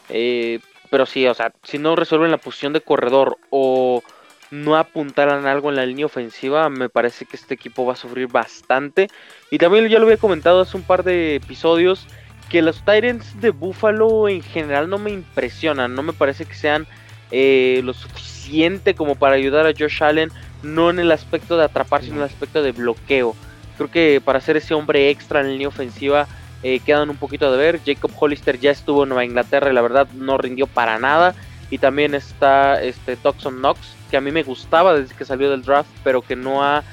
Eh, 0.10 0.60
pero 0.90 1.06
sí, 1.06 1.28
o 1.28 1.34
sea, 1.34 1.52
si 1.64 1.78
no 1.78 1.96
resuelven 1.96 2.32
la 2.32 2.38
posición 2.38 2.74
de 2.74 2.82
corredor 2.82 3.38
o 3.50 4.04
no 4.52 4.78
apuntaran 4.78 5.46
algo 5.46 5.70
en 5.70 5.76
la 5.76 5.86
línea 5.86 6.06
ofensiva, 6.06 6.70
me 6.70 6.90
parece 6.90 7.26
que 7.26 7.36
este 7.36 7.54
equipo 7.54 7.86
va 7.86 7.94
a 7.94 7.98
sufrir 7.98 8.28
bastante. 8.28 9.10
Y 9.52 9.58
también 9.58 9.88
ya 9.88 10.00
lo 10.00 10.06
había 10.06 10.18
comentado 10.18 10.62
hace 10.62 10.78
un 10.78 10.84
par 10.84 11.04
de 11.04 11.36
episodios 11.36 12.08
que 12.50 12.62
los 12.62 12.84
Tyrants 12.84 13.40
de 13.42 13.50
Buffalo 13.50 14.30
en 14.30 14.42
general 14.42 14.90
no 14.90 14.98
me 14.98 15.12
impresionan, 15.12 15.96
no 15.96 16.02
me 16.02 16.14
parece 16.14 16.46
que 16.46 16.56
sean 16.56 16.88
eh, 17.32 17.82
lo 17.84 17.94
suficiente 17.94 18.96
como 18.96 19.16
para 19.16 19.36
ayudar 19.36 19.68
a 19.68 19.74
Josh 19.78 20.02
Allen, 20.02 20.32
no 20.64 20.90
en 20.90 21.00
el 21.00 21.12
aspecto 21.12 21.58
de 21.58 21.66
atrapar, 21.66 22.02
sino 22.02 22.16
en 22.16 22.22
el 22.22 22.28
aspecto 22.28 22.64
de 22.64 22.72
bloqueo. 22.72 23.36
Creo 23.76 23.92
que 23.92 24.22
para 24.24 24.42
ser 24.42 24.58
ese 24.58 24.74
hombre 24.74 25.10
extra 25.10 25.42
en 25.42 25.48
la 25.48 25.52
línea 25.52 25.68
ofensiva 25.68 26.28
eh, 26.64 26.80
quedan 26.80 27.10
un 27.10 27.18
poquito 27.18 27.52
de 27.52 27.58
ver. 27.58 27.80
Jacob 27.86 28.12
Hollister 28.18 28.60
ya 28.60 28.72
estuvo 28.72 29.04
en 29.04 29.10
Nueva 29.10 29.26
Inglaterra 29.26 29.70
y 29.70 29.74
la 29.74 29.82
verdad 29.82 30.08
no 30.14 30.38
rindió 30.38 30.68
para 30.68 30.98
nada. 31.00 31.36
Y 31.70 31.78
también 31.78 32.16
está 32.16 32.82
este 32.82 33.18
Toxon 33.18 33.58
Knox, 33.58 33.97
que 34.10 34.18
a 34.18 34.22
mí 34.22 34.32
me 34.32 34.44
gustaba 34.44 34.94
desde 34.94 35.16
que 35.16 35.26
salió 35.26 35.50
del 35.50 35.64
draft, 35.64 35.90
pero 36.04 36.22
que 36.22 36.36
no, 36.36 36.64
ha, 36.64 36.84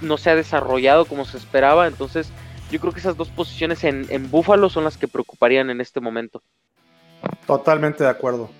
no 0.00 0.16
se 0.16 0.30
ha 0.30 0.34
desarrollado 0.34 1.04
como 1.04 1.24
se 1.24 1.36
esperaba. 1.36 1.86
Entonces, 1.86 2.30
yo 2.70 2.80
creo 2.80 2.92
que 2.92 3.00
esas 3.00 3.16
dos 3.16 3.28
posiciones 3.28 3.82
en, 3.84 4.30
Buffalo 4.30 4.68
son 4.68 4.84
las 4.84 4.96
que 4.96 5.08
preocuparían 5.08 5.70
en 5.70 5.80
este 5.80 6.00
momento. 6.00 6.42
Totalmente 7.46 8.04
de 8.04 8.10
acuerdo. 8.10 8.50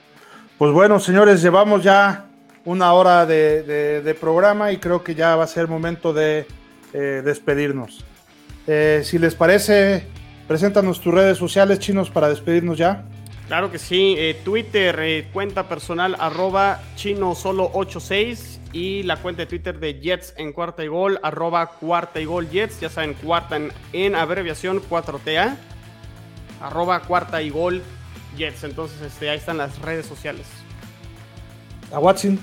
Pues 0.56 0.72
bueno, 0.72 0.98
señores, 0.98 1.42
llevamos 1.42 1.82
ya 1.82 2.26
una 2.64 2.92
hora 2.92 3.26
de, 3.26 4.16
programa 4.20 4.72
y 4.72 4.78
creo 4.78 5.04
que 5.04 5.14
ya 5.14 5.36
va 5.36 5.44
a 5.44 5.48
ser 5.48 5.68
momento 5.68 6.12
de 6.12 6.46
eh, 6.92 7.22
despedirnos. 7.24 8.04
Eh, 8.66 9.02
si 9.04 9.18
les 9.18 9.34
parece, 9.34 10.06
preséntanos 10.46 11.00
tus 11.00 11.14
redes 11.14 11.38
sociales 11.38 11.78
chinos 11.78 12.10
para 12.10 12.28
despedirnos 12.28 12.78
ya. 12.78 13.04
Claro 13.48 13.72
que 13.72 13.78
sí, 13.78 14.14
eh, 14.18 14.38
Twitter, 14.44 15.00
eh, 15.00 15.26
cuenta 15.32 15.70
personal 15.70 16.16
arroba 16.18 16.82
chino 16.96 17.34
solo 17.34 17.70
86 17.72 18.60
y 18.74 19.02
la 19.04 19.16
cuenta 19.16 19.40
de 19.40 19.46
Twitter 19.46 19.80
de 19.80 19.98
Jets 20.00 20.34
en 20.36 20.52
cuarta 20.52 20.84
y 20.84 20.88
gol 20.88 21.18
arroba 21.22 21.66
cuarta 21.66 22.20
y 22.20 22.26
gol 22.26 22.50
Jets, 22.50 22.78
ya 22.78 22.90
saben, 22.90 23.14
cuarta 23.14 23.58
en, 23.94 24.14
abreviación 24.14 24.82
4TA, 24.82 25.56
arroba 26.60 27.00
cuarta 27.00 27.40
y 27.40 27.48
gol 27.48 27.82
Jets, 28.36 28.64
entonces 28.64 29.00
este, 29.00 29.30
ahí 29.30 29.38
están 29.38 29.56
las 29.56 29.80
redes 29.80 30.04
sociales. 30.04 30.46
A 31.90 31.98
Watson. 31.98 32.38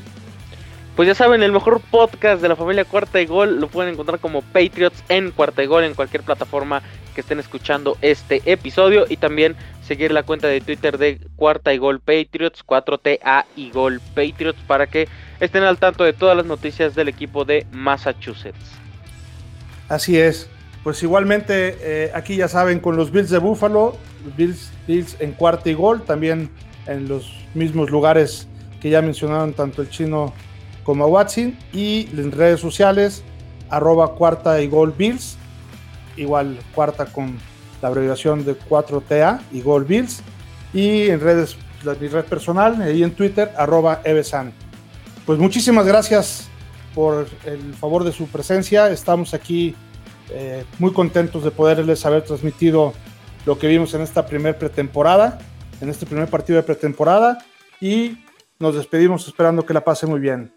Pues 0.95 1.07
ya 1.07 1.13
saben, 1.13 1.43
el 1.43 1.51
mejor 1.51 1.81
podcast 1.81 2.41
de 2.41 2.47
la 2.47 2.55
familia 2.55 2.85
Cuarta 2.85 3.19
y 3.19 3.25
Gol 3.25 3.59
lo 3.59 3.67
pueden 3.67 3.93
encontrar 3.93 4.17
como 4.19 4.41
Patriots 4.41 5.03
en 5.09 5.31
Cuarta 5.31 5.61
y 5.61 5.65
Gol 5.65 5.83
en 5.83 5.93
cualquier 5.93 6.23
plataforma 6.23 6.81
que 7.13 7.19
estén 7.19 7.37
escuchando 7.37 7.97
este 8.01 8.41
episodio 8.45 9.05
y 9.09 9.17
también 9.17 9.57
seguir 9.87 10.11
la 10.11 10.23
cuenta 10.23 10.47
de 10.47 10.61
Twitter 10.61 10.97
de 10.97 11.19
Cuarta 11.35 11.73
y 11.73 11.77
Gol 11.77 11.99
Patriots, 11.99 12.65
4TA 12.65 13.45
y 13.55 13.71
Gol 13.71 14.01
Patriots 14.13 14.59
para 14.67 14.87
que 14.87 15.07
estén 15.39 15.63
al 15.63 15.77
tanto 15.77 16.03
de 16.03 16.13
todas 16.13 16.35
las 16.35 16.45
noticias 16.45 16.95
del 16.95 17.07
equipo 17.07 17.45
de 17.45 17.65
Massachusetts. 17.71 18.71
Así 19.89 20.17
es. 20.17 20.49
Pues 20.83 21.01
igualmente 21.01 21.77
eh, 21.81 22.11
aquí 22.13 22.35
ya 22.35 22.47
saben 22.47 22.79
con 22.79 22.95
los 22.95 23.11
Bills 23.11 23.29
de 23.29 23.39
Buffalo, 23.39 23.97
Bills, 24.37 24.71
Bills 24.87 25.17
en 25.19 25.31
Cuarta 25.33 25.69
y 25.69 25.73
Gol, 25.73 26.03
también 26.03 26.49
en 26.87 27.07
los 27.07 27.33
mismos 27.53 27.89
lugares 27.89 28.47
que 28.79 28.89
ya 28.89 29.01
mencionaron 29.01 29.53
tanto 29.53 29.81
el 29.81 29.89
chino 29.89 30.33
como 30.83 31.05
a 31.05 31.07
Watson 31.07 31.57
y 31.73 32.07
en 32.15 32.31
redes 32.31 32.59
sociales 32.59 33.23
arroba 33.69 34.13
cuarta 34.13 34.61
y 34.61 34.67
gol 34.67 34.93
bills 34.95 35.37
igual 36.17 36.59
cuarta 36.73 37.05
con 37.05 37.37
la 37.85 37.89
abreviación 37.89 38.43
de 38.43 38.57
4TA 38.57 39.41
y 39.51 39.61
gol 39.61 39.85
bills. 39.85 40.23
Y 40.73 41.07
en 41.07 41.19
redes 41.19 41.55
mi 42.01 42.07
red 42.07 42.25
personal 42.25 42.95
y 42.97 43.03
en 43.03 43.11
Twitter 43.11 43.51
arroba 43.55 44.01
evesan. 44.03 44.51
Pues 45.23 45.37
muchísimas 45.37 45.85
gracias 45.85 46.47
por 46.95 47.27
el 47.45 47.75
favor 47.75 48.03
de 48.03 48.11
su 48.11 48.25
presencia. 48.27 48.89
Estamos 48.89 49.35
aquí 49.35 49.75
eh, 50.31 50.65
muy 50.79 50.93
contentos 50.93 51.43
de 51.43 51.51
poderles 51.51 52.03
haber 52.07 52.23
transmitido 52.23 52.93
lo 53.45 53.59
que 53.59 53.67
vimos 53.67 53.93
en 53.93 54.01
esta 54.01 54.25
primer 54.25 54.57
pretemporada 54.57 55.37
en 55.79 55.89
este 55.89 56.07
primer 56.07 56.27
partido 56.27 56.57
de 56.57 56.63
pretemporada. 56.63 57.37
Y 57.79 58.17
nos 58.57 58.73
despedimos 58.73 59.27
esperando 59.27 59.63
que 59.63 59.75
la 59.75 59.83
pase 59.83 60.07
muy 60.07 60.19
bien. 60.19 60.54